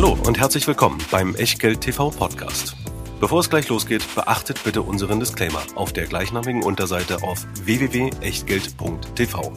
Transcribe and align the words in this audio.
Hallo 0.00 0.16
und 0.26 0.38
herzlich 0.38 0.64
willkommen 0.68 0.98
beim 1.10 1.34
Echtgeld 1.34 1.80
TV 1.80 2.10
Podcast. 2.10 2.76
Bevor 3.18 3.40
es 3.40 3.50
gleich 3.50 3.68
losgeht, 3.68 4.04
beachtet 4.14 4.62
bitte 4.62 4.82
unseren 4.82 5.18
Disclaimer 5.18 5.60
auf 5.74 5.92
der 5.92 6.06
gleichnamigen 6.06 6.62
Unterseite 6.62 7.24
auf 7.24 7.44
www.echtgeld.tv. 7.64 9.52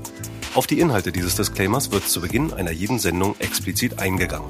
Auf 0.55 0.65
die 0.65 0.79
Inhalte 0.79 1.11
dieses 1.11 1.35
Disclaimers 1.35 1.91
wird 1.91 2.09
zu 2.09 2.21
Beginn 2.21 2.53
einer 2.53 2.71
jeden 2.71 2.97
Sendung 2.97 3.35
explizit 3.37 3.99
eingegangen. 3.99 4.49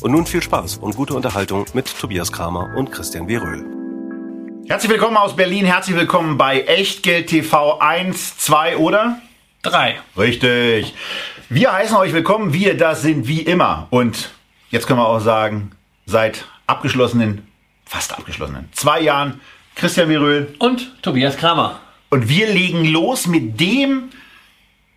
Und 0.00 0.12
nun 0.12 0.24
viel 0.24 0.42
Spaß 0.42 0.78
und 0.78 0.96
gute 0.96 1.12
Unterhaltung 1.12 1.66
mit 1.74 1.94
Tobias 2.00 2.32
Kramer 2.32 2.74
und 2.74 2.90
Christian 2.90 3.28
W. 3.28 3.36
Röhl. 3.36 3.66
Herzlich 4.66 4.90
willkommen 4.90 5.18
aus 5.18 5.36
Berlin, 5.36 5.66
herzlich 5.66 5.94
willkommen 5.94 6.38
bei 6.38 6.62
Echtgeld 6.62 7.26
TV 7.26 7.80
1, 7.80 8.38
2 8.38 8.78
oder? 8.78 9.20
3. 9.60 10.00
Richtig. 10.16 10.94
Wir 11.50 11.74
heißen 11.74 11.98
euch 11.98 12.14
willkommen, 12.14 12.54
wir, 12.54 12.78
das 12.78 13.02
sind 13.02 13.28
wie 13.28 13.42
immer. 13.42 13.88
Und 13.90 14.30
jetzt 14.70 14.86
können 14.86 14.98
wir 14.98 15.06
auch 15.06 15.20
sagen, 15.20 15.72
seit 16.06 16.46
abgeschlossenen 16.66 17.46
fast 17.84 18.12
abgeschlossenen 18.16 18.68
zwei 18.72 19.00
Jahren 19.00 19.40
Christian 19.74 20.08
Viröl 20.08 20.54
Und 20.58 21.02
Tobias 21.02 21.36
Kramer. 21.36 21.80
und 22.10 22.28
wir 22.28 22.48
legen 22.52 22.84
los 22.84 23.26
mit 23.26 23.58
dem, 23.60 24.10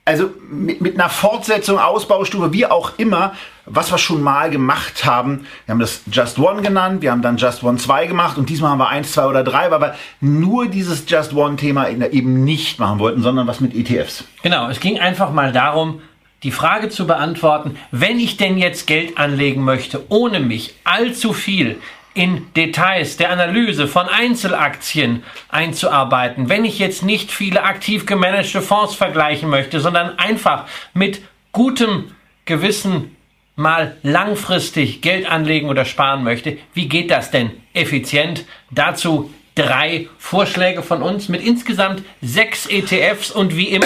also 0.03 0.29
mit, 0.49 0.81
mit 0.81 0.95
einer 0.95 1.09
Fortsetzung, 1.09 1.79
Ausbaustufe, 1.79 2.52
wie 2.52 2.65
auch 2.65 2.93
immer, 2.98 3.34
was 3.65 3.91
wir 3.91 3.98
schon 3.98 4.21
mal 4.21 4.49
gemacht 4.49 5.05
haben. 5.05 5.45
Wir 5.65 5.73
haben 5.73 5.79
das 5.79 6.01
Just 6.12 6.38
One 6.40 6.62
genannt, 6.63 7.01
wir 7.01 7.12
haben 7.12 7.21
dann 7.21 7.38
Just 7.38 7.63
One 7.63 7.77
2 7.77 8.07
gemacht 8.07 8.38
und 8.38 8.49
diesmal 8.49 8.71
haben 8.71 8.79
wir 8.79 8.90
1, 8.90 9.13
2 9.13 9.26
oder 9.27 9.43
3, 9.43 9.71
weil 9.71 9.79
wir 9.79 9.95
nur 10.20 10.67
dieses 10.67 11.05
Just 11.07 11.34
One-Thema 11.34 11.88
eben 11.90 12.43
nicht 12.43 12.79
machen 12.79 12.99
wollten, 12.99 13.21
sondern 13.21 13.48
was 13.48 13.62
mit 13.62 13.73
ETFs. 13.76 14.26
Genau, 14.41 14.67
es 14.67 14.79
ging 14.81 14.99
einfach 14.99 15.31
mal 15.31 15.53
darum, 15.53 16.01
die 16.44 16.52
Frage 16.52 16.90
zu 16.90 17.05
beantworten, 17.05 17.77
wenn 17.91 18.20
ich 18.20 18.38
denn 18.38 18.58
jetzt 18.58 18.88
Geld 18.88 19.18
anlegen 19.18 19.63
möchte, 19.63 20.05
ohne 20.09 20.40
mich 20.40 20.73
allzu 20.84 21.34
viel 21.34 21.80
in 22.13 22.48
Details 22.55 23.18
der 23.18 23.32
Analyse 23.32 23.88
von 23.88 24.10
Einzelaktien 24.10 25.24
einzuarbeiten, 25.49 26.49
wenn 26.49 26.65
ich 26.65 26.80
jetzt 26.80 27.04
nicht 27.04 27.32
viele 27.32 27.63
aktiv 27.63 28.05
gemanagte 28.05 28.62
Fonds 28.62 28.96
vergleichen 28.96 29.49
möchte, 29.49 29.80
sondern 29.80 30.18
einfach 30.20 30.65
mit 30.93 31.21
gutem 31.52 32.12
Gewissen 32.46 33.15
mal 33.55 33.96
langfristig 34.02 35.02
Geld 35.02 35.30
anlegen 35.30 35.70
oder 35.70 35.85
sparen 35.85 36.24
möchte, 36.24 36.58
wie 36.74 36.90
geht 36.90 37.12
das 37.12 37.32
denn 37.32 37.52
effizient? 37.74 38.46
Dazu 38.71 39.32
drei 39.55 40.08
Vorschläge 40.18 40.82
von 40.82 41.02
uns 41.02 41.27
mit 41.27 41.46
insgesamt 41.46 42.04
sechs 42.21 42.65
ETFs 42.68 43.32
und 43.32 43.55
wie 43.55 43.70
immer 43.70 43.85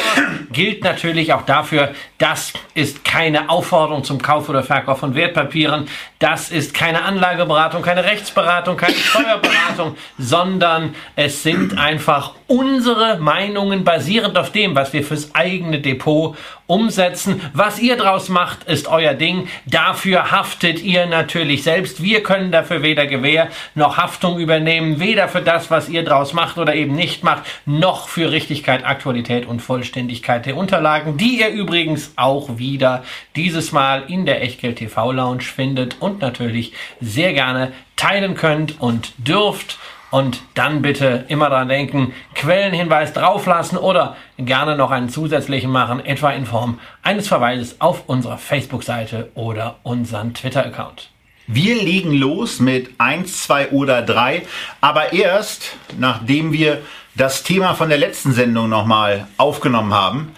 gilt 0.52 0.84
natürlich 0.84 1.34
auch 1.34 1.42
dafür, 1.44 1.94
das 2.18 2.54
ist 2.74 3.04
keine 3.04 3.50
Aufforderung 3.50 4.04
zum 4.04 4.22
Kauf 4.22 4.48
oder 4.50 4.64
Verkauf 4.64 5.00
von 5.00 5.16
Wertpapieren, 5.16 5.88
das 6.20 6.50
ist 6.50 6.74
keine 6.74 7.04
Anlageberatung, 7.04 7.82
keine 7.82 8.04
Rechtsberatung, 8.04 8.78
keine 8.78 8.94
Steuerberatung, 8.96 9.98
sondern 10.18 10.96
es 11.16 11.44
sind 11.44 11.78
einfach 11.78 12.34
unsere 12.48 13.18
Meinungen 13.18 13.84
basierend 13.84 14.38
auf 14.38 14.52
dem, 14.52 14.76
was 14.76 14.94
wir 14.94 15.04
fürs 15.04 15.34
eigene 15.34 15.80
Depot 15.80 16.38
umsetzen. 16.68 17.42
Was 17.54 17.80
ihr 17.80 17.98
draus 17.98 18.30
macht, 18.30 18.64
ist 18.66 18.88
euer 18.88 19.14
Ding. 19.14 19.48
Dafür 19.66 20.32
haftet 20.32 20.82
ihr 20.82 21.06
natürlich 21.06 21.64
selbst. 21.64 22.02
Wir 22.02 22.24
können 22.24 22.52
dafür 22.52 22.82
weder 22.82 23.08
Gewähr 23.08 23.50
noch 23.74 23.98
Haftung 23.98 24.40
übernehmen, 24.40 25.00
weder 25.00 25.28
für 25.28 25.42
das, 25.42 25.72
was 25.72 25.90
ihr 25.90 26.04
draus 26.04 26.34
macht 26.34 26.58
oder 26.58 26.76
eben 26.76 26.96
nicht 26.96 27.24
macht, 27.24 27.44
noch 27.66 28.08
für 28.08 28.32
Richtigkeit, 28.32 28.86
Aktualität 28.86 29.46
und 29.46 29.62
Vollständigkeit 29.62 30.46
der 30.46 30.58
Unterlagen, 30.58 31.18
die 31.18 31.40
ihr 31.40 31.50
übrigens 31.50 32.05
auch 32.16 32.58
wieder 32.58 33.04
dieses 33.36 33.72
Mal 33.72 34.04
in 34.08 34.26
der 34.26 34.42
Echtgeld 34.42 34.78
TV 34.78 35.12
Lounge 35.12 35.42
findet 35.42 36.02
und 36.02 36.22
natürlich 36.22 36.74
sehr 37.02 37.34
gerne 37.34 37.74
teilen 37.96 38.36
könnt 38.36 38.80
und 38.82 39.14
dürft. 39.18 39.78
Und 40.12 40.44
dann 40.54 40.82
bitte 40.82 41.26
immer 41.28 41.50
dran 41.50 41.68
denken, 41.68 42.14
Quellenhinweis 42.36 43.12
drauflassen 43.12 43.78
oder 43.78 44.16
gerne 44.38 44.78
noch 44.78 44.92
einen 44.92 45.10
zusätzlichen 45.10 45.70
machen, 45.70 46.00
etwa 46.06 46.32
in 46.32 46.46
Form 46.46 46.80
eines 47.02 47.28
Verweises 47.28 47.82
auf 47.82 48.04
unserer 48.08 48.38
Facebook-Seite 48.38 49.32
oder 49.36 49.78
unseren 49.84 50.34
Twitter-Account. 50.34 51.10
Wir 51.48 51.76
legen 51.76 52.14
los 52.14 52.60
mit 52.60 52.92
1, 52.98 53.44
2 53.44 53.70
oder 53.70 54.02
3, 54.02 54.44
aber 54.82 55.14
erst 55.14 55.76
nachdem 55.98 56.54
wir 56.54 56.82
das 57.16 57.44
Thema 57.44 57.76
von 57.76 57.90
der 57.90 57.98
letzten 57.98 58.34
Sendung 58.34 58.70
nochmal 58.70 59.28
aufgenommen 59.38 59.94
haben. 59.94 60.32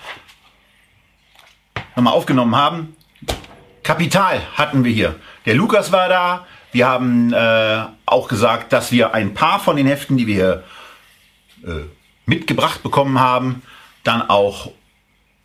Nochmal 1.97 2.13
aufgenommen 2.13 2.55
haben. 2.55 2.95
Kapital 3.81 4.39
hatten 4.53 4.83
wir 4.83 4.91
hier. 4.91 5.15
Der 5.47 5.55
Lukas 5.55 5.91
war 5.91 6.07
da. 6.07 6.45
Wir 6.71 6.87
haben 6.87 7.33
äh, 7.33 7.85
auch 8.05 8.27
gesagt, 8.27 8.71
dass 8.71 8.91
wir 8.91 9.15
ein 9.15 9.33
paar 9.33 9.59
von 9.59 9.77
den 9.77 9.87
Heften, 9.87 10.15
die 10.15 10.27
wir 10.27 10.63
äh, 11.65 11.71
mitgebracht 12.27 12.83
bekommen 12.83 13.19
haben, 13.19 13.63
dann 14.03 14.21
auch 14.29 14.69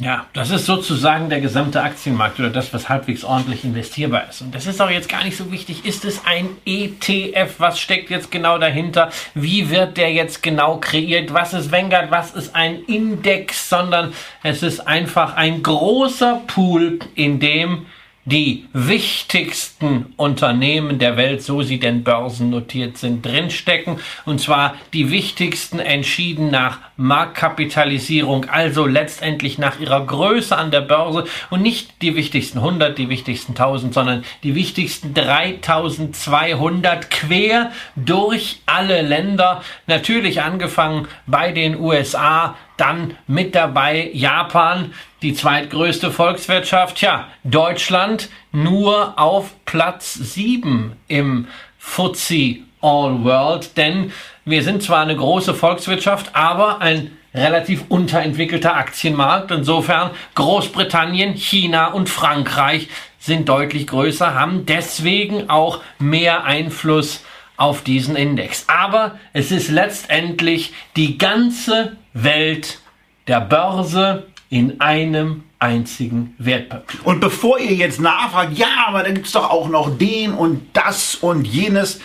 Ja, 0.00 0.26
das 0.32 0.50
ist 0.50 0.64
sozusagen 0.64 1.28
der 1.28 1.40
gesamte 1.40 1.82
Aktienmarkt 1.82 2.38
oder 2.38 2.50
das, 2.50 2.72
was 2.72 2.88
halbwegs 2.88 3.24
ordentlich 3.24 3.64
investierbar 3.64 4.28
ist. 4.30 4.42
Und 4.42 4.54
das 4.54 4.66
ist 4.66 4.80
auch 4.80 4.90
jetzt 4.90 5.08
gar 5.08 5.24
nicht 5.24 5.36
so 5.36 5.50
wichtig. 5.50 5.84
Ist 5.84 6.04
es 6.04 6.24
ein 6.24 6.50
ETF? 6.64 7.56
Was 7.58 7.80
steckt 7.80 8.08
jetzt 8.08 8.30
genau 8.30 8.58
dahinter? 8.58 9.10
Wie 9.34 9.70
wird 9.70 9.96
der 9.96 10.12
jetzt 10.12 10.40
genau 10.40 10.78
kreiert? 10.78 11.34
Was 11.34 11.52
ist 11.52 11.72
Vanguard? 11.72 12.12
Was 12.12 12.32
ist 12.32 12.54
ein 12.54 12.84
Index? 12.84 13.68
Sondern 13.68 14.12
es 14.44 14.62
ist 14.62 14.86
einfach 14.86 15.34
ein 15.34 15.64
großer 15.64 16.42
Pool, 16.46 17.00
in 17.16 17.40
dem 17.40 17.86
die 18.28 18.66
wichtigsten 18.72 20.12
Unternehmen 20.16 20.98
der 20.98 21.16
Welt, 21.16 21.42
so 21.42 21.62
sie 21.62 21.80
denn 21.80 22.04
börsennotiert 22.04 22.98
sind, 22.98 23.24
drinstecken. 23.24 23.98
Und 24.26 24.40
zwar 24.40 24.74
die 24.92 25.10
wichtigsten 25.10 25.78
entschieden 25.78 26.50
nach 26.50 26.78
Marktkapitalisierung, 26.96 28.46
also 28.46 28.86
letztendlich 28.86 29.58
nach 29.58 29.80
ihrer 29.80 30.04
Größe 30.04 30.56
an 30.56 30.70
der 30.70 30.82
Börse 30.82 31.24
und 31.48 31.62
nicht 31.62 32.02
die 32.02 32.16
wichtigsten 32.16 32.58
100, 32.58 32.98
die 32.98 33.08
wichtigsten 33.08 33.52
1000, 33.52 33.94
sondern 33.94 34.24
die 34.42 34.54
wichtigsten 34.54 35.14
3200 35.14 37.10
quer 37.10 37.72
durch 37.96 38.60
alle 38.66 39.00
Länder. 39.02 39.62
Natürlich 39.86 40.42
angefangen 40.42 41.08
bei 41.26 41.52
den 41.52 41.78
USA, 41.78 42.56
dann 42.80 43.16
mit 43.26 43.54
dabei 43.54 44.10
Japan, 44.12 44.94
die 45.22 45.34
zweitgrößte 45.34 46.10
Volkswirtschaft. 46.10 47.00
Ja, 47.00 47.28
Deutschland 47.44 48.28
nur 48.52 49.18
auf 49.18 49.54
Platz 49.64 50.14
7 50.14 50.92
im 51.08 51.46
FTSE 51.78 52.56
All 52.80 53.24
World, 53.24 53.76
denn 53.76 54.12
wir 54.44 54.62
sind 54.62 54.82
zwar 54.82 55.00
eine 55.00 55.16
große 55.16 55.54
Volkswirtschaft, 55.54 56.34
aber 56.34 56.80
ein 56.80 57.10
relativ 57.34 57.84
unterentwickelter 57.88 58.74
Aktienmarkt. 58.74 59.50
Insofern 59.50 60.10
Großbritannien, 60.34 61.34
China 61.34 61.88
und 61.88 62.08
Frankreich 62.08 62.88
sind 63.18 63.48
deutlich 63.48 63.86
größer, 63.86 64.34
haben 64.34 64.64
deswegen 64.64 65.50
auch 65.50 65.82
mehr 65.98 66.44
Einfluss 66.44 67.24
auf 67.56 67.82
diesen 67.82 68.16
Index. 68.16 68.64
Aber 68.68 69.18
es 69.32 69.50
ist 69.50 69.68
letztendlich 69.68 70.72
die 70.96 71.18
ganze 71.18 71.97
Welt 72.12 72.80
der 73.26 73.40
Börse 73.40 74.26
in 74.50 74.80
einem 74.80 75.44
einzigen 75.58 76.34
Wertpapier. 76.38 77.00
Und 77.04 77.20
bevor 77.20 77.58
ihr 77.58 77.74
jetzt 77.74 78.00
nachfragt, 78.00 78.56
ja, 78.56 78.86
aber 78.86 79.02
da 79.02 79.10
gibt 79.10 79.26
es 79.26 79.32
doch 79.32 79.50
auch 79.50 79.68
noch 79.68 79.96
den 79.96 80.32
und 80.32 80.68
das 80.72 81.16
und 81.16 81.46
jenes, 81.46 82.00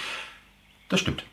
das 0.89 0.99
stimmt. 0.99 1.23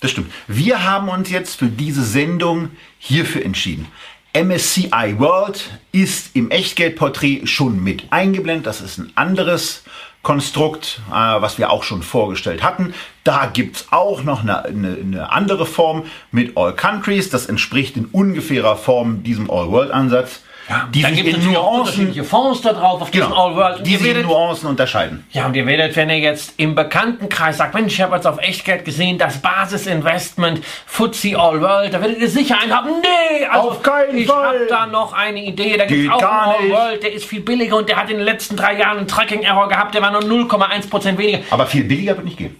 Das 0.00 0.10
stimmt. 0.10 0.32
Wir 0.48 0.84
haben 0.84 1.08
uns 1.08 1.30
jetzt 1.30 1.60
für 1.60 1.66
diese 1.66 2.04
Sendung 2.04 2.70
hierfür 2.98 3.44
entschieden. 3.44 3.86
MSCI 4.34 5.18
World 5.18 5.78
ist 5.92 6.34
im 6.34 6.50
Echtgeldporträt 6.50 7.46
schon 7.46 7.82
mit 7.84 8.10
eingeblendet. 8.10 8.66
Das 8.66 8.80
ist 8.80 8.98
ein 8.98 9.12
anderes 9.14 9.84
Konstrukt, 10.22 11.00
äh, 11.10 11.14
was 11.14 11.58
wir 11.58 11.70
auch 11.70 11.82
schon 11.82 12.02
vorgestellt 12.02 12.62
hatten. 12.62 12.94
Da 13.24 13.46
gibt's 13.46 13.86
auch 13.90 14.22
noch 14.22 14.42
eine, 14.42 14.64
eine, 14.64 14.96
eine, 15.00 15.32
andere 15.32 15.66
Form 15.66 16.04
mit 16.30 16.56
All 16.56 16.74
Countries. 16.74 17.28
Das 17.30 17.46
entspricht 17.46 17.96
in 17.96 18.06
ungefährer 18.06 18.76
Form 18.76 19.22
diesem 19.22 19.50
All-World-Ansatz. 19.50 20.42
Ja, 20.72 20.88
die 20.90 21.02
dann 21.02 21.14
gibt 21.14 21.36
es 21.36 21.44
Nuancen. 21.44 22.24
Fonds 22.24 22.62
da 22.62 22.72
drauf 22.72 23.02
auf 23.02 23.10
genau, 23.10 23.34
All 23.34 23.56
World. 23.56 23.86
Die 23.86 23.96
sich 23.96 24.22
Nuancen 24.22 24.70
unterscheiden. 24.70 25.26
Ja, 25.30 25.46
und 25.46 25.54
ihr 25.54 25.66
werdet, 25.66 25.94
wenn 25.96 26.08
ihr 26.08 26.18
jetzt 26.18 26.54
im 26.56 26.74
Bekanntenkreis 26.74 27.58
sagt, 27.58 27.74
Mensch, 27.74 27.92
ich 27.92 28.00
habe 28.00 28.14
jetzt 28.14 28.26
auf 28.26 28.38
Echtgeld 28.38 28.86
gesehen, 28.86 29.18
das 29.18 29.38
Basisinvestment 29.42 30.64
FTSE 30.86 31.38
All 31.38 31.60
World, 31.60 31.92
da 31.92 32.00
werdet 32.00 32.18
ihr 32.20 32.28
sicher 32.28 32.58
einen 32.58 32.74
haben. 32.74 32.88
Nee, 33.02 33.44
also 33.44 33.70
auf 33.70 33.82
keinen 33.82 34.16
ich 34.16 34.26
Fall. 34.26 34.54
Ich 34.54 34.60
habe 34.60 34.66
da 34.70 34.86
noch 34.86 35.12
eine 35.12 35.44
Idee, 35.44 35.76
da 35.76 35.84
gibt 35.84 36.04
es 36.04 36.10
auch 36.10 36.22
einen 36.22 36.52
All 36.52 36.70
World, 36.70 37.02
der 37.02 37.12
ist 37.12 37.26
viel 37.26 37.40
billiger 37.40 37.76
und 37.76 37.88
der 37.90 37.96
hat 37.96 38.08
in 38.08 38.16
den 38.16 38.24
letzten 38.24 38.56
drei 38.56 38.78
Jahren 38.78 38.96
einen 38.96 39.08
Tracking-Error 39.08 39.68
gehabt, 39.68 39.94
der 39.94 40.00
war 40.00 40.10
nur 40.10 40.22
0,1% 40.22 41.18
weniger. 41.18 41.40
Aber 41.50 41.66
viel 41.66 41.84
billiger 41.84 42.16
wird 42.16 42.24
nicht 42.24 42.38
gehen. 42.38 42.56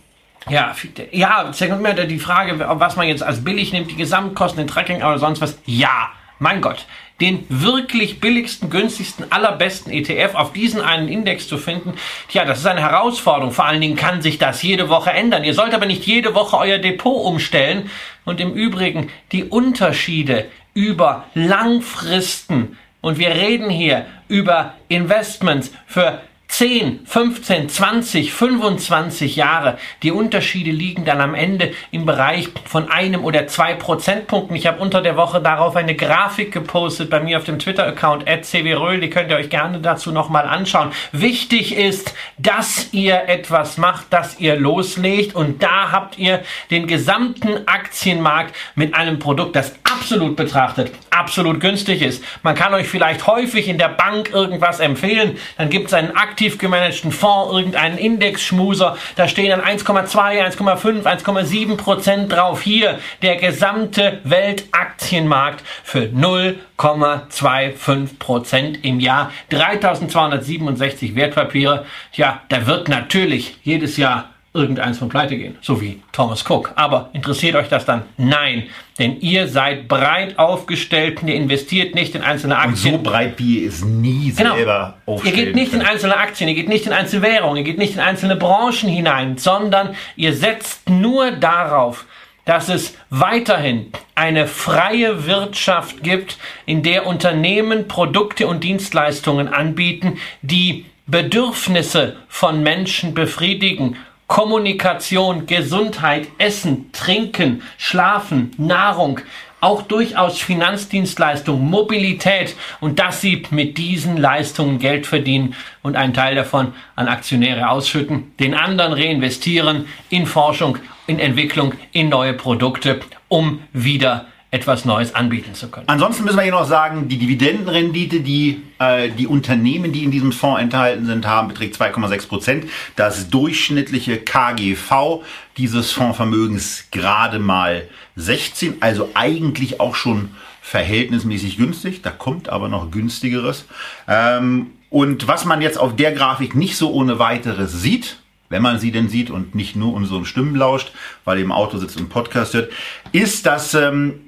Ja, 0.50 0.74
ja, 1.12 1.52
die 1.52 2.18
Frage, 2.18 2.58
was 2.58 2.96
man 2.96 3.06
jetzt 3.06 3.22
als 3.22 3.44
billig 3.44 3.72
nimmt, 3.72 3.90
die 3.90 3.96
Gesamtkosten, 3.96 4.58
den 4.58 4.68
Tracking 4.68 4.96
oder 4.96 5.18
sonst 5.18 5.40
was. 5.40 5.56
Ja, 5.66 6.10
mein 6.42 6.60
Gott 6.60 6.86
den 7.22 7.46
wirklich 7.48 8.18
billigsten, 8.18 8.68
günstigsten, 8.68 9.30
allerbesten 9.30 9.92
ETF 9.92 10.34
auf 10.34 10.52
diesen 10.52 10.80
einen 10.80 11.06
Index 11.06 11.46
zu 11.46 11.56
finden, 11.56 11.94
tja, 12.28 12.44
das 12.44 12.58
ist 12.58 12.66
eine 12.66 12.80
Herausforderung. 12.80 13.52
Vor 13.52 13.64
allen 13.64 13.80
Dingen 13.80 13.94
kann 13.94 14.22
sich 14.22 14.38
das 14.38 14.60
jede 14.62 14.88
Woche 14.88 15.10
ändern. 15.10 15.44
Ihr 15.44 15.54
sollt 15.54 15.72
aber 15.72 15.86
nicht 15.86 16.04
jede 16.04 16.34
Woche 16.34 16.58
euer 16.58 16.78
Depot 16.78 17.24
umstellen. 17.24 17.90
Und 18.24 18.40
im 18.40 18.52
Übrigen 18.54 19.08
die 19.30 19.44
Unterschiede 19.44 20.46
über 20.74 21.26
Langfristen. 21.34 22.76
Und 23.00 23.18
wir 23.18 23.30
reden 23.30 23.70
hier 23.70 24.06
über 24.26 24.74
Investments 24.88 25.72
für 25.86 26.20
10, 26.52 27.06
15, 27.06 27.70
20, 27.70 28.30
25 28.30 29.36
Jahre. 29.36 29.78
Die 30.02 30.10
Unterschiede 30.10 30.70
liegen 30.70 31.06
dann 31.06 31.22
am 31.22 31.34
Ende 31.34 31.72
im 31.92 32.04
Bereich 32.04 32.50
von 32.66 32.90
einem 32.90 33.24
oder 33.24 33.46
zwei 33.46 33.72
Prozentpunkten. 33.72 34.54
Ich 34.54 34.66
habe 34.66 34.78
unter 34.78 35.00
der 35.00 35.16
Woche 35.16 35.40
darauf 35.40 35.76
eine 35.76 35.94
Grafik 35.94 36.52
gepostet 36.52 37.08
bei 37.08 37.20
mir 37.20 37.38
auf 37.38 37.44
dem 37.44 37.58
Twitter-Account 37.58 38.26
@cwröhl. 38.26 39.00
Die 39.00 39.08
könnt 39.08 39.30
ihr 39.30 39.38
euch 39.38 39.48
gerne 39.48 39.80
dazu 39.80 40.12
nochmal 40.12 40.46
anschauen. 40.46 40.92
Wichtig 41.12 41.74
ist, 41.74 42.14
dass 42.36 42.92
ihr 42.92 43.28
etwas 43.28 43.78
macht, 43.78 44.12
dass 44.12 44.38
ihr 44.38 44.56
loslegt 44.56 45.34
und 45.34 45.62
da 45.62 45.90
habt 45.90 46.18
ihr 46.18 46.42
den 46.70 46.86
gesamten 46.86 47.66
Aktienmarkt 47.66 48.54
mit 48.74 48.94
einem 48.94 49.18
Produkt, 49.18 49.56
das 49.56 49.72
absolut 49.84 50.36
betrachtet 50.36 50.92
absolut 51.12 51.60
günstig 51.60 52.02
ist. 52.02 52.24
Man 52.42 52.54
kann 52.54 52.74
euch 52.74 52.88
vielleicht 52.88 53.26
häufig 53.26 53.68
in 53.68 53.78
der 53.78 53.88
Bank 53.88 54.30
irgendwas 54.32 54.80
empfehlen. 54.80 55.38
Dann 55.56 55.70
gibt 55.70 55.88
es 55.88 55.94
einen 55.94 56.16
aktiv 56.42 56.58
gemanagten 56.58 57.12
Fonds, 57.12 57.54
irgendeinen 57.54 57.96
Indexschmuser. 57.96 58.96
Da 59.14 59.28
stehen 59.28 59.50
dann 59.50 59.60
1,2, 59.60 60.44
1,5, 60.44 61.04
1,7 61.04 61.76
Prozent 61.76 62.32
drauf. 62.32 62.62
Hier 62.62 62.98
der 63.22 63.36
gesamte 63.36 64.18
Weltaktienmarkt 64.24 65.62
für 65.84 66.06
0,25 66.06 68.18
Prozent 68.18 68.84
im 68.84 68.98
Jahr. 68.98 69.30
3267 69.50 71.14
Wertpapiere. 71.14 71.86
Tja, 72.12 72.40
da 72.48 72.66
wird 72.66 72.88
natürlich 72.88 73.58
jedes 73.62 73.96
Jahr 73.96 74.31
irgendeins 74.54 74.98
von 74.98 75.08
pleite 75.08 75.36
gehen, 75.36 75.56
so 75.62 75.80
wie 75.80 76.02
Thomas 76.12 76.44
Cook. 76.48 76.72
Aber 76.74 77.08
interessiert 77.14 77.54
euch 77.54 77.68
das 77.68 77.86
dann? 77.86 78.02
Nein, 78.18 78.64
denn 78.98 79.18
ihr 79.20 79.48
seid 79.48 79.88
breit 79.88 80.38
aufgestellt 80.38 81.22
und 81.22 81.28
ihr 81.28 81.36
investiert 81.36 81.94
nicht 81.94 82.14
in 82.14 82.22
einzelne 82.22 82.58
Aktien. 82.58 82.96
Und 82.96 83.04
so 83.04 83.10
breit 83.10 83.38
wie 83.38 83.60
ihr 83.60 83.68
es 83.68 83.82
nie 83.82 84.32
genau. 84.32 84.54
selber 84.54 84.98
aufstellen 85.06 85.38
Ihr 85.38 85.44
geht 85.44 85.54
nicht 85.54 85.72
in 85.72 85.80
einzelne 85.80 86.16
Aktien, 86.16 86.48
ihr 86.48 86.54
geht 86.54 86.68
nicht 86.68 86.86
in 86.86 86.92
einzelne 86.92 87.22
Währungen, 87.22 87.56
ihr 87.56 87.64
geht 87.64 87.78
nicht 87.78 87.94
in 87.94 88.00
einzelne 88.00 88.36
Branchen 88.36 88.90
hinein, 88.90 89.38
sondern 89.38 89.96
ihr 90.16 90.34
setzt 90.34 90.88
nur 90.90 91.30
darauf, 91.30 92.04
dass 92.44 92.68
es 92.68 92.94
weiterhin 93.08 93.92
eine 94.14 94.46
freie 94.46 95.26
Wirtschaft 95.26 96.02
gibt, 96.02 96.36
in 96.66 96.82
der 96.82 97.06
Unternehmen 97.06 97.88
Produkte 97.88 98.46
und 98.46 98.64
Dienstleistungen 98.64 99.48
anbieten, 99.48 100.18
die 100.42 100.84
Bedürfnisse 101.06 102.16
von 102.28 102.62
Menschen 102.62 103.14
befriedigen 103.14 103.96
Kommunikation, 104.32 105.44
Gesundheit, 105.44 106.26
Essen, 106.38 106.90
Trinken, 106.92 107.60
Schlafen, 107.76 108.50
Nahrung, 108.56 109.20
auch 109.60 109.82
durchaus 109.82 110.40
Finanzdienstleistungen, 110.40 111.68
Mobilität. 111.68 112.56
Und 112.80 112.98
dass 112.98 113.20
sie 113.20 113.42
mit 113.50 113.76
diesen 113.76 114.16
Leistungen 114.16 114.78
Geld 114.78 115.06
verdienen 115.06 115.54
und 115.82 115.96
einen 115.96 116.14
Teil 116.14 116.34
davon 116.34 116.72
an 116.96 117.08
Aktionäre 117.08 117.68
ausschütten, 117.68 118.32
den 118.40 118.54
anderen 118.54 118.94
reinvestieren 118.94 119.84
in 120.08 120.24
Forschung, 120.24 120.78
in 121.06 121.18
Entwicklung, 121.18 121.74
in 121.92 122.08
neue 122.08 122.32
Produkte, 122.32 123.00
um 123.28 123.60
wieder 123.74 124.31
etwas 124.52 124.84
Neues 124.84 125.14
anbieten 125.14 125.54
zu 125.54 125.68
können. 125.68 125.88
Ansonsten 125.88 126.24
müssen 126.24 126.36
wir 126.36 126.42
hier 126.42 126.52
noch 126.52 126.68
sagen, 126.68 127.08
die 127.08 127.16
Dividendenrendite, 127.16 128.20
die 128.20 128.62
äh, 128.78 129.08
die 129.08 129.26
Unternehmen, 129.26 129.92
die 129.92 130.04
in 130.04 130.10
diesem 130.10 130.30
Fonds 130.30 130.60
enthalten 130.60 131.06
sind, 131.06 131.26
haben, 131.26 131.48
beträgt 131.48 131.74
2,6 131.74 132.28
Prozent. 132.28 132.64
Das 132.94 133.30
durchschnittliche 133.30 134.18
KGV 134.18 135.22
dieses 135.56 135.92
Fondsvermögens 135.92 136.84
gerade 136.90 137.38
mal 137.38 137.88
16, 138.16 138.76
also 138.80 139.08
eigentlich 139.14 139.80
auch 139.80 139.94
schon 139.94 140.28
verhältnismäßig 140.60 141.56
günstig. 141.56 142.02
Da 142.02 142.10
kommt 142.10 142.50
aber 142.50 142.68
noch 142.68 142.90
günstigeres. 142.90 143.64
Ähm, 144.06 144.72
und 144.90 145.28
was 145.28 145.46
man 145.46 145.62
jetzt 145.62 145.78
auf 145.78 145.96
der 145.96 146.12
Grafik 146.12 146.54
nicht 146.54 146.76
so 146.76 146.92
ohne 146.92 147.18
weiteres 147.18 147.80
sieht, 147.80 148.18
wenn 148.50 148.60
man 148.60 148.78
sie 148.78 148.92
denn 148.92 149.08
sieht 149.08 149.30
und 149.30 149.54
nicht 149.54 149.76
nur 149.76 149.94
unseren 149.94 150.26
Stimmen 150.26 150.54
lauscht, 150.54 150.92
weil 151.24 151.38
ihr 151.38 151.44
im 151.44 151.52
Auto 151.52 151.78
sitzt 151.78 151.98
und 151.98 152.10
Podcast 152.10 152.52
hört, 152.52 152.70
ist, 153.12 153.46
dass 153.46 153.72
ähm, 153.72 154.20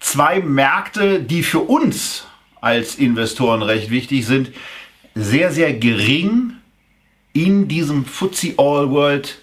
zwei 0.00 0.40
Märkte, 0.40 1.20
die 1.20 1.42
für 1.42 1.60
uns 1.60 2.26
als 2.60 2.96
Investoren 2.96 3.62
recht 3.62 3.90
wichtig 3.90 4.26
sind, 4.26 4.52
sehr, 5.14 5.52
sehr 5.52 5.74
gering 5.74 6.54
in 7.32 7.68
diesem 7.68 8.04
FTSE 8.04 8.54
All 8.56 8.90
World 8.90 9.40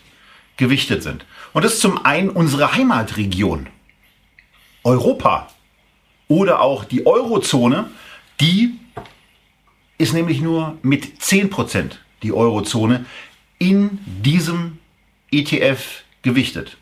gewichtet 0.57 1.03
sind. 1.03 1.25
Und 1.53 1.63
das 1.63 1.75
ist 1.75 1.81
zum 1.81 2.03
einen 2.05 2.29
unsere 2.29 2.73
Heimatregion, 2.73 3.67
Europa 4.83 5.49
oder 6.27 6.61
auch 6.61 6.83
die 6.83 7.05
Eurozone, 7.05 7.89
die 8.39 8.79
ist 9.97 10.13
nämlich 10.13 10.41
nur 10.41 10.77
mit 10.81 11.21
10% 11.21 11.91
die 12.23 12.33
Eurozone 12.33 13.05
in 13.59 13.99
diesem 14.05 14.79
ETF 15.31 16.03
gewichtet. 16.21 16.77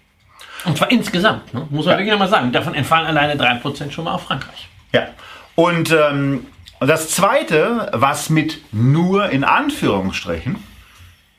Und 0.65 0.77
zwar 0.77 0.91
insgesamt, 0.91 1.53
ne? 1.53 1.67
muss 1.69 1.85
man 1.85 1.93
ja. 1.93 1.99
wirklich 1.99 2.11
nochmal 2.11 2.29
sagen. 2.29 2.51
Davon 2.51 2.73
entfallen 2.75 3.07
alleine 3.07 3.35
3% 3.35 3.91
schon 3.91 4.05
mal 4.05 4.13
auf 4.13 4.23
Frankreich. 4.23 4.67
Ja. 4.93 5.07
Und 5.55 5.91
ähm, 5.91 6.45
Und 6.83 6.89
das 6.89 7.09
zweite, 7.09 7.89
was 7.93 8.29
mit 8.29 8.59
nur 8.73 9.29
in 9.29 9.45
Anführungsstrichen 9.45 10.57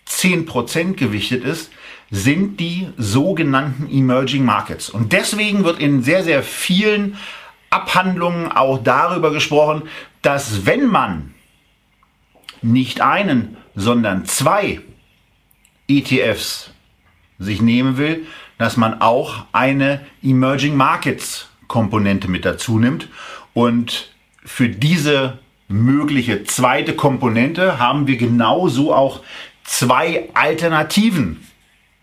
10% 0.08 0.94
gewichtet 0.94 1.44
ist, 1.44 1.70
sind 2.10 2.60
die 2.60 2.88
sogenannten 2.96 3.86
Emerging 3.90 4.44
Markets. 4.44 4.88
Und 4.88 5.12
deswegen 5.12 5.64
wird 5.64 5.80
in 5.80 6.02
sehr, 6.02 6.24
sehr 6.24 6.42
vielen 6.42 7.18
Abhandlungen 7.68 8.50
auch 8.52 8.82
darüber 8.82 9.32
gesprochen, 9.32 9.82
dass 10.22 10.64
wenn 10.64 10.86
man 10.86 11.34
nicht 12.62 13.02
einen, 13.02 13.58
sondern 13.74 14.24
zwei 14.24 14.80
ETFs 15.88 16.70
sich 17.38 17.60
nehmen 17.60 17.98
will, 17.98 18.26
dass 18.58 18.76
man 18.76 19.00
auch 19.00 19.46
eine 19.52 20.00
Emerging 20.22 20.76
Markets 20.76 21.48
Komponente 21.68 22.28
mit 22.28 22.44
dazu 22.44 22.78
nimmt. 22.78 23.08
Und 23.52 24.10
für 24.44 24.68
diese 24.68 25.38
mögliche 25.68 26.44
zweite 26.44 26.94
Komponente 26.94 27.78
haben 27.78 28.06
wir 28.06 28.16
genauso 28.16 28.94
auch 28.94 29.22
zwei 29.64 30.28
Alternativen 30.34 31.46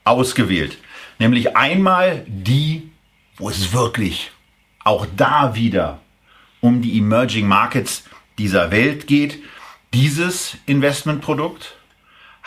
ausgewählt. 0.03 0.77
Nämlich 1.19 1.55
einmal 1.55 2.25
die, 2.27 2.89
wo 3.37 3.49
es 3.49 3.73
wirklich 3.73 4.31
auch 4.83 5.05
da 5.15 5.55
wieder 5.55 5.99
um 6.59 6.81
die 6.81 6.97
Emerging 6.97 7.47
Markets 7.47 8.03
dieser 8.37 8.71
Welt 8.71 9.07
geht. 9.07 9.39
Dieses 9.93 10.57
Investmentprodukt 10.65 11.75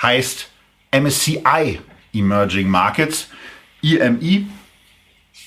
heißt 0.02 0.50
MSCI 0.92 1.80
Emerging 2.12 2.68
Markets, 2.68 3.28
IMI, 3.84 4.46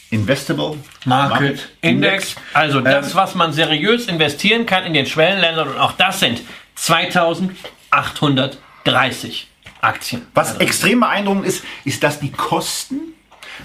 Investable 0.09 0.77
Market, 1.05 1.05
Market 1.05 1.69
Index. 1.81 1.81
Index. 1.81 2.35
Also 2.53 2.81
das, 2.81 3.11
ähm, 3.11 3.15
was 3.15 3.35
man 3.35 3.53
seriös 3.53 4.07
investieren 4.07 4.65
kann 4.65 4.85
in 4.85 4.93
den 4.93 5.05
Schwellenländern 5.05 5.69
und 5.69 5.77
auch 5.77 5.93
das 5.93 6.19
sind 6.19 6.41
2830 6.75 9.47
Aktien. 9.81 10.23
Was 10.33 10.49
also. 10.49 10.61
extrem 10.61 10.99
beeindruckend 11.01 11.45
ist, 11.45 11.63
ist, 11.83 12.01
dass 12.03 12.19
die 12.19 12.31
Kosten 12.31 13.13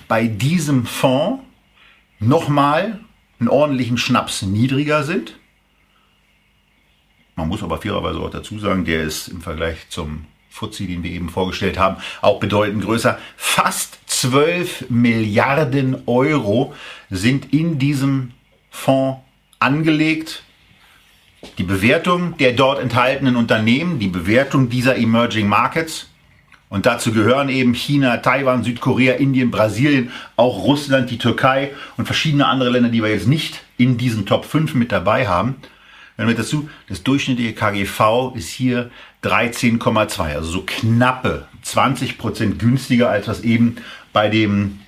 bei 0.09 0.27
diesem 0.27 0.87
Fonds 0.87 1.45
nochmal 2.19 3.01
einen 3.39 3.49
ordentlichen 3.49 3.99
Schnaps 3.99 4.43
niedriger 4.43 5.05
sind. 5.05 5.39
Man 7.35 7.49
muss 7.49 7.63
aber 7.63 7.79
fairerweise 7.79 8.21
auch 8.21 8.31
dazu 8.31 8.59
sagen, 8.59 8.85
der 8.85 9.03
ist 9.03 9.29
im 9.29 9.41
Vergleich 9.41 9.89
zum 9.89 10.27
FTSE, 10.53 10.87
den 10.87 11.03
wir 11.03 11.11
eben 11.11 11.29
vorgestellt 11.29 11.79
haben, 11.79 11.97
auch 12.21 12.39
bedeutend 12.39 12.85
größer. 12.85 13.19
Fast 13.37 13.99
12 14.07 14.91
Milliarden 14.91 16.03
Euro 16.07 16.75
sind 17.11 17.53
in 17.53 17.79
diesem 17.79 18.33
Fonds 18.71 19.21
angelegt. 19.59 20.43
Die 21.59 21.65
Bewertung 21.65 22.37
der 22.37 22.53
dort 22.53 22.81
enthaltenen 22.81 23.37
Unternehmen, 23.37 23.99
die 23.99 24.09
Bewertung 24.09 24.69
dieser 24.69 24.97
Emerging 24.97 25.49
Markets. 25.49 26.09
Und 26.69 26.87
dazu 26.87 27.13
gehören 27.13 27.49
eben 27.49 27.75
China, 27.75 28.19
Taiwan, 28.19 28.65
Südkorea, 28.65 29.15
Indien, 29.15 29.51
Brasilien, 29.51 30.11
auch 30.37 30.65
Russland, 30.65 31.11
die 31.11 31.19
Türkei 31.19 31.73
und 31.97 32.07
verschiedene 32.07 32.47
andere 32.47 32.71
Länder, 32.71 32.89
die 32.89 33.03
wir 33.03 33.11
jetzt 33.11 33.27
nicht 33.27 33.63
in 33.77 33.99
diesen 33.99 34.25
Top 34.25 34.45
5 34.45 34.75
mit 34.75 34.93
dabei 34.93 35.27
haben. 35.29 35.57
Wenn 36.17 36.29
wir 36.29 36.35
dazu, 36.35 36.69
das 36.89 37.03
durchschnittliche 37.03 37.55
KGV 37.55 38.33
ist 38.37 38.49
hier 38.49 38.91
13,2, 39.23 40.35
also 40.35 40.51
so 40.51 40.63
knappe 40.67 41.47
20 41.63 42.19
Prozent 42.19 42.59
günstiger 42.59 43.09
als 43.09 43.29
was 43.29 43.41
eben 43.43 43.77
bei 44.13 44.29
dem 44.29 44.81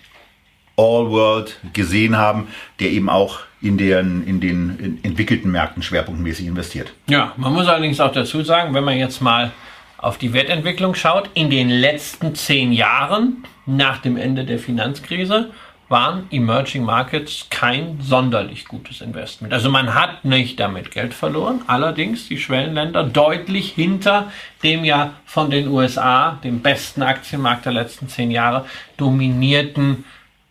All 0.77 1.11
World 1.11 1.57
gesehen 1.73 2.17
haben, 2.17 2.49
der 2.81 2.91
eben 2.91 3.09
auch 3.09 3.41
in 3.63 3.79
den, 3.79 4.25
in 4.27 4.41
den 4.41 4.99
entwickelten 5.03 5.51
Märkten 5.51 5.83
schwerpunktmäßig 5.83 6.47
investiert. 6.47 6.93
Ja, 7.09 7.33
man 7.37 7.53
muss 7.53 7.67
allerdings 7.69 8.01
auch 8.01 8.13
dazu 8.13 8.43
sagen, 8.43 8.75
wenn 8.75 8.85
man 8.85 8.99
jetzt 8.99 9.21
mal 9.21 9.53
auf 9.99 10.19
die 10.19 10.33
Wertentwicklung 10.33 10.95
schaut, 10.95 11.31
in 11.35 11.49
den 11.49 11.71
letzten 11.71 12.35
zehn 12.35 12.73
Jahren 12.73 13.45
nach 13.67 13.99
dem 13.99 14.17
Ende 14.17 14.45
der 14.45 14.59
Finanzkrise 14.59 15.51
waren 15.89 16.27
Emerging 16.31 16.85
Markets 16.85 17.47
kein 17.51 17.99
sonderlich 18.01 18.65
gutes 18.67 19.01
Investment. 19.01 19.53
Also 19.53 19.71
man 19.71 19.95
hat 19.95 20.25
nicht 20.25 20.59
damit 20.59 20.91
Geld 20.91 21.15
verloren, 21.15 21.63
allerdings 21.67 22.29
die 22.29 22.39
Schwellenländer 22.39 23.05
deutlich 23.05 23.73
hinter 23.73 24.33
dem 24.63 24.85
ja 24.85 25.15
von 25.27 25.51
den 25.51 25.69
USA, 25.69 26.39
dem 26.43 26.61
besten 26.61 27.03
Aktienmarkt 27.03 27.67
der 27.67 27.73
letzten 27.73 28.09
zehn 28.09 28.31
Jahre, 28.31 28.65
dominierten 28.97 30.05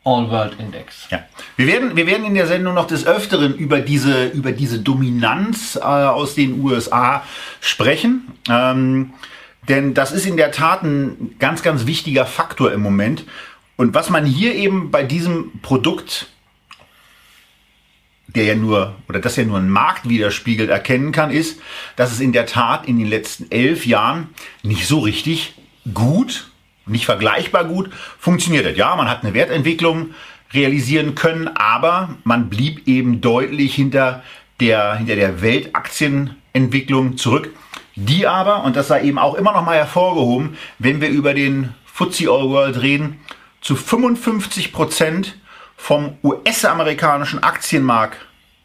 All-World-Index. 0.05 1.07
Ja. 1.11 1.23
Wir 1.55 1.67
werden, 1.67 1.95
wir 1.95 2.05
werden 2.05 2.25
in 2.25 2.35
der 2.35 2.47
Sendung 2.47 2.73
noch 2.73 2.87
des 2.87 3.07
Öfteren 3.07 3.55
über 3.55 3.79
diese, 3.79 4.27
über 4.27 4.51
diese 4.51 4.79
Dominanz 4.79 5.77
äh, 5.77 5.79
aus 5.79 6.35
den 6.35 6.61
USA 6.61 7.23
sprechen. 7.61 8.27
Ähm, 8.49 9.13
denn 9.69 9.93
das 9.93 10.11
ist 10.11 10.25
in 10.25 10.35
der 10.35 10.51
Tat 10.51 10.83
ein 10.83 11.35
ganz, 11.39 11.63
ganz 11.63 11.85
wichtiger 11.85 12.25
Faktor 12.25 12.73
im 12.73 12.81
Moment. 12.81 13.23
Und 13.75 13.93
was 13.93 14.09
man 14.09 14.25
hier 14.25 14.55
eben 14.55 14.91
bei 14.91 15.03
diesem 15.03 15.59
Produkt, 15.61 16.27
der 18.27 18.45
ja 18.45 18.55
nur, 18.55 18.95
oder 19.09 19.19
das 19.19 19.35
ja 19.35 19.43
nur 19.43 19.57
ein 19.57 19.69
Markt 19.69 20.07
widerspiegelt, 20.07 20.69
erkennen 20.69 21.11
kann, 21.11 21.31
ist, 21.31 21.59
dass 21.95 22.11
es 22.11 22.19
in 22.19 22.33
der 22.33 22.45
Tat 22.45 22.87
in 22.87 22.97
den 22.97 23.07
letzten 23.07 23.51
elf 23.51 23.85
Jahren 23.85 24.29
nicht 24.61 24.87
so 24.87 24.99
richtig 24.99 25.55
gut, 25.93 26.49
nicht 26.85 27.05
vergleichbar 27.05 27.65
gut 27.65 27.91
funktioniert 28.19 28.65
hat. 28.65 28.77
Ja, 28.77 28.95
man 28.95 29.09
hat 29.09 29.23
eine 29.23 29.33
Wertentwicklung 29.33 30.13
realisieren 30.53 31.15
können, 31.15 31.47
aber 31.47 32.15
man 32.23 32.49
blieb 32.49 32.87
eben 32.87 33.21
deutlich 33.21 33.73
hinter 33.73 34.23
der, 34.59 34.95
hinter 34.95 35.15
der 35.15 35.41
Weltaktienentwicklung 35.41 37.17
zurück. 37.17 37.49
Die 37.95 38.25
aber, 38.27 38.63
und 38.63 38.75
das 38.75 38.87
sei 38.87 39.03
eben 39.03 39.19
auch 39.19 39.35
immer 39.35 39.53
noch 39.53 39.65
mal 39.65 39.75
hervorgehoben, 39.77 40.57
wenn 40.79 41.01
wir 41.01 41.09
über 41.09 41.33
den 41.33 41.73
FTSE 41.85 42.29
All 42.29 42.49
World 42.49 42.81
reden, 42.81 43.19
zu 43.63 43.75
55 43.75 44.71
Prozent 44.71 45.35
vom 45.75 46.17
US-amerikanischen 46.21 47.41
Aktienmarkt 47.41 48.17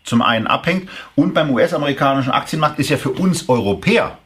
zum 0.05 0.21
einen 0.21 0.47
abhängt. 0.47 0.91
Und 1.15 1.33
beim 1.35 1.51
US-amerikanischen 1.51 2.33
Aktienmarkt 2.33 2.79
ist 2.79 2.91
ja 2.91 2.97
für 2.97 3.11
uns 3.11 3.49
Europäer 3.49 4.19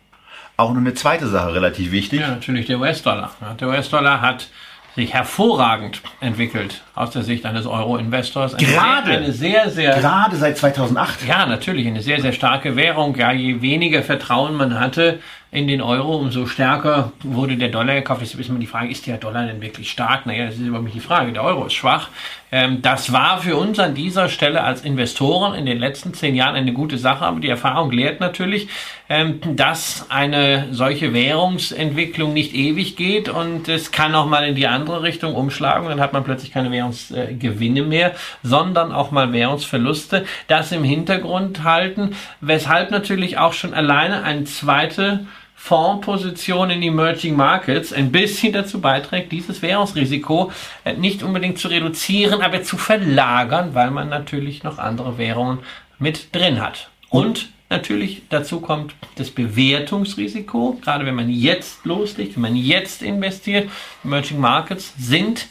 auch 0.56 0.70
noch 0.70 0.80
eine 0.80 0.94
zweite 0.94 1.28
Sache 1.28 1.54
relativ 1.54 1.92
wichtig. 1.92 2.20
Ja, 2.20 2.28
natürlich 2.28 2.66
der 2.66 2.78
US-Dollar. 2.78 3.32
Der 3.60 3.68
US-Dollar 3.68 4.20
hat 4.20 4.48
sich 4.94 5.14
hervorragend 5.14 6.02
entwickelt 6.20 6.82
aus 6.94 7.10
der 7.10 7.22
Sicht 7.22 7.46
eines 7.46 7.66
Euro-Investors. 7.66 8.56
Gerade, 8.58 9.12
eine 9.12 9.32
sehr, 9.32 9.70
sehr, 9.70 9.98
gerade 9.98 10.36
seit 10.36 10.58
2008. 10.58 11.26
Ja, 11.26 11.46
natürlich, 11.46 11.86
eine 11.86 12.02
sehr, 12.02 12.20
sehr 12.20 12.32
starke 12.32 12.76
Währung. 12.76 13.16
Ja, 13.16 13.32
je 13.32 13.62
weniger 13.62 14.02
Vertrauen 14.02 14.54
man 14.54 14.78
hatte, 14.78 15.20
in 15.52 15.68
den 15.68 15.82
Euro, 15.82 16.16
umso 16.16 16.46
stärker 16.46 17.12
wurde 17.22 17.58
der 17.58 17.68
Dollar 17.68 17.96
gekauft. 17.96 18.22
Jetzt 18.22 18.34
ist 18.34 18.48
immer 18.48 18.58
die 18.58 18.66
Frage, 18.66 18.90
ist 18.90 19.06
der 19.06 19.18
Dollar 19.18 19.46
denn 19.46 19.60
wirklich 19.60 19.90
stark? 19.90 20.24
Naja, 20.24 20.46
das 20.46 20.54
ist 20.54 20.62
überhaupt 20.62 20.86
nicht 20.86 20.96
die 20.96 21.00
Frage. 21.00 21.30
Der 21.30 21.44
Euro 21.44 21.66
ist 21.66 21.74
schwach. 21.74 22.08
Ähm, 22.50 22.80
das 22.80 23.12
war 23.12 23.38
für 23.42 23.56
uns 23.56 23.78
an 23.78 23.94
dieser 23.94 24.30
Stelle 24.30 24.64
als 24.64 24.80
Investoren 24.80 25.54
in 25.54 25.66
den 25.66 25.78
letzten 25.78 26.14
zehn 26.14 26.34
Jahren 26.34 26.54
eine 26.54 26.72
gute 26.72 26.96
Sache, 26.96 27.26
aber 27.26 27.38
die 27.38 27.50
Erfahrung 27.50 27.90
lehrt 27.90 28.18
natürlich, 28.18 28.68
ähm, 29.10 29.40
dass 29.54 30.06
eine 30.08 30.68
solche 30.70 31.12
Währungsentwicklung 31.12 32.32
nicht 32.32 32.54
ewig 32.54 32.96
geht 32.96 33.28
und 33.28 33.68
es 33.68 33.92
kann 33.92 34.14
auch 34.14 34.26
mal 34.26 34.48
in 34.48 34.54
die 34.54 34.66
andere 34.66 35.02
Richtung 35.02 35.34
umschlagen. 35.34 35.86
Dann 35.86 36.00
hat 36.00 36.14
man 36.14 36.24
plötzlich 36.24 36.50
keine 36.50 36.70
Währungsgewinne 36.70 37.82
mehr, 37.82 38.14
sondern 38.42 38.90
auch 38.90 39.10
mal 39.10 39.34
Währungsverluste. 39.34 40.24
Das 40.48 40.72
im 40.72 40.82
Hintergrund 40.82 41.62
halten, 41.62 42.16
weshalb 42.40 42.90
natürlich 42.90 43.36
auch 43.36 43.52
schon 43.52 43.74
alleine 43.74 44.22
eine 44.22 44.44
zweite 44.44 45.26
Fondsposition 45.64 46.70
in 46.70 46.82
Emerging 46.82 47.36
Markets 47.36 47.92
ein 47.92 48.10
bisschen 48.10 48.52
dazu 48.52 48.80
beiträgt, 48.80 49.30
dieses 49.30 49.62
Währungsrisiko 49.62 50.50
äh, 50.82 50.94
nicht 50.94 51.22
unbedingt 51.22 51.56
zu 51.60 51.68
reduzieren, 51.68 52.42
aber 52.42 52.64
zu 52.64 52.76
verlagern, 52.76 53.72
weil 53.72 53.92
man 53.92 54.08
natürlich 54.08 54.64
noch 54.64 54.78
andere 54.78 55.18
Währungen 55.18 55.60
mit 56.00 56.34
drin 56.34 56.60
hat. 56.60 56.90
Und 57.10 57.50
natürlich 57.70 58.22
dazu 58.28 58.60
kommt 58.60 58.96
das 59.14 59.30
Bewertungsrisiko, 59.30 60.80
gerade 60.82 61.06
wenn 61.06 61.14
man 61.14 61.30
jetzt 61.30 61.86
loslegt, 61.86 62.34
wenn 62.34 62.42
man 62.42 62.56
jetzt 62.56 63.00
investiert. 63.00 63.70
Emerging 64.02 64.40
Markets 64.40 64.92
sind 64.98 65.46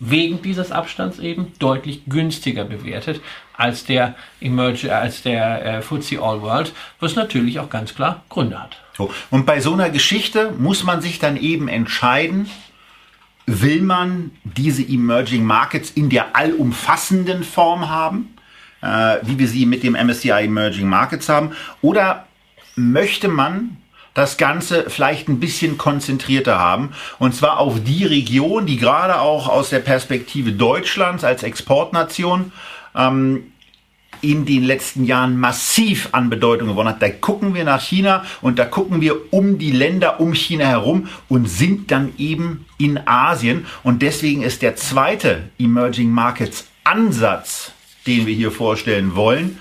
wegen 0.00 0.42
dieses 0.42 0.72
Abstands 0.72 1.20
eben 1.20 1.52
deutlich 1.60 2.02
günstiger 2.06 2.64
bewertet 2.64 3.20
als 3.56 3.84
der 3.84 4.14
Emerge, 4.40 4.94
als 4.94 5.22
der 5.22 5.64
äh, 5.64 5.82
FTSE 5.82 6.20
All 6.20 6.42
World, 6.42 6.72
was 7.00 7.14
natürlich 7.16 7.58
auch 7.60 7.70
ganz 7.70 7.94
klar 7.94 8.22
Gründe 8.28 8.62
hat. 8.62 8.76
So. 8.96 9.12
Und 9.30 9.46
bei 9.46 9.60
so 9.60 9.72
einer 9.72 9.90
Geschichte 9.90 10.52
muss 10.58 10.84
man 10.84 11.00
sich 11.00 11.18
dann 11.18 11.36
eben 11.36 11.68
entscheiden, 11.68 12.48
will 13.46 13.82
man 13.82 14.32
diese 14.44 14.82
Emerging 14.82 15.44
Markets 15.44 15.90
in 15.90 16.10
der 16.10 16.34
allumfassenden 16.34 17.44
Form 17.44 17.88
haben, 17.88 18.34
äh, 18.82 19.18
wie 19.22 19.38
wir 19.38 19.48
sie 19.48 19.66
mit 19.66 19.82
dem 19.82 19.94
MSCI 19.94 20.44
Emerging 20.44 20.88
Markets 20.88 21.28
haben, 21.28 21.52
oder 21.80 22.26
möchte 22.74 23.28
man 23.28 23.76
das 24.16 24.38
Ganze 24.38 24.88
vielleicht 24.88 25.28
ein 25.28 25.40
bisschen 25.40 25.76
konzentrierter 25.76 26.58
haben. 26.58 26.92
Und 27.18 27.34
zwar 27.34 27.58
auf 27.58 27.84
die 27.84 28.06
Region, 28.06 28.64
die 28.64 28.78
gerade 28.78 29.20
auch 29.20 29.46
aus 29.46 29.68
der 29.68 29.80
Perspektive 29.80 30.52
Deutschlands 30.52 31.22
als 31.22 31.42
Exportnation 31.42 32.50
ähm, 32.96 33.52
in 34.22 34.44
den 34.46 34.64
letzten 34.64 35.04
Jahren 35.04 35.38
massiv 35.38 36.08
an 36.12 36.30
Bedeutung 36.30 36.68
gewonnen 36.68 36.88
hat. 36.88 37.02
Da 37.02 37.10
gucken 37.10 37.54
wir 37.54 37.64
nach 37.64 37.82
China 37.82 38.24
und 38.40 38.58
da 38.58 38.64
gucken 38.64 39.00
wir 39.00 39.32
um 39.32 39.58
die 39.58 39.72
Länder 39.72 40.20
um 40.20 40.34
China 40.34 40.64
herum 40.64 41.08
und 41.28 41.48
sind 41.48 41.90
dann 41.90 42.12
eben 42.18 42.66
in 42.78 43.00
Asien. 43.06 43.66
Und 43.82 44.02
deswegen 44.02 44.42
ist 44.42 44.62
der 44.62 44.76
zweite 44.76 45.50
Emerging 45.58 46.10
Markets 46.10 46.68
Ansatz, 46.84 47.72
den 48.06 48.26
wir 48.26 48.34
hier 48.34 48.50
vorstellen 48.50 49.16
wollen, 49.16 49.58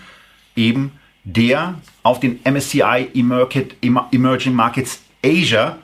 eben 0.56 0.92
der 1.24 1.76
auf 2.04 2.20
den 2.20 2.40
MSCI 2.44 3.10
Emerging 3.14 4.54
Markets 4.54 5.02
Asia 5.24 5.78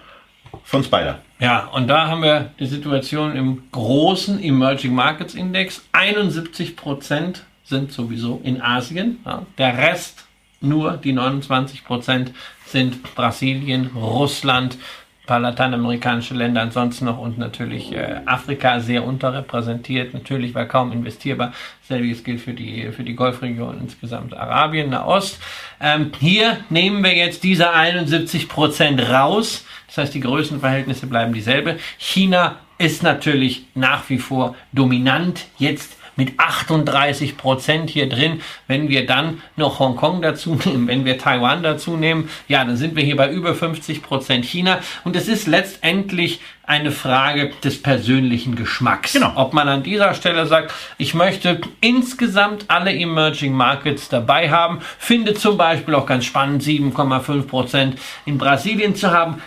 von 0.63 0.83
Spider. 0.83 1.21
Ja, 1.41 1.65
und 1.73 1.87
da 1.87 2.07
haben 2.07 2.21
wir 2.21 2.51
die 2.59 2.67
Situation 2.67 3.35
im 3.35 3.63
großen 3.71 4.43
Emerging 4.43 4.93
Markets 4.93 5.33
Index. 5.33 5.83
71 5.91 6.75
Prozent 6.75 7.45
sind 7.63 7.91
sowieso 7.91 8.39
in 8.43 8.61
Asien. 8.61 9.17
Ja. 9.25 9.47
Der 9.57 9.75
Rest, 9.75 10.25
nur 10.59 10.97
die 10.97 11.13
29 11.13 11.83
Prozent, 11.83 12.31
sind 12.67 13.15
Brasilien, 13.15 13.89
Russland, 13.95 14.77
paar 15.25 15.39
lateinamerikanische 15.39 16.33
Länder 16.33 16.61
ansonsten 16.61 17.05
noch 17.05 17.17
und 17.19 17.37
natürlich 17.37 17.93
äh, 17.93 18.21
Afrika 18.25 18.79
sehr 18.79 19.03
unterrepräsentiert, 19.05 20.13
natürlich 20.13 20.55
war 20.55 20.65
kaum 20.65 20.91
investierbar. 20.91 21.53
Selbiges 21.87 22.23
gilt 22.23 22.41
für 22.41 22.53
die, 22.53 22.91
für 22.91 23.03
die 23.03 23.15
Golfregion 23.15 23.79
insgesamt 23.79 24.35
Arabien, 24.35 24.89
Nahost. 24.89 25.39
Ähm, 25.79 26.11
hier 26.19 26.57
nehmen 26.69 27.03
wir 27.03 27.15
jetzt 27.15 27.43
diese 27.43 27.71
71 27.71 28.49
Prozent 28.49 29.01
raus. 29.09 29.65
Das 29.87 29.97
heißt, 29.97 30.13
die 30.13 30.21
Größenverhältnisse 30.21 31.07
bleiben 31.07 31.33
dieselbe. 31.33 31.77
China 31.97 32.57
ist 32.77 33.03
natürlich 33.03 33.65
nach 33.75 34.09
wie 34.09 34.17
vor 34.17 34.55
dominant 34.71 35.45
jetzt 35.57 35.97
mit 36.15 36.39
38 36.39 37.37
Prozent 37.37 37.89
hier 37.89 38.09
drin. 38.09 38.41
Wenn 38.67 38.89
wir 38.89 39.05
dann 39.05 39.41
noch 39.55 39.79
Hongkong 39.79 40.21
dazu 40.21 40.55
nehmen, 40.65 40.87
wenn 40.87 41.05
wir 41.05 41.17
Taiwan 41.17 41.63
dazu 41.63 41.97
nehmen, 41.97 42.29
ja, 42.47 42.63
dann 42.63 42.77
sind 42.77 42.95
wir 42.95 43.03
hier 43.03 43.15
bei 43.15 43.31
über 43.31 43.55
50 43.55 44.01
Prozent 44.03 44.45
China. 44.45 44.79
Und 45.03 45.15
es 45.15 45.27
ist 45.27 45.47
letztendlich 45.47 46.39
eine 46.63 46.91
Frage 46.91 47.51
des 47.63 47.81
persönlichen 47.81 48.55
Geschmacks. 48.55 49.13
Genau. 49.13 49.33
Ob 49.35 49.53
man 49.53 49.67
an 49.67 49.83
dieser 49.83 50.13
Stelle 50.13 50.45
sagt, 50.45 50.73
ich 50.97 51.13
möchte 51.13 51.59
insgesamt 51.81 52.65
alle 52.69 52.93
Emerging 52.93 53.53
Markets 53.53 54.09
dabei 54.09 54.49
haben, 54.51 54.79
finde 54.97 55.33
zum 55.33 55.57
Beispiel 55.57 55.95
auch 55.95 56.05
ganz 56.05 56.25
spannend 56.25 56.63
7,5 56.63 57.43
Prozent 57.43 57.97
in 58.25 58.37
Brasilien 58.37 58.95
zu 58.95 59.11
haben, 59.11 59.41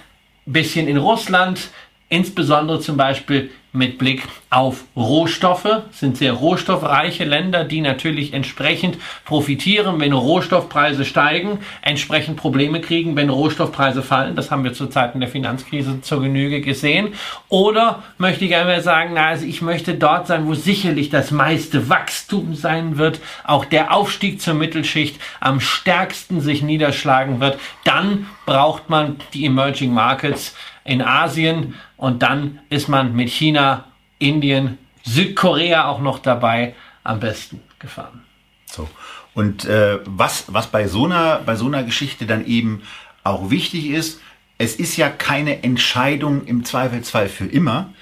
bisschen 0.45 0.89
in 0.89 0.99
Russland, 0.99 1.71
insbesondere 2.09 2.81
zum 2.81 2.97
Beispiel 2.97 3.51
mit 3.75 3.99
Blick 3.99 4.23
auf 4.51 4.85
Rohstoffe, 4.95 5.83
sind 5.91 6.17
sehr 6.17 6.33
rohstoffreiche 6.33 7.25
Länder, 7.25 7.65
die 7.65 7.81
natürlich 7.81 8.33
entsprechend 8.33 8.99
profitieren, 9.25 9.99
wenn 9.99 10.13
Rohstoffpreise 10.13 11.05
steigen, 11.05 11.59
entsprechend 11.83 12.37
Probleme 12.37 12.81
kriegen, 12.81 13.17
wenn 13.17 13.31
Rohstoffpreise 13.31 14.03
fallen. 14.03 14.37
Das 14.37 14.53
haben 14.53 14.63
wir 14.63 14.75
zu 14.75 14.87
Zeiten 14.87 15.19
der 15.19 15.29
Finanzkrise 15.29 16.01
zur 16.03 16.23
Genüge 16.23 16.61
gesehen. 16.61 17.15
Oder 17.49 18.05
möchte 18.17 18.45
ich 18.45 18.55
einmal 18.55 18.81
sagen, 18.81 19.11
na, 19.15 19.27
also 19.27 19.45
ich 19.45 19.61
möchte 19.61 19.95
dort 19.95 20.29
sein, 20.29 20.47
wo 20.47 20.55
sicherlich 20.55 21.11
das 21.11 21.33
meiste 21.33 21.89
Wachstum 21.89 22.55
sein 22.55 22.97
wird, 22.97 23.21
auch 23.43 23.65
der 23.65 23.93
Aufstieg 23.93 24.41
zur 24.41 24.55
Mittelschicht 24.55 25.21
am 25.41 25.59
stärksten 25.59 26.41
sich 26.41 26.63
niederschlagen 26.63 27.41
wird. 27.41 27.59
Dann 27.83 28.29
braucht 28.47 28.89
man 28.89 29.17
die 29.33 29.47
Emerging 29.47 29.93
Markets 29.93 30.55
in 30.85 31.03
Asien 31.03 31.75
und 31.97 32.23
dann 32.23 32.61
ist 32.69 32.89
man 32.89 33.15
mit 33.17 33.31
China, 33.31 33.87
Indien, 34.19 34.79
Südkorea 35.03 35.89
auch 35.89 36.01
noch 36.01 36.19
dabei 36.19 36.75
am 37.03 37.21
besten 37.21 37.61
gefahren. 37.79 38.23
So. 38.67 38.89
Und 39.35 39.65
äh, 39.65 39.99
was, 40.05 40.45
was 40.49 40.69
bei, 40.69 40.87
so 40.87 41.07
einer, 41.07 41.41
bei 41.45 41.57
so 41.57 41.67
einer 41.67 41.83
Geschichte 41.83 42.27
dann 42.27 42.47
eben 42.47 42.83
auch 43.25 43.51
wichtig 43.51 43.91
ist, 43.91 44.21
es 44.59 44.77
ist 44.77 44.97
ja 44.97 45.09
keine 45.09 45.63
Entscheidung 45.65 46.47
im 46.47 46.65
Zweifelsfall 46.65 47.29
für 47.29 47.47
immer. 47.47 47.93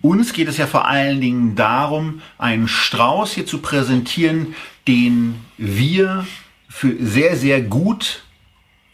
Uns 0.00 0.32
geht 0.32 0.48
es 0.48 0.56
ja 0.56 0.66
vor 0.66 0.86
allen 0.86 1.20
Dingen 1.20 1.54
darum, 1.54 2.22
einen 2.38 2.68
Strauß 2.68 3.32
hier 3.32 3.46
zu 3.46 3.58
präsentieren, 3.58 4.54
den 4.86 5.40
wir 5.58 6.26
für 6.68 6.96
sehr, 7.00 7.36
sehr 7.36 7.60
gut 7.60 8.22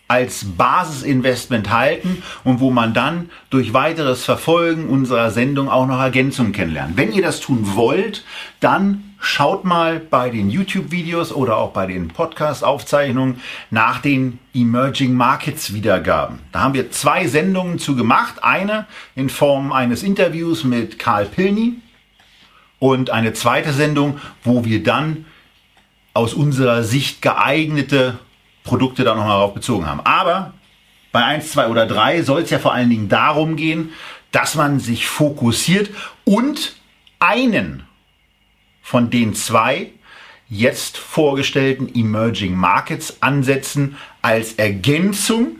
als 0.08 0.46
Basisinvestment 0.56 1.70
halten 1.70 2.22
und 2.42 2.60
wo 2.60 2.70
man 2.70 2.94
dann 2.94 3.30
durch 3.50 3.74
weiteres 3.74 4.24
Verfolgen 4.24 4.88
unserer 4.88 5.30
Sendung 5.30 5.68
auch 5.68 5.86
noch 5.86 6.00
Ergänzungen 6.00 6.52
kennenlernt. 6.52 6.96
Wenn 6.96 7.12
ihr 7.12 7.22
das 7.22 7.40
tun 7.40 7.76
wollt, 7.76 8.24
dann 8.60 9.04
schaut 9.20 9.64
mal 9.64 10.00
bei 10.00 10.30
den 10.30 10.48
YouTube-Videos 10.48 11.32
oder 11.32 11.58
auch 11.58 11.72
bei 11.72 11.86
den 11.86 12.08
Podcast-Aufzeichnungen 12.08 13.40
nach 13.70 14.00
den 14.00 14.38
Emerging 14.54 15.12
Markets 15.12 15.74
Wiedergaben. 15.74 16.38
Da 16.52 16.60
haben 16.60 16.74
wir 16.74 16.90
zwei 16.90 17.26
Sendungen 17.26 17.78
zu 17.78 17.94
gemacht. 17.94 18.42
Eine 18.42 18.86
in 19.14 19.28
Form 19.28 19.72
eines 19.72 20.02
Interviews 20.02 20.64
mit 20.64 20.98
Karl 20.98 21.26
Pilny 21.26 21.74
und 22.78 23.10
eine 23.10 23.34
zweite 23.34 23.72
Sendung, 23.72 24.18
wo 24.42 24.64
wir 24.64 24.82
dann 24.82 25.26
aus 26.14 26.32
unserer 26.32 26.82
Sicht 26.82 27.20
geeignete 27.20 28.18
Produkte 28.68 29.02
da 29.02 29.14
nochmal 29.14 29.38
darauf 29.38 29.54
bezogen 29.54 29.86
haben. 29.86 30.00
Aber 30.00 30.52
bei 31.10 31.24
1, 31.24 31.52
2 31.52 31.68
oder 31.68 31.86
3 31.86 32.22
soll 32.22 32.42
es 32.42 32.50
ja 32.50 32.58
vor 32.58 32.74
allen 32.74 32.90
Dingen 32.90 33.08
darum 33.08 33.56
gehen, 33.56 33.92
dass 34.30 34.54
man 34.54 34.78
sich 34.78 35.06
fokussiert 35.06 35.88
und 36.24 36.76
einen 37.18 37.84
von 38.82 39.08
den 39.10 39.34
zwei 39.34 39.90
jetzt 40.50 40.98
vorgestellten 40.98 41.90
Emerging 41.94 42.54
Markets 42.54 43.18
Ansätzen 43.20 43.96
als 44.22 44.54
Ergänzung 44.54 45.56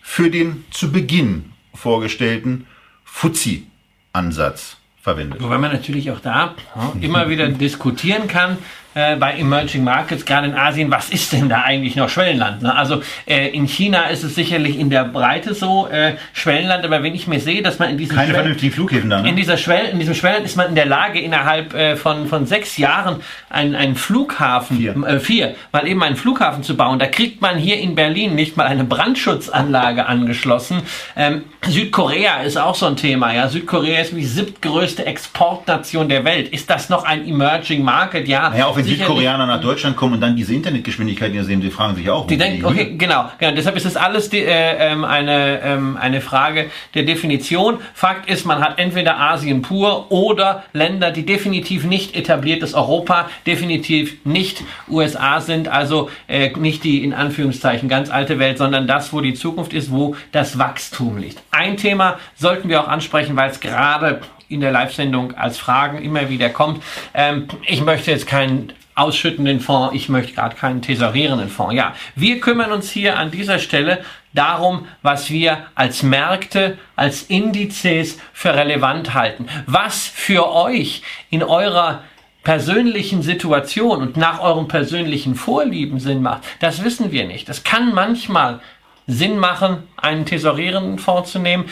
für 0.00 0.30
den 0.30 0.64
zu 0.70 0.90
Beginn 0.90 1.52
vorgestellten 1.74 2.66
FTSE-Ansatz 3.04 4.76
verwendet. 5.00 5.42
Wobei 5.42 5.58
man 5.58 5.72
natürlich 5.72 6.10
auch 6.10 6.20
da 6.20 6.54
immer 7.00 7.28
wieder 7.28 7.48
diskutieren 7.48 8.28
kann, 8.28 8.58
äh, 8.98 9.16
bei 9.16 9.38
Emerging 9.38 9.84
Markets, 9.84 10.24
gerade 10.24 10.48
in 10.48 10.54
Asien, 10.54 10.90
was 10.90 11.08
ist 11.10 11.32
denn 11.32 11.48
da 11.48 11.62
eigentlich 11.62 11.94
noch 11.94 12.08
Schwellenland? 12.08 12.62
Ne? 12.62 12.74
Also 12.74 13.02
äh, 13.26 13.48
in 13.48 13.66
China 13.66 14.04
ist 14.08 14.24
es 14.24 14.34
sicherlich 14.34 14.76
in 14.78 14.90
der 14.90 15.04
Breite 15.04 15.54
so 15.54 15.86
äh, 15.86 16.14
Schwellenland, 16.32 16.84
aber 16.84 17.02
wenn 17.04 17.14
ich 17.14 17.28
mir 17.28 17.38
sehe, 17.38 17.62
dass 17.62 17.78
man 17.78 17.90
in 17.90 17.98
diesem 17.98 18.16
Keine 18.16 18.34
vernünftigen 18.34 18.72
Flughäfen 18.72 19.08
da, 19.08 19.22
ne? 19.22 19.28
in 19.28 19.36
dieser 19.36 19.56
Schwell 19.56 19.86
in 19.86 20.00
diesem 20.00 20.14
Schwellenland 20.14 20.46
ist 20.46 20.56
man 20.56 20.68
in 20.68 20.74
der 20.74 20.86
Lage 20.86 21.20
innerhalb 21.20 21.74
äh, 21.74 21.96
von 21.96 22.26
von 22.26 22.46
sechs 22.46 22.76
Jahren 22.76 23.20
einen, 23.48 23.76
einen 23.76 23.94
Flughafen 23.94 24.78
vier. 24.78 24.96
Äh, 25.04 25.20
vier 25.20 25.54
mal 25.72 25.86
eben 25.86 26.02
einen 26.02 26.16
Flughafen 26.16 26.64
zu 26.64 26.76
bauen. 26.76 26.98
Da 26.98 27.06
kriegt 27.06 27.40
man 27.40 27.56
hier 27.56 27.78
in 27.78 27.94
Berlin 27.94 28.34
nicht 28.34 28.56
mal 28.56 28.66
eine 28.66 28.82
Brandschutzanlage 28.82 30.06
angeschlossen. 30.06 30.82
Ähm, 31.16 31.44
Südkorea 31.66 32.42
ist 32.42 32.56
auch 32.56 32.74
so 32.74 32.86
ein 32.86 32.96
Thema. 32.96 33.32
Ja, 33.32 33.48
Südkorea 33.48 34.00
ist 34.00 34.12
die 34.12 34.24
siebtgrößte 34.24 35.06
Exportnation 35.06 36.08
der 36.08 36.24
Welt. 36.24 36.48
Ist 36.48 36.68
das 36.68 36.88
noch 36.88 37.04
ein 37.04 37.26
Emerging 37.26 37.84
Market? 37.84 38.26
Ja. 38.26 38.50
Naja, 38.50 38.66
auch 38.66 38.76
wenn 38.76 38.87
Südkoreaner 38.96 39.46
nach 39.46 39.60
Deutschland 39.60 39.96
kommen 39.96 40.14
und 40.14 40.20
dann 40.20 40.36
diese 40.36 40.54
Internetgeschwindigkeit 40.54 41.32
hier 41.32 41.44
sehen, 41.44 41.62
sie 41.62 41.70
fragen 41.70 41.96
sich 41.96 42.08
auch. 42.10 42.26
Die 42.26 42.36
denken, 42.36 42.64
okay, 42.64 42.94
genau, 42.96 43.30
genau. 43.38 43.54
Deshalb 43.54 43.76
ist 43.76 43.86
das 43.86 43.96
alles 43.96 44.30
die, 44.30 44.38
äh, 44.38 44.92
ähm, 44.92 45.04
eine, 45.04 45.60
ähm, 45.62 45.96
eine 45.96 46.20
Frage 46.20 46.70
der 46.94 47.04
Definition. 47.04 47.78
Fakt 47.94 48.28
ist, 48.28 48.44
man 48.44 48.60
hat 48.60 48.78
entweder 48.78 49.18
Asien 49.18 49.62
pur 49.62 50.10
oder 50.10 50.64
Länder, 50.72 51.10
die 51.10 51.24
definitiv 51.24 51.84
nicht 51.84 52.16
etabliertes 52.16 52.74
Europa, 52.74 53.28
definitiv 53.46 54.24
nicht 54.24 54.62
USA 54.88 55.40
sind, 55.40 55.68
also 55.68 56.10
äh, 56.26 56.50
nicht 56.56 56.84
die 56.84 57.04
in 57.04 57.14
Anführungszeichen 57.14 57.88
ganz 57.88 58.10
alte 58.10 58.38
Welt, 58.38 58.58
sondern 58.58 58.86
das, 58.86 59.12
wo 59.12 59.20
die 59.20 59.34
Zukunft 59.34 59.72
ist, 59.72 59.90
wo 59.90 60.16
das 60.32 60.58
Wachstum 60.58 61.18
liegt. 61.18 61.42
Ein 61.50 61.76
Thema 61.76 62.18
sollten 62.36 62.68
wir 62.68 62.82
auch 62.82 62.88
ansprechen, 62.88 63.36
weil 63.36 63.50
es 63.50 63.60
gerade 63.60 64.20
in 64.48 64.60
der 64.60 64.72
Live-Sendung 64.72 65.34
als 65.34 65.58
Fragen 65.58 66.02
immer 66.02 66.28
wieder 66.28 66.48
kommt. 66.50 66.82
Ähm, 67.14 67.48
ich 67.66 67.82
möchte 67.82 68.10
jetzt 68.10 68.26
keinen 68.26 68.72
ausschüttenden 68.94 69.60
Fonds, 69.60 69.94
ich 69.94 70.08
möchte 70.08 70.32
gerade 70.32 70.56
keinen 70.56 70.82
tesorierenden 70.82 71.48
Fonds. 71.48 71.74
Ja, 71.74 71.94
wir 72.16 72.40
kümmern 72.40 72.72
uns 72.72 72.90
hier 72.90 73.16
an 73.16 73.30
dieser 73.30 73.60
Stelle 73.60 74.02
darum, 74.32 74.86
was 75.02 75.30
wir 75.30 75.66
als 75.74 76.02
Märkte, 76.02 76.76
als 76.96 77.22
Indizes 77.22 78.18
für 78.32 78.54
relevant 78.54 79.14
halten. 79.14 79.46
Was 79.66 80.06
für 80.06 80.52
euch 80.52 81.02
in 81.30 81.44
eurer 81.44 82.02
persönlichen 82.42 83.22
Situation 83.22 84.00
und 84.00 84.16
nach 84.16 84.40
eurem 84.40 84.68
persönlichen 84.68 85.34
Vorlieben 85.34 86.00
Sinn 86.00 86.22
macht, 86.22 86.42
das 86.60 86.82
wissen 86.82 87.12
wir 87.12 87.26
nicht. 87.26 87.48
Das 87.48 87.62
kann 87.62 87.94
manchmal 87.94 88.60
Sinn 89.10 89.38
machen, 89.38 89.88
einen 89.96 90.26
tesorierenden 90.26 90.98
Fonds 90.98 91.32
zu 91.32 91.38
nehmen, 91.38 91.64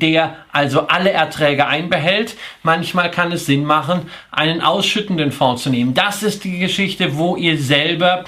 der 0.00 0.36
also 0.52 0.86
alle 0.86 1.10
Erträge 1.10 1.66
einbehält. 1.66 2.36
Manchmal 2.62 3.10
kann 3.10 3.32
es 3.32 3.46
Sinn 3.46 3.64
machen, 3.64 4.10
einen 4.30 4.60
ausschüttenden 4.60 5.32
Fonds 5.32 5.62
zu 5.62 5.70
nehmen. 5.70 5.94
Das 5.94 6.22
ist 6.22 6.44
die 6.44 6.58
Geschichte, 6.58 7.16
wo 7.16 7.36
ihr 7.36 7.58
selber 7.58 8.24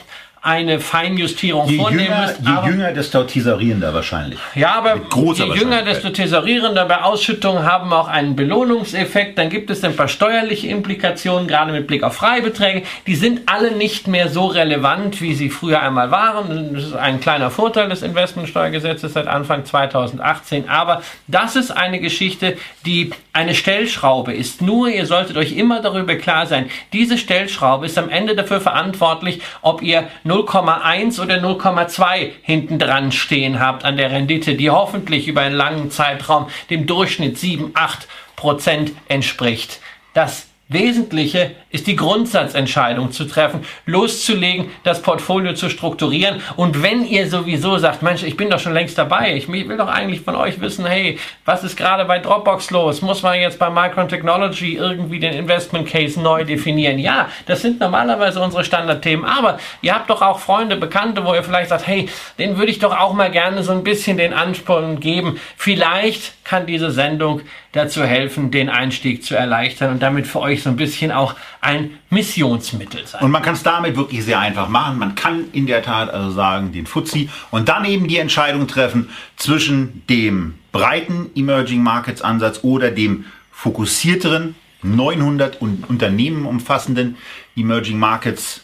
eine 0.46 0.78
Feinjustierung 0.78 1.68
Je 1.68 1.76
vornehmen 1.76 2.04
jünger, 2.04 2.20
müsst. 2.26 2.40
je 2.40 2.52
aber- 2.52 2.68
jünger, 2.68 2.92
desto 2.92 3.24
tesorierender 3.24 3.92
wahrscheinlich. 3.92 4.38
ja, 4.54 4.76
aber 4.76 4.94
je 5.34 5.44
jünger, 5.54 5.82
desto 5.82 6.10
tesorierender. 6.10 6.84
Bei 6.84 7.02
Ausschüttungen 7.02 7.64
haben 7.64 7.90
wir 7.90 7.98
auch 7.98 8.06
einen 8.08 8.36
Belohnungseffekt. 8.36 9.38
Dann 9.38 9.50
gibt 9.50 9.70
es 9.70 9.82
ein 9.82 9.96
paar 9.96 10.06
steuerliche 10.08 10.68
Implikationen, 10.68 11.48
gerade 11.48 11.72
mit 11.72 11.88
Blick 11.88 12.04
auf 12.04 12.14
Freibeträge. 12.14 12.82
Die 13.08 13.16
sind 13.16 13.40
alle 13.46 13.72
nicht 13.72 14.06
mehr 14.06 14.28
so 14.28 14.46
relevant, 14.46 15.20
wie 15.20 15.34
sie 15.34 15.50
früher 15.50 15.80
einmal 15.82 16.12
waren. 16.12 16.74
Das 16.74 16.84
ist 16.84 16.94
ein 16.94 17.20
kleiner 17.20 17.50
Vorteil 17.50 17.88
des 17.88 18.02
Investmentsteuergesetzes 18.02 19.14
seit 19.14 19.26
Anfang 19.26 19.64
2018. 19.64 20.68
Aber 20.68 21.02
das 21.26 21.56
ist 21.56 21.70
eine 21.72 21.98
Geschichte, 22.00 22.56
die 22.84 23.10
eine 23.32 23.54
Stellschraube 23.54 24.32
ist. 24.32 24.62
Nur, 24.62 24.88
ihr 24.88 25.06
solltet 25.06 25.36
euch 25.36 25.52
immer 25.56 25.82
darüber 25.82 26.14
klar 26.14 26.46
sein, 26.46 26.70
diese 26.92 27.18
Stellschraube 27.18 27.86
ist 27.86 27.98
am 27.98 28.08
Ende 28.08 28.34
dafür 28.36 28.60
verantwortlich, 28.60 29.40
ob 29.62 29.82
ihr 29.82 30.04
0,1 30.36 31.20
oder 31.20 31.36
0,2 31.36 32.30
hinten 32.42 32.78
dran 32.78 33.10
stehen 33.12 33.58
habt 33.58 33.84
an 33.84 33.96
der 33.96 34.10
Rendite, 34.10 34.54
die 34.54 34.70
hoffentlich 34.70 35.28
über 35.28 35.40
einen 35.40 35.54
langen 35.54 35.90
Zeitraum 35.90 36.48
dem 36.68 36.86
Durchschnitt 36.86 37.38
7, 37.38 37.70
8 37.74 38.06
Prozent 38.36 38.92
entspricht. 39.08 39.80
Das 40.12 40.46
Wesentliche 40.68 41.52
ist 41.70 41.86
die 41.86 41.94
Grundsatzentscheidung 41.94 43.12
zu 43.12 43.24
treffen, 43.26 43.60
loszulegen, 43.84 44.68
das 44.82 45.00
Portfolio 45.00 45.54
zu 45.54 45.70
strukturieren. 45.70 46.42
Und 46.56 46.82
wenn 46.82 47.06
ihr 47.06 47.30
sowieso 47.30 47.78
sagt, 47.78 48.02
Mensch, 48.02 48.24
ich 48.24 48.36
bin 48.36 48.50
doch 48.50 48.58
schon 48.58 48.74
längst 48.74 48.98
dabei, 48.98 49.36
ich 49.36 49.46
will 49.46 49.76
doch 49.76 49.86
eigentlich 49.86 50.22
von 50.22 50.34
euch 50.34 50.60
wissen, 50.60 50.84
hey, 50.84 51.20
was 51.44 51.62
ist 51.62 51.76
gerade 51.76 52.04
bei 52.04 52.18
Dropbox 52.18 52.72
los? 52.72 53.00
Muss 53.00 53.22
man 53.22 53.38
jetzt 53.38 53.60
bei 53.60 53.70
Micron 53.70 54.08
Technology 54.08 54.74
irgendwie 54.74 55.20
den 55.20 55.34
Investment 55.34 55.88
Case 55.88 56.20
neu 56.20 56.44
definieren? 56.44 56.98
Ja, 56.98 57.28
das 57.46 57.62
sind 57.62 57.78
normalerweise 57.78 58.40
unsere 58.40 58.64
Standardthemen, 58.64 59.24
aber 59.24 59.58
ihr 59.82 59.94
habt 59.94 60.10
doch 60.10 60.20
auch 60.20 60.40
Freunde, 60.40 60.74
Bekannte, 60.74 61.24
wo 61.24 61.32
ihr 61.32 61.44
vielleicht 61.44 61.68
sagt, 61.68 61.86
hey, 61.86 62.08
den 62.40 62.58
würde 62.58 62.72
ich 62.72 62.80
doch 62.80 62.98
auch 62.98 63.12
mal 63.12 63.30
gerne 63.30 63.62
so 63.62 63.70
ein 63.70 63.84
bisschen 63.84 64.16
den 64.16 64.32
Ansporn 64.32 64.98
geben. 64.98 65.38
Vielleicht 65.56 66.44
kann 66.44 66.66
diese 66.66 66.90
Sendung 66.90 67.42
dazu 67.76 68.02
helfen, 68.04 68.50
den 68.50 68.68
Einstieg 68.68 69.22
zu 69.24 69.34
erleichtern 69.36 69.92
und 69.92 70.02
damit 70.02 70.26
für 70.26 70.40
euch 70.40 70.62
so 70.62 70.70
ein 70.70 70.76
bisschen 70.76 71.12
auch 71.12 71.34
ein 71.60 71.90
Missionsmittel 72.10 73.06
sein. 73.06 73.22
Und 73.22 73.30
man 73.30 73.42
kann 73.42 73.54
es 73.54 73.62
damit 73.62 73.96
wirklich 73.96 74.24
sehr 74.24 74.38
einfach 74.40 74.68
machen. 74.68 74.98
Man 74.98 75.14
kann 75.14 75.44
in 75.52 75.66
der 75.66 75.82
Tat 75.82 76.10
also 76.10 76.30
sagen, 76.30 76.72
den 76.72 76.86
Fuzzi 76.86 77.28
und 77.50 77.68
dann 77.68 77.84
eben 77.84 78.08
die 78.08 78.18
Entscheidung 78.18 78.66
treffen 78.66 79.10
zwischen 79.36 80.02
dem 80.08 80.54
breiten 80.72 81.30
Emerging 81.34 81.82
Markets 81.82 82.22
Ansatz 82.22 82.60
oder 82.62 82.90
dem 82.90 83.24
fokussierteren 83.52 84.54
900 84.82 85.60
un- 85.62 85.84
Unternehmen 85.88 86.46
umfassenden 86.46 87.16
Emerging 87.56 87.98
Markets 87.98 88.62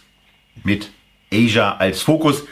mit 0.64 0.90
Asia 1.32 1.76
als 1.76 2.02
Fokus. 2.02 2.44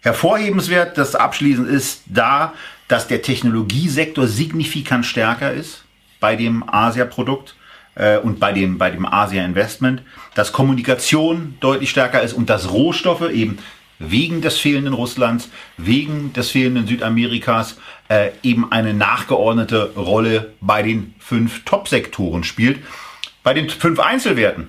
Hervorhebenswert, 0.00 0.96
das 0.96 1.14
abschließend 1.14 1.68
ist 1.68 2.02
da, 2.06 2.52
dass 2.86 3.08
der 3.08 3.22
Technologiesektor 3.22 4.26
signifikant 4.26 5.04
stärker 5.04 5.52
ist 5.52 5.84
bei 6.20 6.36
dem 6.36 6.64
Asia-Produkt 6.66 7.54
äh, 7.94 8.18
und 8.18 8.40
bei 8.40 8.52
dem, 8.52 8.78
bei 8.78 8.90
dem 8.90 9.06
Asia-Investment, 9.06 10.02
dass 10.34 10.52
Kommunikation 10.52 11.56
deutlich 11.60 11.90
stärker 11.90 12.22
ist 12.22 12.32
und 12.32 12.50
dass 12.50 12.70
Rohstoffe 12.70 13.30
eben 13.30 13.58
wegen 13.98 14.42
des 14.42 14.58
fehlenden 14.58 14.94
Russlands, 14.94 15.48
wegen 15.76 16.32
des 16.32 16.50
fehlenden 16.50 16.86
Südamerikas 16.86 17.78
äh, 18.08 18.30
eben 18.42 18.70
eine 18.70 18.94
nachgeordnete 18.94 19.92
Rolle 19.96 20.54
bei 20.60 20.82
den 20.82 21.14
fünf 21.18 21.64
Top-Sektoren 21.64 22.44
spielt. 22.44 22.78
Bei 23.42 23.54
den 23.54 23.68
fünf 23.68 23.98
Einzelwerten 23.98 24.68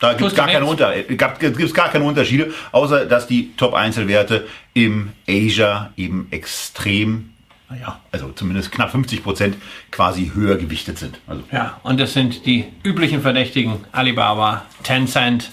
da 0.00 0.14
gibt 0.14 0.30
es 0.30 0.34
gar, 0.34 0.48
keine. 0.48 0.64
Unter 0.64 0.96
äh, 0.96 1.14
gab- 1.14 1.38
gibt's 1.38 1.74
gar 1.74 1.90
keine 1.90 2.04
Unterschiede, 2.04 2.52
außer 2.72 3.04
dass 3.04 3.26
die 3.26 3.54
Top-Einzelwerte 3.56 4.48
im 4.72 5.12
Asia 5.28 5.92
eben 5.96 6.26
extrem, 6.30 7.29
naja, 7.70 8.00
also 8.12 8.30
zumindest 8.32 8.72
knapp 8.72 8.90
50 8.90 9.22
Prozent 9.22 9.56
quasi 9.90 10.32
höher 10.34 10.56
gewichtet 10.56 10.98
sind. 10.98 11.20
Also 11.26 11.42
Ja, 11.52 11.78
und 11.82 12.00
das 12.00 12.12
sind 12.12 12.44
die 12.46 12.64
üblichen 12.82 13.22
Verdächtigen: 13.22 13.84
Alibaba, 13.92 14.62
Tencent, 14.82 15.50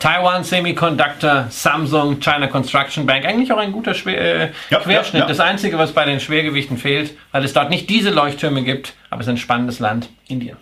Taiwan 0.00 0.42
Semiconductor, 0.44 1.46
Samsung, 1.50 2.20
China 2.20 2.46
Construction 2.48 3.06
Bank. 3.06 3.24
Eigentlich 3.24 3.52
auch 3.52 3.58
ein 3.58 3.72
guter 3.72 3.94
Schwer 3.94 4.20
äh, 4.48 4.52
Ja, 4.70 4.80
Querschnitt. 4.80 5.14
ja, 5.14 5.20
ja. 5.20 5.26
Das 5.26 5.40
Einzige, 5.40 5.78
was 5.78 5.92
bei 5.92 6.04
den 6.04 6.20
Schwergewichten 6.20 6.76
fehlt, 6.78 7.16
weil 7.32 7.44
es 7.44 7.52
dort 7.52 7.70
nicht 7.70 7.88
diese 7.88 8.10
Leuchttürme 8.10 8.62
gibt, 8.64 8.94
aber 9.10 9.20
es 9.20 9.26
ist 9.26 9.30
ein 9.32 9.36
spannendes 9.38 9.78
Land, 9.78 10.08
Indien. 10.26 10.56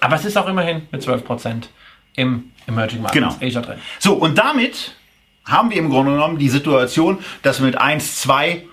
Aber 0.00 0.16
es 0.16 0.24
ist 0.24 0.36
auch 0.36 0.48
immerhin 0.48 0.82
mit 0.92 1.02
12 1.02 1.24
Prozent 1.24 1.70
im 2.16 2.50
Emerging 2.66 3.02
Markets 3.02 3.38
Genau. 3.38 3.46
Asia 3.48 3.60
drin. 3.62 3.78
So, 3.98 4.14
und 4.14 4.36
damit 4.36 4.92
haben 5.44 5.70
wir 5.70 5.76
im 5.78 5.88
Grunde 5.88 6.12
genommen 6.12 6.38
die 6.38 6.48
Situation, 6.48 7.18
dass 7.42 7.60
wir 7.60 7.66
mit 7.66 7.78
1, 7.78 8.20
2, 8.20 8.64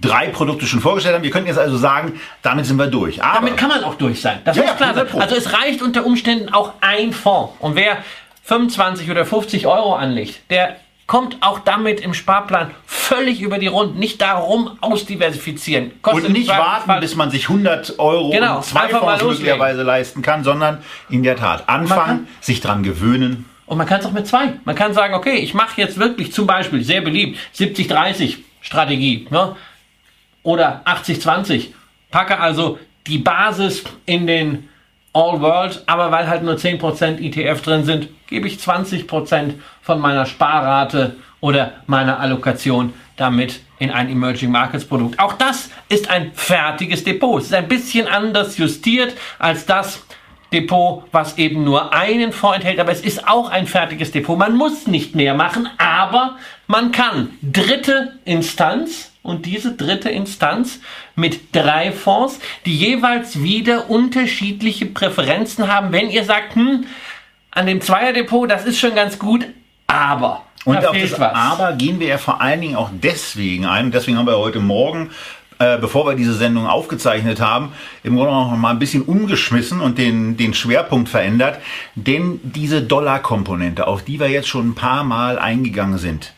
drei 0.00 0.28
Produkte 0.28 0.66
schon 0.66 0.80
vorgestellt 0.80 1.14
haben. 1.14 1.22
Wir 1.24 1.30
könnten 1.30 1.48
jetzt 1.48 1.58
also 1.58 1.76
sagen, 1.76 2.20
damit 2.42 2.66
sind 2.66 2.76
wir 2.76 2.86
durch. 2.86 3.22
Aber 3.22 3.36
Damit 3.40 3.56
kann 3.56 3.68
man 3.68 3.84
auch 3.84 3.94
durch 3.94 4.20
sein. 4.20 4.38
Das 4.44 4.56
Ja, 4.56 4.64
muss 4.64 4.76
klar 4.76 4.94
sein. 4.94 5.06
100 5.06 5.10
Pro. 5.10 5.18
Also 5.20 5.36
es 5.36 5.52
reicht 5.52 5.82
unter 5.82 6.04
Umständen 6.06 6.52
auch 6.52 6.72
ein 6.80 7.12
Fonds. 7.12 7.52
Und 7.60 7.76
wer 7.76 7.98
25 8.44 9.10
oder 9.10 9.26
50 9.26 9.66
Euro 9.66 9.94
anlegt, 9.94 10.40
der 10.50 10.76
kommt 11.06 11.38
auch 11.40 11.60
damit 11.60 12.00
im 12.00 12.12
Sparplan 12.12 12.70
völlig 12.86 13.40
über 13.40 13.58
die 13.58 13.66
Runden. 13.66 13.98
Nicht 13.98 14.20
darum 14.20 14.76
ausdiversifizieren. 14.82 15.92
Kostet 16.02 16.26
und 16.26 16.32
nicht 16.32 16.48
warten, 16.48 16.84
Zweifelsfall- 16.90 17.00
bis 17.00 17.14
man 17.16 17.30
sich 17.30 17.48
100 17.48 17.98
Euro 17.98 18.30
Genau, 18.30 18.56
und 18.56 18.64
zwei 18.64 18.88
Fonds 18.88 19.22
möglicherweise 19.22 19.82
leisten 19.82 20.20
kann, 20.22 20.44
sondern 20.44 20.78
in 21.08 21.22
der 21.22 21.36
Tat 21.36 21.68
anfangen, 21.68 22.28
sich 22.40 22.60
dran 22.60 22.82
gewöhnen. 22.82 23.46
Und 23.64 23.78
man 23.78 23.86
kann 23.86 24.00
es 24.00 24.06
auch 24.06 24.12
mit 24.12 24.26
zwei. 24.26 24.54
Man 24.64 24.74
kann 24.74 24.92
sagen, 24.94 25.14
okay, 25.14 25.36
ich 25.36 25.54
mache 25.54 25.80
jetzt 25.80 25.98
wirklich 25.98 26.32
zum 26.32 26.46
Beispiel, 26.46 26.82
sehr 26.84 27.00
beliebt, 27.00 27.38
70-30 27.56 28.36
Strategie 28.60 29.26
ne? 29.30 29.56
Oder 30.48 30.80
80-20. 30.86 31.74
Packe 32.10 32.40
also 32.40 32.78
die 33.06 33.18
Basis 33.18 33.84
in 34.06 34.26
den 34.26 34.70
All 35.12 35.42
World, 35.42 35.82
aber 35.86 36.10
weil 36.10 36.26
halt 36.26 36.42
nur 36.42 36.54
10% 36.54 37.18
ETF 37.18 37.60
drin 37.60 37.84
sind, 37.84 38.08
gebe 38.28 38.48
ich 38.48 38.56
20% 38.56 39.54
von 39.82 40.00
meiner 40.00 40.24
Sparrate 40.24 41.16
oder 41.40 41.72
meiner 41.86 42.18
Allokation 42.18 42.94
damit 43.18 43.60
in 43.78 43.90
ein 43.90 44.08
Emerging 44.08 44.50
Markets 44.50 44.86
Produkt. 44.86 45.18
Auch 45.18 45.34
das 45.34 45.68
ist 45.90 46.08
ein 46.08 46.32
fertiges 46.32 47.04
Depot. 47.04 47.42
Es 47.42 47.48
ist 47.48 47.54
ein 47.54 47.68
bisschen 47.68 48.08
anders 48.08 48.56
justiert 48.56 49.14
als 49.38 49.66
das, 49.66 50.02
Depot, 50.50 51.04
was 51.12 51.36
eben 51.36 51.62
nur 51.62 51.92
einen 51.92 52.32
Fonds 52.32 52.56
enthält, 52.56 52.80
aber 52.80 52.90
es 52.90 53.02
ist 53.02 53.28
auch 53.28 53.50
ein 53.50 53.66
fertiges 53.66 54.12
Depot. 54.12 54.38
Man 54.38 54.56
muss 54.56 54.86
nicht 54.86 55.14
mehr 55.14 55.34
machen, 55.34 55.68
aber 55.76 56.36
man 56.66 56.90
kann 56.90 57.32
dritte 57.42 58.18
Instanz 58.24 59.12
und 59.28 59.46
diese 59.46 59.72
dritte 59.72 60.08
Instanz 60.08 60.80
mit 61.14 61.54
drei 61.54 61.92
Fonds, 61.92 62.40
die 62.64 62.76
jeweils 62.76 63.42
wieder 63.42 63.90
unterschiedliche 63.90 64.86
Präferenzen 64.86 65.68
haben. 65.72 65.92
Wenn 65.92 66.10
ihr 66.10 66.24
sagt, 66.24 66.54
hm, 66.54 66.86
an 67.50 67.66
dem 67.66 67.80
Zweierdepot, 67.80 68.50
das 68.50 68.64
ist 68.64 68.78
schon 68.78 68.94
ganz 68.94 69.18
gut, 69.18 69.46
aber 69.86 70.44
Und 70.64 70.82
da 70.82 70.88
auf 70.88 70.96
fehlt 70.96 71.12
das 71.12 71.20
was. 71.20 71.34
Aber 71.34 71.72
gehen 71.72 72.00
wir 72.00 72.08
ja 72.08 72.18
vor 72.18 72.40
allen 72.40 72.60
Dingen 72.60 72.76
auch 72.76 72.90
deswegen 72.92 73.66
ein, 73.66 73.90
deswegen 73.90 74.18
haben 74.18 74.26
wir 74.26 74.38
heute 74.38 74.60
Morgen, 74.60 75.10
äh, 75.58 75.76
bevor 75.76 76.06
wir 76.06 76.14
diese 76.14 76.34
Sendung 76.34 76.66
aufgezeichnet 76.66 77.40
haben, 77.40 77.72
im 78.04 78.16
Grunde 78.16 78.32
noch 78.32 78.56
mal 78.56 78.70
ein 78.70 78.78
bisschen 78.78 79.02
umgeschmissen 79.02 79.80
und 79.80 79.98
den, 79.98 80.36
den 80.36 80.54
Schwerpunkt 80.54 81.08
verändert. 81.08 81.58
Denn 81.96 82.40
diese 82.44 82.80
Dollar-Komponente, 82.80 83.86
auf 83.86 84.04
die 84.04 84.20
wir 84.20 84.28
jetzt 84.28 84.48
schon 84.48 84.70
ein 84.70 84.74
paar 84.74 85.04
Mal 85.04 85.38
eingegangen 85.38 85.98
sind, 85.98 86.32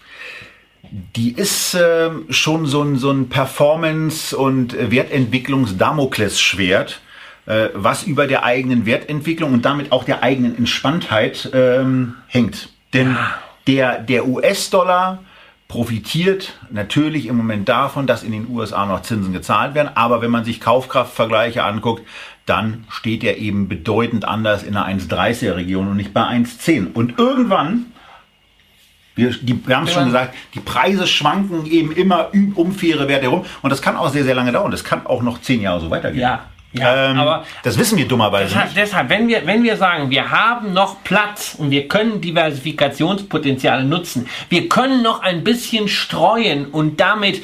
die 0.91 1.33
ist 1.33 1.75
ähm, 1.75 2.27
schon 2.31 2.67
so 2.67 2.83
ein, 2.83 2.97
so 2.97 3.11
ein 3.11 3.29
Performance- 3.29 4.37
und 4.37 4.77
Wertentwicklungs-Damoklesschwert, 4.91 7.01
äh, 7.47 7.69
was 7.75 8.03
über 8.05 8.27
der 8.27 8.45
eigenen 8.45 8.87
Wertentwicklung 8.87 9.53
und 9.53 9.65
damit 9.65 9.93
auch 9.93 10.05
der 10.05 10.23
eigenen 10.23 10.57
Entspanntheit 10.57 11.51
ähm, 11.53 12.15
hängt. 12.27 12.71
Denn 12.93 13.17
der, 13.67 13.99
der 14.01 14.27
US-Dollar 14.27 15.21
profitiert 15.69 16.59
natürlich 16.71 17.27
im 17.27 17.37
Moment 17.37 17.69
davon, 17.69 18.09
dass 18.09 18.25
in 18.25 18.33
den 18.33 18.49
USA 18.49 18.87
noch 18.87 19.03
Zinsen 19.03 19.33
gezahlt 19.33 19.75
werden. 19.75 19.91
Aber 19.95 20.21
wenn 20.21 20.33
man 20.33 20.45
sich 20.45 20.61
Kaufkraftvergleiche 20.61 21.63
anguckt, 21.63 22.03
dann 22.47 22.85
steht 22.89 23.23
er 23.23 23.39
eben 23.39 23.69
bedeutend 23.69 24.25
anders 24.25 24.65
in 24.65 24.73
der 24.73 24.87
1,30er 24.87 25.55
Region 25.55 25.87
und 25.87 25.97
nicht 25.97 26.13
bei 26.13 26.23
1,10. 26.23 26.93
Und 26.93 27.21
irgendwann 27.21 27.87
wir, 29.15 29.31
die, 29.41 29.67
wir 29.67 29.77
haben 29.77 29.87
es 29.87 29.93
schon 29.93 30.07
gesagt, 30.07 30.35
die 30.55 30.61
Preise 30.61 31.07
schwanken 31.07 31.67
eben 31.67 31.93
immer 31.93 32.29
um 32.33 32.73
faire 32.73 33.09
Werte 33.09 33.25
herum. 33.25 33.45
Und 33.63 33.71
das 33.71 33.83
kann 33.83 33.97
auch 33.97 34.09
sehr, 34.11 34.25
sehr 34.25 34.35
lange 34.35 34.53
dauern. 34.53 34.71
Das 34.71 34.85
kann 34.85 35.07
auch 35.07 35.23
noch 35.23 35.41
zehn 35.41 35.61
Jahre 35.61 35.81
so 35.81 35.91
weitergehen. 35.91 36.21
Ja, 36.21 36.47
ja, 36.73 37.11
ähm, 37.11 37.19
aber 37.19 37.45
das 37.65 37.77
wissen 37.79 37.99
wir 37.99 38.07
dummerweise 38.07 38.45
Deshalb, 38.45 38.67
nicht. 38.67 38.77
deshalb 38.77 39.09
wenn, 39.09 39.27
wir, 39.27 39.45
wenn 39.45 39.65
wir 39.65 39.77
sagen, 39.77 40.11
wir 40.11 40.31
haben 40.31 40.73
noch 40.73 41.03
Platz 41.03 41.57
und 41.59 41.71
wir 41.71 41.89
können 41.89 42.21
Diversifikationspotenziale 42.21 43.85
nutzen, 43.85 44.29
wir 44.49 44.69
können 44.69 45.03
noch 45.03 45.21
ein 45.23 45.43
bisschen 45.43 45.89
streuen 45.89 46.67
und 46.67 47.01
damit 47.01 47.43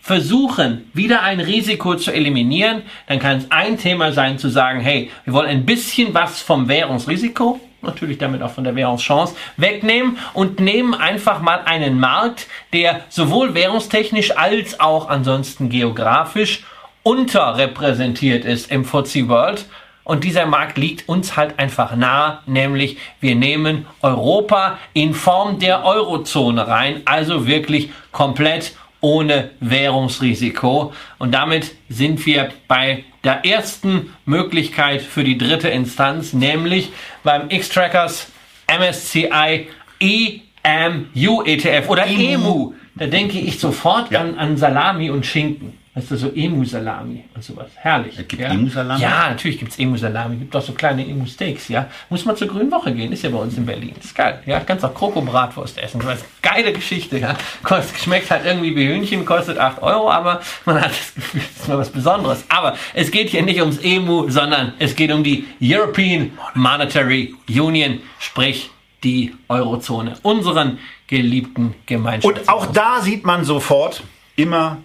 versuchen, 0.00 0.90
wieder 0.92 1.22
ein 1.22 1.40
Risiko 1.40 1.94
zu 1.94 2.12
eliminieren, 2.12 2.82
dann 3.06 3.20
kann 3.20 3.38
es 3.38 3.50
ein 3.50 3.78
Thema 3.78 4.12
sein 4.12 4.38
zu 4.38 4.48
sagen, 4.48 4.80
hey, 4.80 5.10
wir 5.24 5.32
wollen 5.32 5.48
ein 5.48 5.64
bisschen 5.64 6.12
was 6.12 6.42
vom 6.42 6.68
Währungsrisiko 6.68 7.60
natürlich 7.84 8.18
damit 8.18 8.42
auch 8.42 8.50
von 8.50 8.64
der 8.64 8.76
Währungschance, 8.76 9.34
wegnehmen 9.56 10.18
und 10.32 10.60
nehmen 10.60 10.94
einfach 10.94 11.40
mal 11.40 11.60
einen 11.64 12.00
Markt, 12.00 12.46
der 12.72 13.00
sowohl 13.08 13.54
währungstechnisch 13.54 14.36
als 14.36 14.80
auch 14.80 15.08
ansonsten 15.08 15.68
geografisch 15.68 16.64
unterrepräsentiert 17.02 18.44
ist 18.44 18.70
im 18.70 18.84
FTSE 18.84 19.28
World. 19.28 19.66
Und 20.04 20.22
dieser 20.24 20.44
Markt 20.44 20.76
liegt 20.76 21.08
uns 21.08 21.36
halt 21.36 21.58
einfach 21.58 21.96
nah, 21.96 22.42
nämlich 22.46 22.98
wir 23.20 23.34
nehmen 23.34 23.86
Europa 24.02 24.78
in 24.92 25.14
Form 25.14 25.58
der 25.58 25.84
Eurozone 25.84 26.68
rein, 26.68 27.00
also 27.06 27.46
wirklich 27.46 27.90
komplett 28.12 28.74
ohne 29.04 29.50
Währungsrisiko. 29.60 30.94
Und 31.18 31.32
damit 31.32 31.74
sind 31.90 32.24
wir 32.24 32.48
bei 32.66 33.04
der 33.22 33.44
ersten 33.44 34.14
Möglichkeit 34.24 35.02
für 35.02 35.24
die 35.24 35.36
dritte 35.36 35.68
Instanz, 35.68 36.32
nämlich 36.32 36.88
beim 37.22 37.50
X-Trackers 37.50 38.28
MSCI 38.66 39.68
EMU 40.00 41.42
ETF 41.44 41.90
oder 41.90 42.06
EMU. 42.06 42.22
EMU. 42.22 42.72
Da 42.94 43.06
denke 43.06 43.38
ich 43.38 43.58
sofort 43.58 44.10
ja. 44.10 44.20
an, 44.20 44.38
an 44.38 44.56
Salami 44.56 45.10
und 45.10 45.26
Schinken. 45.26 45.78
Weißt 45.96 46.10
du, 46.10 46.16
so 46.16 46.32
Emu-Salami 46.34 47.22
und 47.36 47.44
sowas. 47.44 47.68
Herrlich. 47.76 48.18
Es 48.18 48.26
gibt 48.26 48.42
ja? 48.42 48.48
Emu-Salami? 48.48 49.00
Ja, 49.00 49.28
natürlich 49.28 49.60
gibt 49.60 49.70
es 49.70 49.78
Emu-Salami. 49.78 50.36
gibt 50.36 50.56
auch 50.56 50.62
so 50.62 50.72
kleine 50.72 51.06
Emu-Steaks, 51.06 51.68
ja. 51.68 51.86
Muss 52.10 52.24
man 52.24 52.36
zur 52.36 52.48
Grünen 52.48 52.70
Woche 52.72 52.92
gehen, 52.92 53.12
ist 53.12 53.22
ja 53.22 53.30
bei 53.30 53.38
uns 53.38 53.56
in 53.56 53.64
Berlin. 53.64 53.94
Ist 54.02 54.12
geil, 54.12 54.42
ja. 54.44 54.58
Kannst 54.58 54.84
auch 54.84 54.92
Kroko-Bratwurst 54.92 55.78
essen. 55.78 56.00
Das 56.00 56.18
ist 56.18 56.42
geile 56.42 56.72
Geschichte, 56.72 57.18
ja. 57.18 57.36
Kostet, 57.62 58.00
schmeckt 58.00 58.28
halt 58.28 58.44
irgendwie 58.44 58.74
wie 58.74 58.88
Hühnchen, 58.88 59.24
kostet 59.24 59.56
8 59.56 59.82
Euro, 59.82 60.10
aber 60.10 60.40
man 60.64 60.80
hat 60.80 60.90
das 60.90 61.14
Gefühl, 61.14 61.40
das 61.42 61.62
ist 61.62 61.68
mal 61.68 61.78
was 61.78 61.90
Besonderes. 61.90 62.44
Aber 62.48 62.76
es 62.92 63.12
geht 63.12 63.30
hier 63.30 63.42
nicht 63.42 63.60
ums 63.60 63.78
Emu, 63.78 64.28
sondern 64.28 64.72
es 64.80 64.96
geht 64.96 65.12
um 65.12 65.22
die 65.22 65.46
European 65.62 66.32
Monetary 66.54 67.36
Union, 67.48 68.00
sprich 68.18 68.68
die 69.04 69.32
Eurozone, 69.48 70.16
unseren 70.22 70.80
geliebten 71.06 71.76
Gemeinschaft. 71.86 72.38
Und 72.38 72.48
auch 72.48 72.66
da 72.66 73.00
sieht 73.00 73.24
man 73.24 73.44
sofort 73.44 74.02
immer 74.34 74.78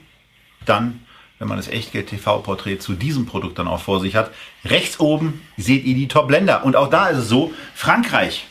dann, 0.66 1.02
wenn 1.40 1.48
man 1.48 1.58
das 1.58 1.68
Echtgeld-TV-Porträt 1.68 2.80
zu 2.80 2.94
diesem 2.94 3.26
Produkt 3.26 3.60
dann 3.60 3.68
auch 3.68 3.82
vor 3.82 4.00
sich 4.00 4.16
hat, 4.16 4.32
rechts 4.66 5.00
oben 5.00 5.42
seht 5.58 5.86
ihr 5.86 5.96
die 5.96 6.08
Top-Länder. 6.08 6.64
Und 6.66 6.76
auch 6.76 6.90
da 6.90 7.08
ist 7.08 7.18
es 7.18 7.30
so, 7.30 7.54
Frankreich, 7.74 8.46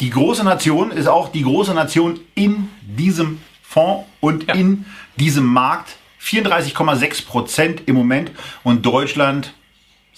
die 0.00 0.10
große 0.10 0.44
Nation, 0.44 0.90
ist 0.90 1.06
auch 1.06 1.30
die 1.30 1.42
große 1.42 1.74
Nation 1.74 2.20
in 2.34 2.68
diesem 2.82 3.40
Fonds 3.62 4.06
und 4.20 4.48
ja. 4.48 4.54
in 4.54 4.84
diesem 5.16 5.44
Markt. 5.44 5.96
34,6 6.22 7.26
Prozent 7.26 7.82
im 7.86 7.96
Moment 7.96 8.30
und 8.62 8.86
Deutschland 8.86 9.52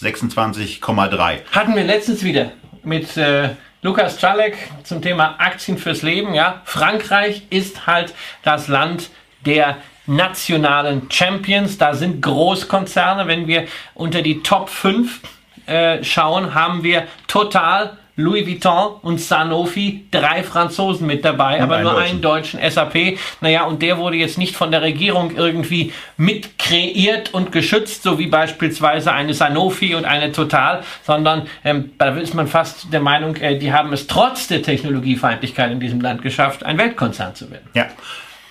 26,3. 0.00 1.38
Hatten 1.50 1.74
wir 1.74 1.84
letztens 1.84 2.22
wieder 2.22 2.52
mit 2.82 3.16
äh, 3.16 3.50
Lukas 3.80 4.18
Czalek 4.18 4.56
zum 4.82 5.00
Thema 5.00 5.36
Aktien 5.38 5.78
fürs 5.78 6.02
Leben. 6.02 6.34
Ja, 6.34 6.62
Frankreich 6.64 7.42
ist 7.50 7.86
halt 7.86 8.14
das 8.42 8.68
Land 8.68 9.10
der 9.46 9.78
nationalen 10.06 11.10
Champions. 11.10 11.78
Da 11.78 11.94
sind 11.94 12.22
Großkonzerne. 12.22 13.26
Wenn 13.26 13.46
wir 13.46 13.64
unter 13.94 14.22
die 14.22 14.42
Top 14.42 14.68
5 14.68 15.20
äh, 15.66 16.02
schauen, 16.04 16.54
haben 16.54 16.82
wir 16.82 17.04
total 17.26 17.98
Louis 18.16 18.46
Vuitton 18.46 18.92
und 19.02 19.20
Sanofi, 19.20 20.06
drei 20.10 20.44
Franzosen 20.44 21.06
mit 21.06 21.24
dabei, 21.24 21.56
und 21.56 21.62
aber 21.62 21.80
nur 21.80 21.98
einen 21.98 22.20
deutschen 22.20 22.60
SAP. 22.60 23.18
Naja, 23.40 23.64
und 23.64 23.82
der 23.82 23.98
wurde 23.98 24.16
jetzt 24.16 24.38
nicht 24.38 24.54
von 24.54 24.70
der 24.70 24.82
Regierung 24.82 25.36
irgendwie 25.36 25.92
mit 26.16 26.56
kreiert 26.58 27.34
und 27.34 27.50
geschützt, 27.50 28.04
so 28.04 28.18
wie 28.20 28.28
beispielsweise 28.28 29.12
eine 29.12 29.34
Sanofi 29.34 29.96
und 29.96 30.04
eine 30.04 30.30
Total, 30.30 30.84
sondern 31.02 31.48
ähm, 31.64 31.90
da 31.98 32.14
ist 32.14 32.34
man 32.34 32.46
fast 32.46 32.92
der 32.92 33.00
Meinung, 33.00 33.34
äh, 33.36 33.58
die 33.58 33.72
haben 33.72 33.92
es 33.92 34.06
trotz 34.06 34.46
der 34.46 34.62
Technologiefeindlichkeit 34.62 35.72
in 35.72 35.80
diesem 35.80 36.00
Land 36.00 36.22
geschafft, 36.22 36.64
ein 36.64 36.78
Weltkonzern 36.78 37.34
zu 37.34 37.50
werden. 37.50 37.68
Ja. 37.74 37.86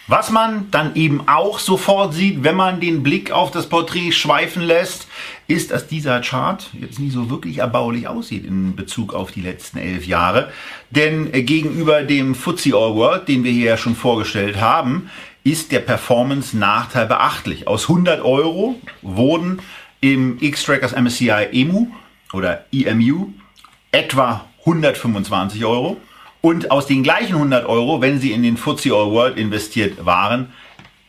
Was 0.08 0.32
man 0.32 0.70
dann 0.70 0.96
eben 0.96 1.30
auch 1.30 1.60
sofort 1.60 2.14
sieht, 2.14 2.44
wenn 2.44 2.58
man 2.58 2.82
den 2.82 3.04
Blick 3.04 3.32
auf 3.32 3.52
das 3.52 3.70
Porträt 3.70 4.12
schweifen 4.12 4.62
lässt, 4.62 5.08
ist, 5.48 5.72
dass 5.72 5.88
dieser 5.88 6.20
Chart 6.20 6.70
jetzt 6.74 7.00
nicht 7.00 7.14
so 7.14 7.30
wirklich 7.30 7.60
erbaulich 7.60 8.08
aussieht 8.10 8.46
in 8.46 8.76
Bezug 8.76 9.14
auf 9.14 9.32
die 9.32 9.40
letzten 9.40 9.78
elf 9.78 10.06
Jahre. 10.06 10.52
Denn 10.90 11.34
äh, 11.34 11.44
gegenüber 11.44 12.04
dem 12.04 12.36
FTSE 12.36 12.76
All 12.76 12.96
World, 12.96 13.30
den 13.30 13.46
wir 13.46 13.52
hier 13.52 13.72
ja 13.72 13.78
schon 13.78 13.96
vorgestellt 13.96 14.60
haben, 14.60 15.10
ist 15.46 15.72
der 15.72 15.80
Performance-Nachteil 15.80 17.06
beachtlich. 17.06 17.68
Aus 17.68 17.84
100 17.84 18.24
Euro 18.26 18.76
wurden 19.02 19.62
im 20.02 20.38
X-Trackers 20.42 20.94
MSCI 20.94 21.48
EMU 21.54 21.88
oder 22.34 22.66
EMU 22.74 23.30
etwa 23.92 24.46
125 24.66 25.64
Euro. 25.64 25.98
Und 26.46 26.72
aus 26.72 26.88
den 26.88 27.04
gleichen 27.04 27.36
100 27.36 27.66
Euro, 27.68 28.02
wenn 28.02 28.20
Sie 28.20 28.34
in 28.34 28.44
den 28.44 28.58
FTSE 28.58 28.94
All 28.94 29.12
World 29.12 29.38
investiert 29.38 30.06
waren, 30.06 30.52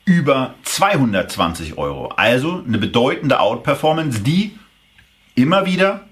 über 0.05 0.55
220 0.63 1.77
Euro. 1.77 2.07
Also 2.11 2.63
eine 2.65 2.79
bedeutende 2.79 3.41
Outperformance, 3.41 4.21
die 4.21 4.57
immer 5.35 5.67
wieder 5.67 6.07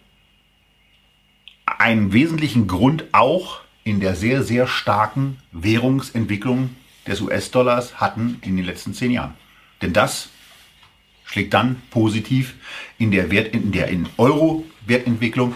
einen 1.67 2.13
wesentlichen 2.13 2.67
Grund 2.67 3.05
auch 3.13 3.61
in 3.85 4.01
der 4.01 4.17
sehr, 4.17 4.43
sehr 4.43 4.67
starken 4.67 5.39
Währungsentwicklung 5.53 6.71
des 7.07 7.21
US-Dollars 7.21 8.01
hatten 8.01 8.39
in 8.43 8.57
den 8.57 8.67
letzten 8.67 8.93
zehn 8.93 9.13
Jahren. 9.13 9.35
Denn 9.83 9.93
das 9.93 10.31
schlägt 11.25 11.55
dann 11.55 11.81
positiv 11.91 12.55
in 12.99 13.13
der, 13.13 13.31
Wert, 13.31 13.55
in 13.55 13.71
der 13.71 13.87
in 13.87 14.09
Euro-Wertentwicklung 14.19 15.55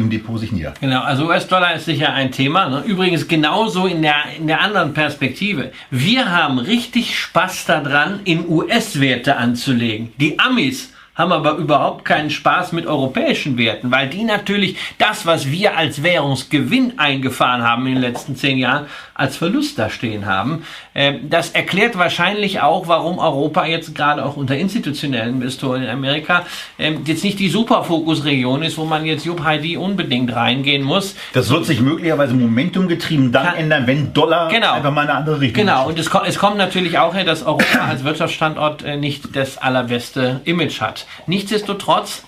im 0.00 0.10
Depot 0.10 0.38
sich 0.38 0.52
nieder. 0.52 0.74
Genau, 0.80 1.02
also 1.02 1.26
US-Dollar 1.26 1.74
ist 1.74 1.84
sicher 1.84 2.12
ein 2.12 2.32
Thema. 2.32 2.68
Ne? 2.68 2.82
Übrigens 2.86 3.28
genauso 3.28 3.86
in 3.86 4.02
der, 4.02 4.24
in 4.36 4.46
der 4.46 4.60
anderen 4.60 4.94
Perspektive. 4.94 5.72
Wir 5.90 6.30
haben 6.30 6.58
richtig 6.58 7.18
Spaß 7.18 7.66
daran, 7.66 8.20
in 8.24 8.48
US-Werte 8.48 9.36
anzulegen. 9.36 10.12
Die 10.18 10.38
Amis 10.38 10.92
haben 11.20 11.32
aber 11.32 11.56
überhaupt 11.56 12.04
keinen 12.04 12.30
Spaß 12.30 12.72
mit 12.72 12.86
europäischen 12.86 13.58
Werten, 13.58 13.90
weil 13.90 14.08
die 14.08 14.24
natürlich 14.24 14.76
das, 14.98 15.26
was 15.26 15.50
wir 15.50 15.76
als 15.76 16.02
Währungsgewinn 16.02 16.98
eingefahren 16.98 17.62
haben 17.62 17.86
in 17.86 17.94
den 17.94 18.02
letzten 18.02 18.36
zehn 18.36 18.58
Jahren, 18.58 18.86
als 19.20 19.36
Verlust 19.36 19.78
da 19.78 19.90
stehen 19.90 20.26
haben. 20.26 20.64
Ähm, 20.94 21.28
das 21.28 21.50
erklärt 21.50 21.98
wahrscheinlich 21.98 22.60
auch, 22.60 22.88
warum 22.88 23.18
Europa 23.18 23.66
jetzt 23.66 23.94
gerade 23.94 24.24
auch 24.24 24.36
unter 24.36 24.56
institutionellen 24.56 25.34
Investoren 25.36 25.82
in 25.82 25.90
Amerika 25.90 26.46
ähm, 26.78 27.02
jetzt 27.04 27.22
nicht 27.22 27.38
die 27.38 27.50
Superfokusregion 27.50 28.62
ist, 28.62 28.78
wo 28.78 28.84
man 28.84 29.04
jetzt 29.04 29.26
Jupp 29.26 29.44
Heidi 29.44 29.76
unbedingt 29.76 30.34
reingehen 30.34 30.82
muss. 30.82 31.14
Das 31.34 31.50
wird 31.50 31.66
sich 31.66 31.80
möglicherweise 31.80 32.34
Momentum 32.34 32.88
getrieben 32.88 33.30
dann 33.30 33.46
Kann, 33.46 33.56
ändern, 33.56 33.86
wenn 33.86 34.12
Dollar 34.14 34.48
genau, 34.48 34.72
einfach 34.72 34.92
mal 34.92 35.02
eine 35.02 35.14
andere 35.14 35.40
Richtung 35.40 35.64
Genau, 35.64 35.88
und 35.88 35.98
es, 35.98 36.10
es 36.26 36.38
kommt 36.38 36.56
natürlich 36.56 36.98
auch 36.98 37.14
her, 37.14 37.24
dass 37.24 37.42
Europa 37.42 37.86
als 37.88 38.04
Wirtschaftsstandort 38.04 38.82
äh, 38.82 38.96
nicht 38.96 39.36
das 39.36 39.58
allerbeste 39.58 40.40
Image 40.44 40.80
hat. 40.80 41.06
Nichtsdestotrotz 41.26 42.24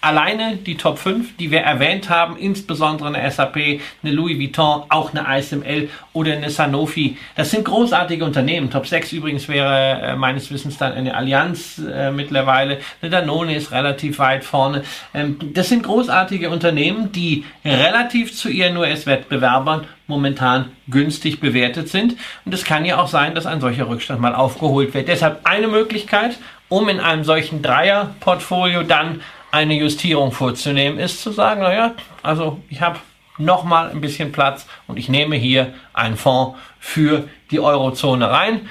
alleine 0.00 0.56
die 0.56 0.76
Top 0.76 0.98
5, 0.98 1.36
die 1.36 1.50
wir 1.50 1.60
erwähnt 1.60 2.08
haben, 2.08 2.36
insbesondere 2.36 3.08
eine 3.08 3.30
SAP, 3.30 3.56
eine 4.02 4.12
Louis 4.12 4.38
Vuitton, 4.38 4.84
auch 4.88 5.10
eine 5.10 5.26
ASML 5.26 5.88
oder 6.12 6.32
eine 6.32 6.50
Sanofi, 6.50 7.16
das 7.36 7.50
sind 7.50 7.64
großartige 7.64 8.24
Unternehmen. 8.24 8.70
Top 8.70 8.86
6 8.86 9.12
übrigens 9.12 9.48
wäre 9.48 10.00
äh, 10.00 10.16
meines 10.16 10.50
Wissens 10.50 10.78
dann 10.78 10.92
eine 10.92 11.14
Allianz 11.14 11.78
äh, 11.78 12.10
mittlerweile. 12.10 12.78
Eine 13.02 13.10
Danone 13.10 13.54
ist 13.54 13.72
relativ 13.72 14.18
weit 14.18 14.44
vorne. 14.44 14.82
Ähm, 15.14 15.38
das 15.54 15.68
sind 15.68 15.82
großartige 15.82 16.50
Unternehmen, 16.50 17.12
die 17.12 17.44
relativ 17.64 18.34
zu 18.34 18.48
ihren 18.48 18.76
US-Wettbewerbern 18.76 19.86
momentan 20.06 20.72
günstig 20.88 21.40
bewertet 21.40 21.88
sind. 21.88 22.16
Und 22.44 22.52
es 22.52 22.64
kann 22.64 22.84
ja 22.84 22.98
auch 22.98 23.08
sein, 23.08 23.34
dass 23.34 23.46
ein 23.46 23.60
solcher 23.60 23.88
Rückstand 23.88 24.20
mal 24.20 24.34
aufgeholt 24.34 24.92
wird. 24.92 25.08
Deshalb 25.08 25.40
eine 25.44 25.68
Möglichkeit, 25.68 26.38
um 26.68 26.88
in 26.88 27.00
einem 27.00 27.24
solchen 27.24 27.62
Dreier-Portfolio 27.62 28.82
dann 28.82 29.20
eine 29.50 29.74
Justierung 29.74 30.32
vorzunehmen, 30.32 30.98
ist 30.98 31.22
zu 31.22 31.32
sagen, 31.32 31.62
naja, 31.62 31.94
also 32.22 32.60
ich 32.68 32.80
habe 32.80 32.98
noch 33.38 33.64
mal 33.64 33.90
ein 33.90 34.00
bisschen 34.00 34.32
Platz 34.32 34.66
und 34.86 34.98
ich 34.98 35.08
nehme 35.08 35.36
hier 35.36 35.74
einen 35.92 36.16
Fonds 36.16 36.58
für 36.78 37.28
die 37.50 37.60
Eurozone 37.60 38.30
rein. 38.30 38.68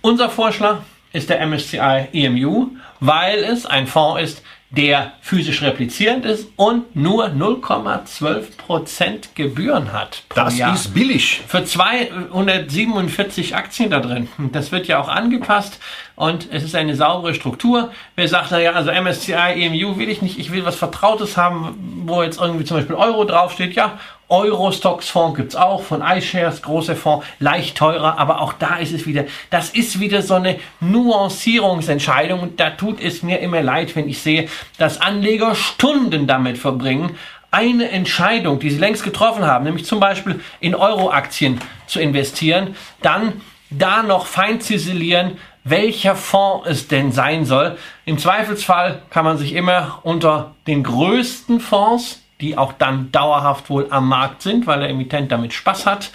Unser 0.00 0.30
Vorschlag 0.30 0.78
ist 1.12 1.28
der 1.28 1.44
MSCI 1.46 2.08
EMU, 2.12 2.68
weil 3.00 3.38
es 3.38 3.66
ein 3.66 3.86
Fonds 3.86 4.22
ist, 4.22 4.42
der 4.76 5.12
physisch 5.20 5.62
replizierend 5.62 6.24
ist 6.24 6.48
und 6.56 6.96
nur 6.96 7.26
0,12% 7.26 9.28
Gebühren 9.34 9.92
hat. 9.92 10.22
das 10.34 10.58
Jahr. 10.58 10.74
ist 10.74 10.94
billig. 10.94 11.42
Für 11.46 11.64
247 11.64 13.54
Aktien 13.54 13.90
da 13.90 14.00
drin. 14.00 14.28
Das 14.52 14.72
wird 14.72 14.86
ja 14.86 15.00
auch 15.00 15.08
angepasst 15.08 15.78
und 16.16 16.48
es 16.50 16.64
ist 16.64 16.74
eine 16.74 16.96
saubere 16.96 17.34
Struktur. 17.34 17.90
Wer 18.16 18.28
sagt, 18.28 18.50
naja, 18.50 18.72
also 18.72 18.90
MSCI, 18.90 19.32
EMU 19.32 19.98
will 19.98 20.08
ich 20.08 20.22
nicht, 20.22 20.38
ich 20.38 20.52
will 20.52 20.64
was 20.64 20.76
Vertrautes 20.76 21.36
haben, 21.36 22.02
wo 22.06 22.22
jetzt 22.22 22.40
irgendwie 22.40 22.64
zum 22.64 22.78
Beispiel 22.78 22.96
Euro 22.96 23.24
draufsteht, 23.24 23.74
ja, 23.74 23.98
Euro-Stocks 24.28 25.08
Fonds 25.08 25.36
gibt's 25.36 25.56
auch 25.56 25.82
von 25.82 26.02
iShares, 26.02 26.62
große 26.62 26.96
Fonds, 26.96 27.26
leicht 27.38 27.76
teurer, 27.76 28.18
aber 28.18 28.40
auch 28.40 28.54
da 28.54 28.76
ist 28.76 28.92
es 28.92 29.06
wieder, 29.06 29.24
das 29.50 29.70
ist 29.70 30.00
wieder 30.00 30.22
so 30.22 30.34
eine 30.34 30.58
Nuancierungsentscheidung 30.80 32.40
und 32.40 32.60
da 32.60 32.70
tut 32.70 33.00
es 33.00 33.22
mir 33.22 33.40
immer 33.40 33.62
leid, 33.62 33.94
wenn 33.96 34.08
ich 34.08 34.20
sehe, 34.22 34.48
dass 34.78 35.00
Anleger 35.00 35.54
Stunden 35.54 36.26
damit 36.26 36.58
verbringen, 36.58 37.16
eine 37.50 37.90
Entscheidung, 37.90 38.58
die 38.58 38.70
sie 38.70 38.78
längst 38.78 39.04
getroffen 39.04 39.46
haben, 39.46 39.64
nämlich 39.64 39.84
zum 39.84 40.00
Beispiel 40.00 40.40
in 40.58 40.74
Euro-Aktien 40.74 41.60
zu 41.86 42.00
investieren, 42.00 42.74
dann 43.00 43.40
da 43.70 44.02
noch 44.02 44.26
fein 44.26 44.60
ziselieren, 44.60 45.38
welcher 45.62 46.16
Fonds 46.16 46.68
es 46.68 46.88
denn 46.88 47.12
sein 47.12 47.44
soll. 47.44 47.78
Im 48.04 48.18
Zweifelsfall 48.18 49.02
kann 49.10 49.24
man 49.24 49.38
sich 49.38 49.54
immer 49.54 50.00
unter 50.02 50.54
den 50.66 50.82
größten 50.82 51.60
Fonds, 51.60 52.23
die 52.40 52.58
auch 52.58 52.72
dann 52.72 53.12
dauerhaft 53.12 53.70
wohl 53.70 53.86
am 53.90 54.08
Markt 54.08 54.42
sind, 54.42 54.66
weil 54.66 54.80
der 54.80 54.90
Emittent 54.90 55.30
damit 55.32 55.52
Spaß 55.52 55.86
hat, 55.86 56.10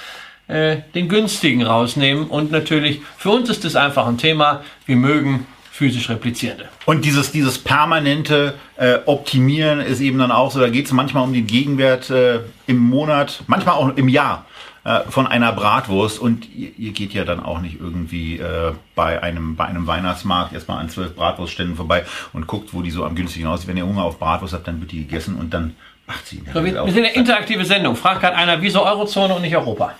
äh, 0.47 0.77
den 0.95 1.07
günstigen 1.09 1.63
rausnehmen. 1.63 2.27
Und 2.27 2.51
natürlich, 2.51 3.01
für 3.17 3.29
uns 3.29 3.49
ist 3.49 3.65
das 3.65 3.75
einfach 3.75 4.07
ein 4.07 4.17
Thema. 4.17 4.61
Wir 4.85 4.95
mögen 4.95 5.45
physisch 5.71 6.09
replizierende. 6.09 6.67
Und 6.85 7.05
dieses, 7.05 7.31
dieses 7.31 7.57
permanente 7.57 8.55
äh, 8.75 8.97
Optimieren 9.05 9.79
ist 9.79 10.01
eben 10.01 10.19
dann 10.19 10.31
auch 10.31 10.51
so, 10.51 10.59
da 10.59 10.69
geht 10.69 10.87
es 10.87 10.91
manchmal 10.91 11.23
um 11.23 11.31
den 11.31 11.47
Gegenwert 11.47 12.09
äh, 12.09 12.41
im 12.67 12.77
Monat, 12.77 13.43
manchmal 13.47 13.75
auch 13.75 13.95
im 13.95 14.09
Jahr 14.09 14.45
äh, 14.83 15.01
von 15.09 15.25
einer 15.25 15.53
Bratwurst 15.53 16.19
und 16.19 16.49
ihr, 16.53 16.91
geht 16.91 17.13
ja 17.13 17.23
dann 17.23 17.39
auch 17.39 17.61
nicht 17.61 17.79
irgendwie 17.79 18.39
äh, 18.39 18.73
bei, 18.95 19.23
einem, 19.23 19.55
bei 19.55 19.65
einem 19.65 19.87
Weihnachtsmarkt 19.87 20.51
erstmal 20.51 20.79
an 20.79 20.89
zwölf 20.89 21.15
Bratwurstständen 21.15 21.77
vorbei 21.77 22.05
und 22.33 22.47
guckt, 22.47 22.73
wo 22.73 22.81
die 22.81 22.91
so 22.91 23.05
am 23.05 23.15
günstigsten 23.15 23.49
aussehen. 23.49 23.69
Wenn 23.69 23.77
ihr 23.77 23.85
Hunger 23.85 24.03
auf 24.03 24.19
Bratwurst 24.19 24.53
habt, 24.53 24.67
dann 24.67 24.81
wird 24.81 24.91
die 24.91 25.05
gegessen 25.05 25.35
und 25.35 25.53
dann 25.53 25.75
macht 26.09 26.27
sie. 26.27 26.41
So, 26.53 26.65
wir, 26.65 26.73
wir 26.73 26.91
sind 26.91 27.05
eine 27.05 27.13
interaktive 27.13 27.63
Sendung. 27.63 27.95
Fragt 27.95 28.21
gerade 28.21 28.35
einer, 28.35 28.61
wieso 28.61 28.83
Eurozone 28.83 29.35
und 29.35 29.43
nicht 29.43 29.55
Europa? 29.55 29.93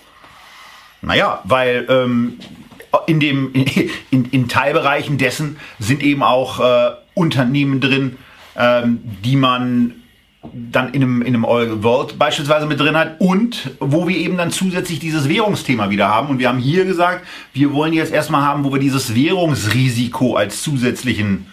Naja, 1.02 1.42
weil 1.44 1.86
ähm, 1.88 2.40
in, 3.06 3.20
dem, 3.20 3.54
in, 4.12 4.26
in, 4.26 4.50
Teilbereichen 4.50 5.20
dessen 5.20 5.58
sind 5.78 6.02
eben 6.02 6.24
auch 6.24 6.60
äh, 6.60 6.96
Unternehmen 7.14 7.80
drin, 7.80 8.18
ähm, 8.58 9.00
die 9.24 9.36
man 9.36 9.94
dann 10.54 10.94
in 10.94 11.04
einem, 11.04 11.22
in 11.22 11.28
einem 11.28 11.44
Oil 11.44 11.84
World 11.84 12.18
beispielsweise 12.18 12.66
mit 12.66 12.80
drin 12.80 12.98
hat 12.98 13.20
und 13.20 13.72
wo 13.80 14.08
wir 14.08 14.18
eben 14.18 14.38
dann 14.38 14.52
zusätzlich 14.52 14.98
dieses 14.98 15.30
Währungsthema 15.30 15.92
wieder 15.92 16.08
haben. 16.08 16.30
Und 16.30 16.40
wir 16.40 16.50
haben 16.50 16.60
hier 16.60 16.86
gesagt, 16.86 17.26
wir 17.54 17.72
wollen 17.74 17.94
jetzt 17.94 18.12
erstmal 18.12 18.42
haben, 18.42 18.64
wo 18.64 18.72
wir 18.74 18.80
dieses 18.80 19.14
Währungsrisiko 19.14 20.38
als 20.38 20.64
zusätzlichen 20.64 21.52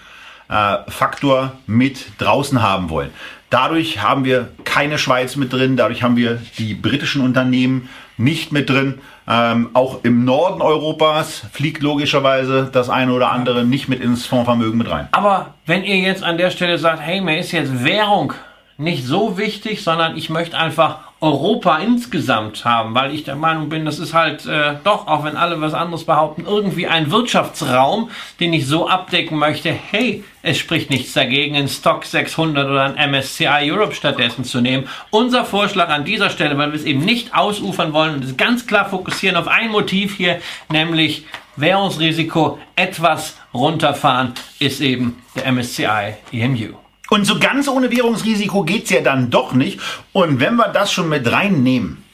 äh, 0.48 0.78
Faktor 0.88 1.58
mit 1.66 2.06
draußen 2.18 2.62
haben 2.62 2.88
wollen. 2.88 3.10
Dadurch 3.50 4.02
haben 4.02 4.24
wir 4.24 4.48
keine 4.64 4.98
Schweiz 4.98 5.36
mit 5.36 5.52
drin, 5.52 5.76
dadurch 5.76 6.02
haben 6.02 6.16
wir 6.16 6.40
die 6.58 6.74
britischen 6.74 7.22
Unternehmen 7.22 7.88
nicht 8.16 8.52
mit 8.52 8.68
drin. 8.68 8.98
Ähm, 9.28 9.70
auch 9.72 10.04
im 10.04 10.24
Norden 10.24 10.62
Europas 10.62 11.42
fliegt 11.52 11.82
logischerweise 11.82 12.68
das 12.72 12.88
eine 12.88 13.12
oder 13.12 13.30
andere 13.30 13.64
nicht 13.64 13.88
mit 13.88 14.00
ins 14.00 14.26
Fondsvermögen 14.26 14.78
mit 14.78 14.90
rein. 14.90 15.08
Aber 15.12 15.54
wenn 15.64 15.84
ihr 15.84 15.98
jetzt 15.98 16.22
an 16.22 16.38
der 16.38 16.50
Stelle 16.50 16.78
sagt, 16.78 17.00
hey, 17.00 17.20
mir 17.20 17.38
ist 17.38 17.52
jetzt 17.52 17.84
Währung 17.84 18.32
nicht 18.78 19.04
so 19.04 19.38
wichtig, 19.38 19.82
sondern 19.82 20.16
ich 20.16 20.30
möchte 20.30 20.56
einfach 20.56 20.98
Europa 21.20 21.78
insgesamt 21.78 22.66
haben, 22.66 22.94
weil 22.94 23.14
ich 23.14 23.24
der 23.24 23.36
Meinung 23.36 23.70
bin, 23.70 23.86
das 23.86 23.98
ist 23.98 24.12
halt 24.12 24.44
äh, 24.44 24.74
doch, 24.84 25.06
auch 25.06 25.24
wenn 25.24 25.36
alle 25.36 25.58
was 25.62 25.72
anderes 25.72 26.04
behaupten, 26.04 26.44
irgendwie 26.46 26.86
ein 26.86 27.10
Wirtschaftsraum, 27.10 28.10
den 28.38 28.52
ich 28.52 28.66
so 28.66 28.86
abdecken 28.86 29.38
möchte. 29.38 29.70
Hey, 29.70 30.24
es 30.42 30.58
spricht 30.58 30.90
nichts 30.90 31.14
dagegen, 31.14 31.56
einen 31.56 31.68
Stock 31.68 32.04
600 32.04 32.66
oder 32.68 32.94
ein 32.94 33.10
MSCI 33.10 33.70
Europe 33.72 33.94
stattdessen 33.94 34.44
zu 34.44 34.60
nehmen. 34.60 34.88
Unser 35.10 35.46
Vorschlag 35.46 35.88
an 35.88 36.04
dieser 36.04 36.28
Stelle, 36.28 36.58
weil 36.58 36.72
wir 36.72 36.78
es 36.78 36.84
eben 36.84 37.04
nicht 37.04 37.34
ausufern 37.34 37.94
wollen 37.94 38.16
und 38.16 38.24
es 38.24 38.36
ganz 38.36 38.66
klar 38.66 38.88
fokussieren 38.88 39.36
auf 39.36 39.48
ein 39.48 39.70
Motiv 39.70 40.16
hier, 40.16 40.40
nämlich 40.70 41.24
Währungsrisiko 41.56 42.58
etwas 42.76 43.38
runterfahren, 43.54 44.34
ist 44.58 44.82
eben 44.82 45.22
der 45.34 45.50
MSCI 45.50 46.16
EMU. 46.30 46.85
Und 47.08 47.24
so 47.24 47.38
ganz 47.38 47.68
ohne 47.68 47.90
Währungsrisiko 47.90 48.64
geht's 48.64 48.90
ja 48.90 49.00
dann 49.00 49.30
doch 49.30 49.52
nicht. 49.52 49.80
Und 50.12 50.40
wenn 50.40 50.56
wir 50.56 50.68
das 50.68 50.92
schon 50.92 51.08
mit 51.08 51.30
reinnehmen 51.30 52.04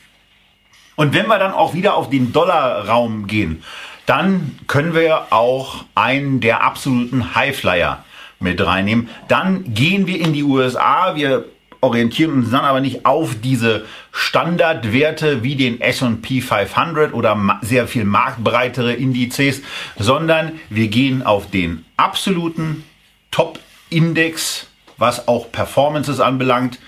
und 0.96 1.14
wenn 1.14 1.26
wir 1.26 1.38
dann 1.38 1.52
auch 1.52 1.74
wieder 1.74 1.94
auf 1.94 2.11
den 2.11 2.33
Dollarraum 2.33 3.26
gehen, 3.26 3.62
dann 4.07 4.59
können 4.66 4.94
wir 4.94 5.33
auch 5.33 5.85
einen 5.94 6.40
der 6.40 6.62
absoluten 6.62 7.35
Highflyer 7.35 8.05
mit 8.40 8.64
reinnehmen. 8.64 9.09
Dann 9.28 9.72
gehen 9.72 10.07
wir 10.07 10.20
in 10.20 10.33
die 10.33 10.42
USA. 10.42 11.14
Wir 11.14 11.46
orientieren 11.81 12.33
uns 12.33 12.50
dann 12.50 12.64
aber 12.64 12.81
nicht 12.81 13.07
auf 13.07 13.37
diese 13.42 13.87
Standardwerte 14.12 15.42
wie 15.42 15.57
den 15.57 15.81
S&P 15.81 16.40
500 16.40 17.14
oder 17.14 17.59
sehr 17.62 17.88
viel 17.88 18.05
marktbreitere 18.05 18.92
Indizes, 18.92 19.62
sondern 19.98 20.52
wir 20.70 20.88
gehen 20.88 21.22
auf 21.22 21.50
den 21.50 21.85
absoluten 21.96 22.85
Top-Index 23.31 24.68
was 25.02 25.26
auch 25.26 25.50
Performances 25.50 26.20
anbelangt. 26.20 26.78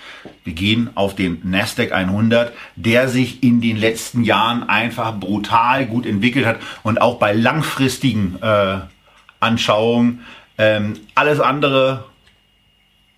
Wir 0.45 0.53
gehen 0.53 0.89
auf 0.95 1.15
den 1.15 1.41
Nasdaq 1.43 1.91
100, 1.91 2.53
der 2.77 3.09
sich 3.09 3.43
in 3.43 3.59
den 3.59 3.75
letzten 3.75 4.23
Jahren 4.23 4.67
einfach 4.69 5.13
brutal 5.13 5.85
gut 5.85 6.05
entwickelt 6.05 6.45
hat 6.45 6.59
und 6.81 7.01
auch 7.01 7.19
bei 7.19 7.33
langfristigen 7.33 8.41
äh, 8.41 8.77
Anschauungen 9.41 10.21
ähm, 10.57 10.93
alles 11.13 11.41
andere 11.41 12.05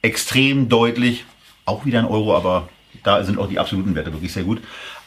extrem 0.02 0.68
deutlich, 0.68 1.26
auch 1.66 1.86
wieder 1.86 2.00
ein 2.00 2.06
Euro, 2.06 2.36
aber 2.36 2.68
da 3.04 3.24
sind 3.24 3.38
auch 3.38 3.48
die 3.48 3.60
absoluten 3.60 3.94
Werte 3.94 4.12
wirklich 4.12 4.34
sehr 4.34 4.44
gut, 4.44 4.62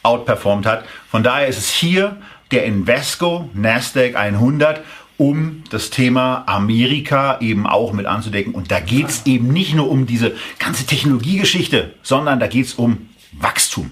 outperformed 0.05 0.67
hat. 0.67 0.85
Von 1.11 1.25
daher 1.25 1.49
ist 1.49 1.59
es 1.59 1.69
hier 1.69 2.17
der 2.53 2.65
Invesco 2.65 3.51
Nasdaq 3.55 4.15
100 4.15 4.83
um 5.21 5.65
das 5.69 5.91
Thema 5.91 6.45
Amerika 6.47 7.41
eben 7.41 7.67
auch 7.67 7.93
mit 7.93 8.07
anzudecken. 8.07 8.55
Und 8.55 8.71
da 8.71 8.81
geht 8.81 9.09
es 9.09 9.27
eben 9.27 9.49
nicht 9.49 9.75
nur 9.75 9.91
um 9.91 10.07
diese 10.07 10.33
ganze 10.59 10.87
Technologiegeschichte, 10.87 11.95
sondern 12.03 12.41
da 12.41 12.47
geht 12.47 12.65
es 12.65 12.75
um 12.75 13.11
Wachstum. 13.33 13.91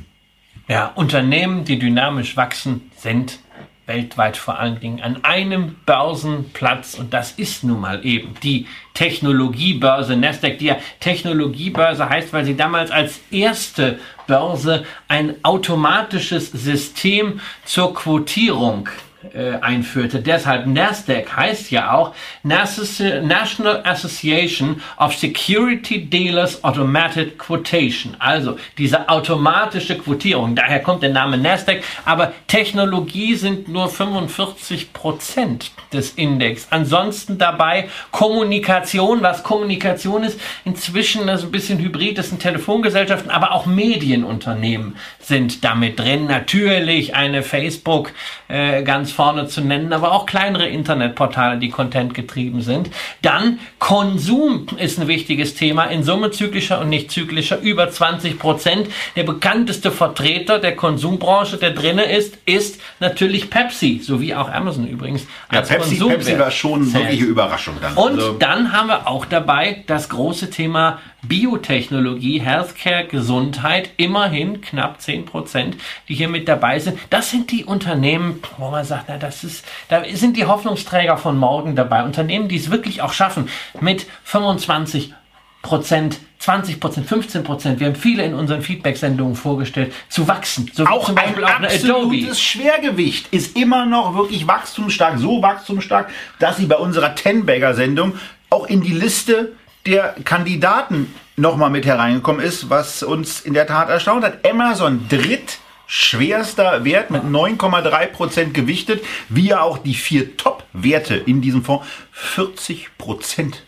Ja, 0.68 0.86
Unternehmen, 0.94 1.66
die 1.66 1.78
dynamisch 1.78 2.38
wachsen, 2.38 2.90
sind 2.96 3.40
weltweit 3.84 4.38
vor 4.38 4.58
allen 4.58 4.80
Dingen 4.80 5.02
an 5.02 5.22
einem 5.22 5.76
Börsenplatz 5.84 6.94
und 6.94 7.12
das 7.12 7.32
ist 7.32 7.62
nun 7.62 7.80
mal 7.80 8.04
eben 8.06 8.34
die 8.42 8.66
Technologiebörse 8.94 10.16
Nasdaq, 10.16 10.58
die 10.58 10.66
ja 10.66 10.76
Technologiebörse 11.00 12.08
heißt, 12.08 12.32
weil 12.32 12.46
sie 12.46 12.56
damals 12.56 12.90
als 12.90 13.20
erste 13.30 13.98
Börse 14.26 14.84
ein 15.08 15.34
automatisches 15.42 16.52
System 16.52 17.40
zur 17.64 17.92
Quotierung 17.92 18.88
äh, 19.34 19.54
einführte. 19.60 20.20
Deshalb 20.20 20.66
NASDAQ 20.66 21.36
heißt 21.36 21.72
ja 21.72 21.92
auch 21.92 22.14
National 22.44 23.82
Association 23.84 24.80
of 24.96 25.12
Security 25.12 26.06
Dealers 26.06 26.62
Automated 26.62 27.36
Quotation. 27.36 28.14
Also 28.20 28.58
diese 28.78 29.08
automatische 29.08 29.98
Quotierung. 29.98 30.54
Daher 30.54 30.80
kommt 30.80 31.02
der 31.02 31.10
Name 31.10 31.36
NASDAQ. 31.36 31.82
Aber 32.04 32.32
Technologie 32.46 33.34
sind 33.34 33.66
nur 33.66 33.88
45 33.88 34.92
Prozent 34.92 35.72
des 35.92 36.12
Index. 36.12 36.68
Ansonsten 36.70 37.38
dabei 37.38 37.88
Kommunikation. 38.12 39.22
Was 39.22 39.42
Kommunikation 39.42 40.22
ist, 40.22 40.38
inzwischen 40.64 41.28
ist 41.28 41.42
ein 41.42 41.50
bisschen 41.50 41.80
hybrid. 41.80 42.18
Das 42.18 42.28
sind 42.28 42.40
Telefongesellschaften, 42.40 43.30
aber 43.30 43.50
auch 43.52 43.66
Medienunternehmen 43.66 44.96
sind 45.18 45.64
damit 45.64 45.98
drin. 45.98 46.26
Natürlich 46.26 47.14
eine 47.14 47.42
Facebook 47.42 48.12
äh, 48.48 48.82
ganz 48.82 49.07
vorne 49.12 49.46
zu 49.46 49.60
nennen, 49.60 49.92
aber 49.92 50.12
auch 50.12 50.26
kleinere 50.26 50.68
Internetportale, 50.68 51.58
die 51.58 51.70
Content 51.70 52.14
getrieben 52.14 52.62
sind. 52.62 52.90
Dann 53.22 53.58
Konsum 53.78 54.66
ist 54.78 54.98
ein 54.98 55.08
wichtiges 55.08 55.54
Thema 55.54 55.84
in 55.84 56.02
Summe 56.02 56.30
zyklischer 56.30 56.80
und 56.80 56.88
nicht 56.88 57.10
zyklischer 57.10 57.58
über 57.60 57.90
20 57.90 58.38
Prozent. 58.38 58.88
Der 59.16 59.24
bekannteste 59.24 59.90
Vertreter 59.90 60.58
der 60.58 60.76
Konsumbranche, 60.76 61.56
der 61.56 61.70
drinne 61.70 62.04
ist, 62.04 62.38
ist 62.44 62.80
natürlich 63.00 63.50
Pepsi, 63.50 64.00
sowie 64.02 64.34
auch 64.34 64.50
Amazon 64.50 64.86
übrigens. 64.86 65.26
Ja, 65.52 65.62
Pepsi, 65.62 65.96
Pepsi 65.96 66.38
war 66.38 66.50
schon 66.50 66.92
wirkliche 66.92 67.24
Überraschung 67.24 67.76
dann. 67.80 67.94
Und 67.94 68.14
also. 68.14 68.32
dann 68.34 68.72
haben 68.72 68.88
wir 68.88 69.06
auch 69.06 69.24
dabei 69.24 69.84
das 69.86 70.08
große 70.08 70.50
Thema 70.50 70.98
Biotechnologie, 71.22 72.40
Healthcare, 72.40 73.06
Gesundheit, 73.06 73.90
immerhin 73.96 74.60
knapp 74.60 75.00
10 75.00 75.24
Prozent, 75.26 75.76
die 76.08 76.14
hier 76.14 76.28
mit 76.28 76.48
dabei 76.48 76.78
sind. 76.78 76.98
Das 77.10 77.30
sind 77.30 77.50
die 77.50 77.64
Unternehmen, 77.64 78.40
wo 78.56 78.70
man 78.70 78.84
sagt, 78.84 79.06
na, 79.08 79.16
das 79.16 79.42
ist, 79.44 79.64
da 79.88 80.02
sind 80.12 80.36
die 80.36 80.46
Hoffnungsträger 80.46 81.16
von 81.16 81.36
morgen 81.36 81.74
dabei. 81.74 82.04
Unternehmen, 82.04 82.48
die 82.48 82.56
es 82.56 82.70
wirklich 82.70 83.02
auch 83.02 83.12
schaffen, 83.12 83.48
mit 83.80 84.06
25 84.24 85.14
Prozent 85.62 86.20
20 86.38 86.78
Prozent, 86.78 87.06
15 87.06 87.42
Prozent, 87.42 87.80
wir 87.80 87.88
haben 87.88 87.96
viele 87.96 88.24
in 88.24 88.34
unseren 88.34 88.62
Feedback-Sendungen 88.62 89.34
vorgestellt, 89.34 89.92
zu 90.08 90.28
wachsen. 90.28 90.70
So 90.72 90.86
auch 90.86 91.06
zum 91.06 91.16
Beispiel 91.16 91.44
ein 91.44 91.64
auch 91.64 91.68
absolutes 91.68 92.40
Schwergewicht 92.40 93.32
ist 93.32 93.56
immer 93.56 93.86
noch 93.86 94.14
wirklich 94.14 94.46
wachstumsstark, 94.46 95.18
so 95.18 95.42
wachstumsstark, 95.42 96.10
dass 96.38 96.56
sie 96.56 96.66
bei 96.66 96.76
unserer 96.76 97.14
Ten-Bagger-Sendung 97.14 98.14
auch 98.50 98.66
in 98.66 98.82
die 98.82 98.92
Liste 98.92 99.52
der 99.90 100.14
Kandidaten 100.24 101.14
nochmal 101.36 101.70
mit 101.70 101.86
hereingekommen 101.86 102.44
ist, 102.44 102.70
was 102.70 103.02
uns 103.02 103.40
in 103.40 103.54
der 103.54 103.66
Tat 103.66 103.88
erstaunt 103.88 104.24
hat. 104.24 104.46
Amazon 104.48 105.06
drittschwerster 105.08 106.84
Wert 106.84 107.10
mit 107.10 107.22
9,3 107.22 108.06
Prozent 108.06 108.54
gewichtet, 108.54 109.04
wie 109.28 109.54
auch 109.54 109.78
die 109.78 109.94
vier 109.94 110.36
Top-Werte 110.36 111.16
in 111.16 111.40
diesem 111.40 111.64
Fonds 111.64 111.86
40 112.12 112.98
Prozent 112.98 113.62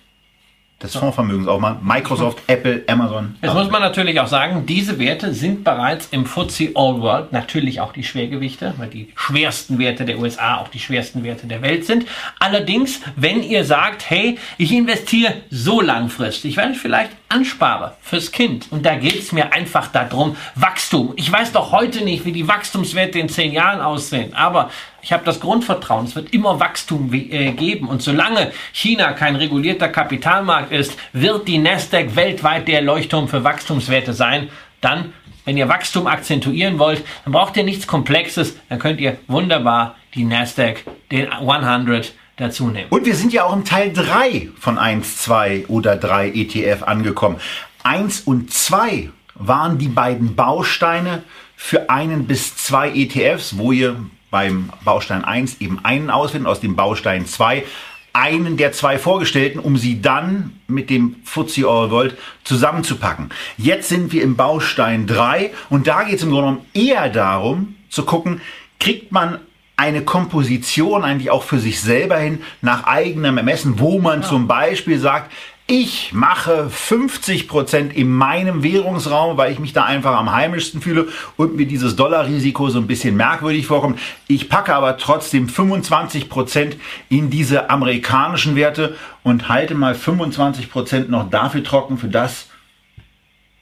des 0.82 0.96
Fondsvermögens 0.96 1.46
auch 1.46 1.60
mal. 1.60 1.76
Microsoft, 1.82 2.38
Apple, 2.46 2.82
Amazon. 2.86 3.36
Jetzt 3.42 3.54
muss 3.54 3.70
man 3.70 3.82
natürlich 3.82 4.18
auch 4.20 4.26
sagen, 4.26 4.64
diese 4.66 4.98
Werte 4.98 5.34
sind 5.34 5.62
bereits 5.64 6.08
im 6.10 6.24
FTSE 6.24 6.70
All 6.74 7.00
World 7.00 7.32
natürlich 7.32 7.80
auch 7.80 7.92
die 7.92 8.04
Schwergewichte, 8.04 8.74
weil 8.78 8.88
die 8.88 9.12
schwersten 9.14 9.78
Werte 9.78 10.04
der 10.04 10.18
USA 10.18 10.56
auch 10.58 10.68
die 10.68 10.78
schwersten 10.78 11.22
Werte 11.22 11.46
der 11.46 11.62
Welt 11.62 11.84
sind. 11.84 12.06
Allerdings, 12.38 13.00
wenn 13.16 13.42
ihr 13.42 13.64
sagt, 13.64 14.08
hey, 14.08 14.38
ich 14.56 14.72
investiere 14.72 15.34
so 15.50 15.80
langfristig, 15.80 16.56
weil 16.56 16.72
ich 16.72 16.78
vielleicht 16.78 17.10
anspare 17.30 17.96
fürs 18.02 18.32
Kind 18.32 18.66
und 18.70 18.84
da 18.84 18.96
geht 18.96 19.20
es 19.20 19.32
mir 19.32 19.52
einfach 19.52 19.88
darum, 19.88 20.36
Wachstum. 20.54 21.12
Ich 21.16 21.30
weiß 21.30 21.52
doch 21.52 21.72
heute 21.72 22.04
nicht, 22.04 22.24
wie 22.24 22.32
die 22.32 22.48
Wachstumswerte 22.48 23.18
in 23.18 23.28
zehn 23.28 23.52
Jahren 23.52 23.80
aussehen, 23.80 24.34
aber 24.34 24.70
ich 25.02 25.12
habe 25.12 25.24
das 25.24 25.40
Grundvertrauen, 25.40 26.06
es 26.06 26.14
wird 26.14 26.32
immer 26.34 26.60
Wachstum 26.60 27.12
äh, 27.12 27.52
geben. 27.52 27.88
Und 27.88 28.02
solange 28.02 28.52
China 28.72 29.12
kein 29.12 29.36
regulierter 29.36 29.88
Kapitalmarkt 29.88 30.72
ist, 30.72 30.98
wird 31.12 31.48
die 31.48 31.58
Nasdaq 31.58 32.16
weltweit 32.16 32.68
der 32.68 32.82
Leuchtturm 32.82 33.28
für 33.28 33.42
Wachstumswerte 33.44 34.12
sein. 34.12 34.50
Dann, 34.80 35.12
wenn 35.44 35.56
ihr 35.56 35.68
Wachstum 35.68 36.06
akzentuieren 36.06 36.78
wollt, 36.78 37.02
dann 37.24 37.32
braucht 37.32 37.56
ihr 37.56 37.64
nichts 37.64 37.86
Komplexes. 37.86 38.58
Dann 38.68 38.78
könnt 38.78 39.00
ihr 39.00 39.16
wunderbar 39.26 39.96
die 40.14 40.24
Nasdaq, 40.24 40.84
den 41.10 41.32
100 41.32 42.12
dazu 42.40 42.68
nehmen. 42.68 42.88
Und 42.90 43.06
wir 43.06 43.14
sind 43.14 43.32
ja 43.32 43.44
auch 43.44 43.52
im 43.52 43.64
Teil 43.64 43.92
3 43.92 44.48
von 44.58 44.78
1, 44.78 45.18
2 45.18 45.66
oder 45.68 45.96
3 45.96 46.28
ETF 46.30 46.82
angekommen. 46.82 47.36
1 47.82 48.22
und 48.22 48.52
2 48.52 49.10
waren 49.34 49.78
die 49.78 49.88
beiden 49.88 50.34
Bausteine 50.34 51.22
für 51.56 51.90
einen 51.90 52.26
bis 52.26 52.56
zwei 52.56 52.90
ETFs, 52.90 53.58
wo 53.58 53.72
ihr 53.72 53.96
beim 54.30 54.70
Baustein 54.84 55.24
1 55.24 55.60
eben 55.60 55.84
einen 55.84 56.10
auswählen, 56.10 56.46
aus 56.46 56.60
dem 56.60 56.76
Baustein 56.76 57.26
2 57.26 57.64
einen 58.12 58.56
der 58.56 58.72
zwei 58.72 58.98
vorgestellten, 58.98 59.60
um 59.60 59.76
sie 59.76 60.02
dann 60.02 60.58
mit 60.66 60.90
dem 60.90 61.16
FTSE 61.24 61.68
All 61.68 61.90
World 61.90 62.16
zusammenzupacken. 62.44 63.30
Jetzt 63.56 63.88
sind 63.88 64.12
wir 64.12 64.22
im 64.22 64.36
Baustein 64.36 65.06
3 65.06 65.52
und 65.68 65.86
da 65.86 66.02
geht 66.02 66.16
es 66.16 66.22
im 66.22 66.30
Grunde 66.30 66.48
genommen 66.48 66.66
eher 66.74 67.08
darum 67.08 67.76
zu 67.88 68.04
gucken, 68.04 68.40
kriegt 68.78 69.12
man 69.12 69.38
eine 69.80 70.02
Komposition 70.02 71.04
eigentlich 71.04 71.30
auch 71.30 71.42
für 71.42 71.58
sich 71.58 71.80
selber 71.80 72.18
hin 72.18 72.42
nach 72.60 72.84
eigenem 72.84 73.38
Ermessen, 73.38 73.78
wo 73.78 73.98
man 73.98 74.20
ja. 74.20 74.28
zum 74.28 74.46
Beispiel 74.46 74.98
sagt, 74.98 75.32
ich 75.66 76.12
mache 76.12 76.68
50 76.68 77.48
Prozent 77.48 77.94
in 77.94 78.12
meinem 78.12 78.62
Währungsraum, 78.62 79.38
weil 79.38 79.52
ich 79.52 79.58
mich 79.58 79.72
da 79.72 79.84
einfach 79.84 80.18
am 80.18 80.32
heimischsten 80.32 80.82
fühle 80.82 81.08
und 81.38 81.56
mir 81.56 81.64
dieses 81.64 81.96
Dollarrisiko 81.96 82.68
so 82.68 82.78
ein 82.78 82.88
bisschen 82.88 83.16
merkwürdig 83.16 83.66
vorkommt. 83.66 83.98
Ich 84.26 84.50
packe 84.50 84.74
aber 84.74 84.98
trotzdem 84.98 85.48
25 85.48 86.28
Prozent 86.28 86.76
in 87.08 87.30
diese 87.30 87.70
amerikanischen 87.70 88.56
Werte 88.56 88.98
und 89.22 89.48
halte 89.48 89.74
mal 89.74 89.94
25 89.94 90.70
Prozent 90.70 91.08
noch 91.08 91.30
dafür 91.30 91.64
trocken 91.64 91.96
für 91.96 92.08
das, 92.08 92.48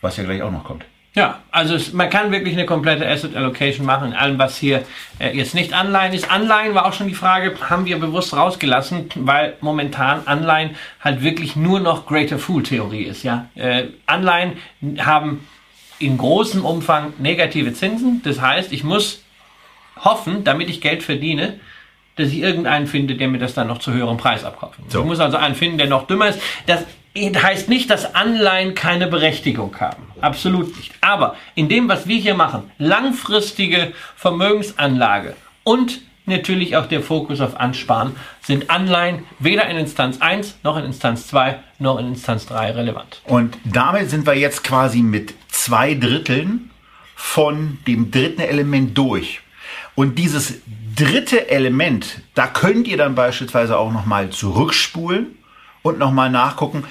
was 0.01 0.17
ja 0.17 0.25
gleich 0.25 0.43
auch 0.43 0.51
noch 0.51 0.65
kommt. 0.65 0.85
Ja, 1.19 1.41
also 1.51 1.75
es, 1.75 1.93
man 1.93 2.09
kann 2.11 2.31
wirklich 2.31 2.55
eine 2.55 2.65
komplette 2.65 3.05
Asset 3.05 3.35
Allocation 3.35 3.85
machen 3.85 4.13
in 4.13 4.15
allem, 4.15 4.39
was 4.39 4.57
hier 4.57 4.85
äh, 5.19 5.37
jetzt 5.37 5.53
nicht 5.53 5.73
Anleihen 5.73 6.13
ist. 6.13 6.31
Anleihen 6.31 6.77
war 6.77 6.87
auch 6.87 6.93
schon 6.93 7.09
die 7.09 7.15
Frage, 7.15 7.57
haben 7.69 7.87
wir 7.87 7.99
bewusst 7.99 8.37
rausgelassen, 8.37 9.09
weil 9.17 9.55
momentan 9.61 10.23
Anleihen 10.27 10.77
halt 11.01 11.25
wirklich 11.25 11.57
nur 11.57 11.81
noch 11.81 12.07
Greater 12.07 12.39
Fool 12.39 12.63
Theorie 12.63 13.03
ist. 13.03 13.25
Ja, 13.25 13.49
äh, 13.57 13.87
Anleihen 14.07 14.59
haben 14.99 15.45
in 15.99 16.19
großem 16.19 16.65
Umfang 16.65 17.15
negative 17.19 17.73
Zinsen. 17.73 18.23
Das 18.23 18.41
heißt, 18.41 18.73
ich 18.73 18.85
muss 18.85 19.25
hoffen, 19.99 20.45
damit 20.45 20.71
ich 20.71 20.81
Geld 20.81 21.03
verdiene, 21.03 21.59
dass 22.15 22.29
ich 22.29 22.39
irgendeinen 22.39 22.87
finde, 22.87 23.17
der 23.17 23.27
mir 23.27 23.39
das 23.39 23.55
dann 23.55 23.67
noch 23.67 23.79
zu 23.79 23.93
höherem 23.93 24.19
Preis 24.19 24.45
abkauft. 24.45 24.79
So. 24.87 25.01
Ich 25.01 25.05
muss 25.05 25.19
also 25.19 25.37
einen 25.37 25.57
finden, 25.57 25.79
der 25.79 25.89
noch 25.89 26.07
dümmer 26.07 26.29
ist. 26.29 26.41
Das 26.67 26.85
heißt 27.17 27.69
nicht, 27.69 27.91
dass 27.91 28.15
Anleihen 28.15 28.75
keine 28.75 29.07
Berechtigung 29.07 29.75
haben. 29.81 30.05
Absolut 30.21 30.77
nicht. 30.77 30.93
Aber 31.01 31.37
in 31.55 31.69
dem, 31.69 31.89
was 31.89 32.07
wir 32.07 32.19
hier 32.19 32.35
machen, 32.35 32.71
langfristige 32.79 33.93
Vermögensanlage 34.17 35.37
und 35.65 36.01
natürlich 36.27 36.77
auch 36.77 36.87
der 36.87 37.03
Fokus 37.03 37.41
auf 37.41 37.59
Ansparen, 37.59 38.15
sind 38.43 38.71
Anleihen 38.71 39.25
weder 39.39 39.69
in 39.69 39.79
Instanz 39.79 40.21
1 40.21 40.59
noch 40.63 40.77
in 40.77 40.85
Instanz 40.85 41.27
2 41.29 41.59
noch 41.79 41.99
in 41.99 42.09
Instanz 42.09 42.47
3 42.47 42.73
relevant. 42.73 43.23
Und 43.25 43.57
damit 43.65 44.11
sind 44.11 44.27
wir 44.27 44.35
jetzt 44.35 44.63
quasi 44.63 45.01
mit 45.01 45.35
zwei 45.49 45.95
Dritteln 45.95 46.71
von 47.17 47.79
dem 47.87 48.11
dritten 48.11 48.43
Element 48.43 48.97
durch. 48.97 49.41
Und 49.95 50.19
dieses 50.19 50.61
dritte 50.95 51.51
Element, 51.51 52.21
da 52.35 52.47
könnt 52.47 52.87
ihr 52.87 52.97
dann 52.97 53.15
beispielsweise 53.15 53.77
auch 53.79 53.93
nochmal 53.93 54.31
zurückspulen 54.31 55.38
und 55.83 55.99
nochmal 55.99 56.31
nachgucken, 56.31 56.85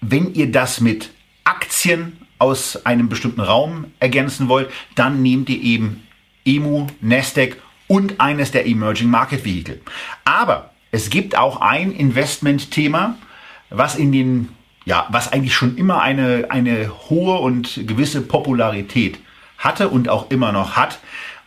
wenn 0.00 0.34
ihr 0.34 0.50
das 0.50 0.80
mit 0.80 1.10
Aktien 1.44 2.18
aus 2.38 2.84
einem 2.86 3.08
bestimmten 3.08 3.40
Raum 3.40 3.86
ergänzen 4.00 4.48
wollt, 4.48 4.70
dann 4.94 5.22
nehmt 5.22 5.48
ihr 5.48 5.62
eben 5.62 6.06
EMU, 6.44 6.86
Nasdaq 7.00 7.56
und 7.86 8.20
eines 8.20 8.50
der 8.50 8.66
Emerging 8.66 9.10
Market 9.10 9.44
Vehicle. 9.44 9.80
Aber 10.24 10.70
es 10.90 11.08
gibt 11.08 11.36
auch 11.36 11.60
ein 11.60 11.92
Investmentthema, 11.92 13.16
was 13.70 13.96
in 13.96 14.12
den 14.12 14.48
ja, 14.84 15.06
was 15.10 15.32
eigentlich 15.32 15.54
schon 15.54 15.76
immer 15.76 16.02
eine, 16.02 16.46
eine 16.48 16.90
hohe 17.08 17.38
und 17.38 17.86
gewisse 17.86 18.20
Popularität 18.20 19.20
hatte 19.58 19.88
und 19.88 20.08
auch 20.08 20.30
immer 20.30 20.52
noch 20.52 20.76
hat, 20.76 20.98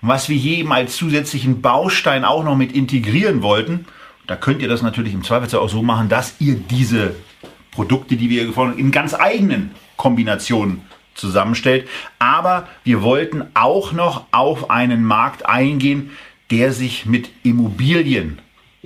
was 0.02 0.30
wir 0.30 0.38
hier 0.38 0.60
eben 0.60 0.72
als 0.72 0.96
zusätzlichen 0.96 1.62
Baustein 1.62 2.24
auch 2.24 2.44
noch 2.44 2.56
mit 2.56 2.72
integrieren 2.72 3.42
wollten. 3.42 3.86
Da 4.28 4.36
könnt 4.36 4.62
ihr 4.62 4.68
das 4.68 4.82
natürlich 4.82 5.14
im 5.14 5.24
Zweifelsfall 5.24 5.62
auch 5.62 5.70
so 5.70 5.84
machen, 5.84 6.10
dass 6.10 6.36
ihr 6.40 6.56
diese 6.56 7.16
Produkte, 7.72 8.16
die 8.16 8.30
wir 8.30 8.46
gefunden 8.46 8.74
haben, 8.74 8.80
in 8.80 8.92
ganz 8.92 9.14
eigenen 9.14 9.72
Kombinationen 9.98 10.82
zusammenstellt. 11.14 11.88
Aber 12.20 12.68
wir 12.84 13.02
wollten 13.02 13.44
auch 13.54 13.92
noch 13.92 14.26
auf 14.32 14.70
einen 14.70 15.04
Markt 15.04 15.46
eingehen, 15.46 16.12
der 16.52 16.72
sich 16.72 17.06
mit 17.06 17.30
Immobilien 17.44 18.40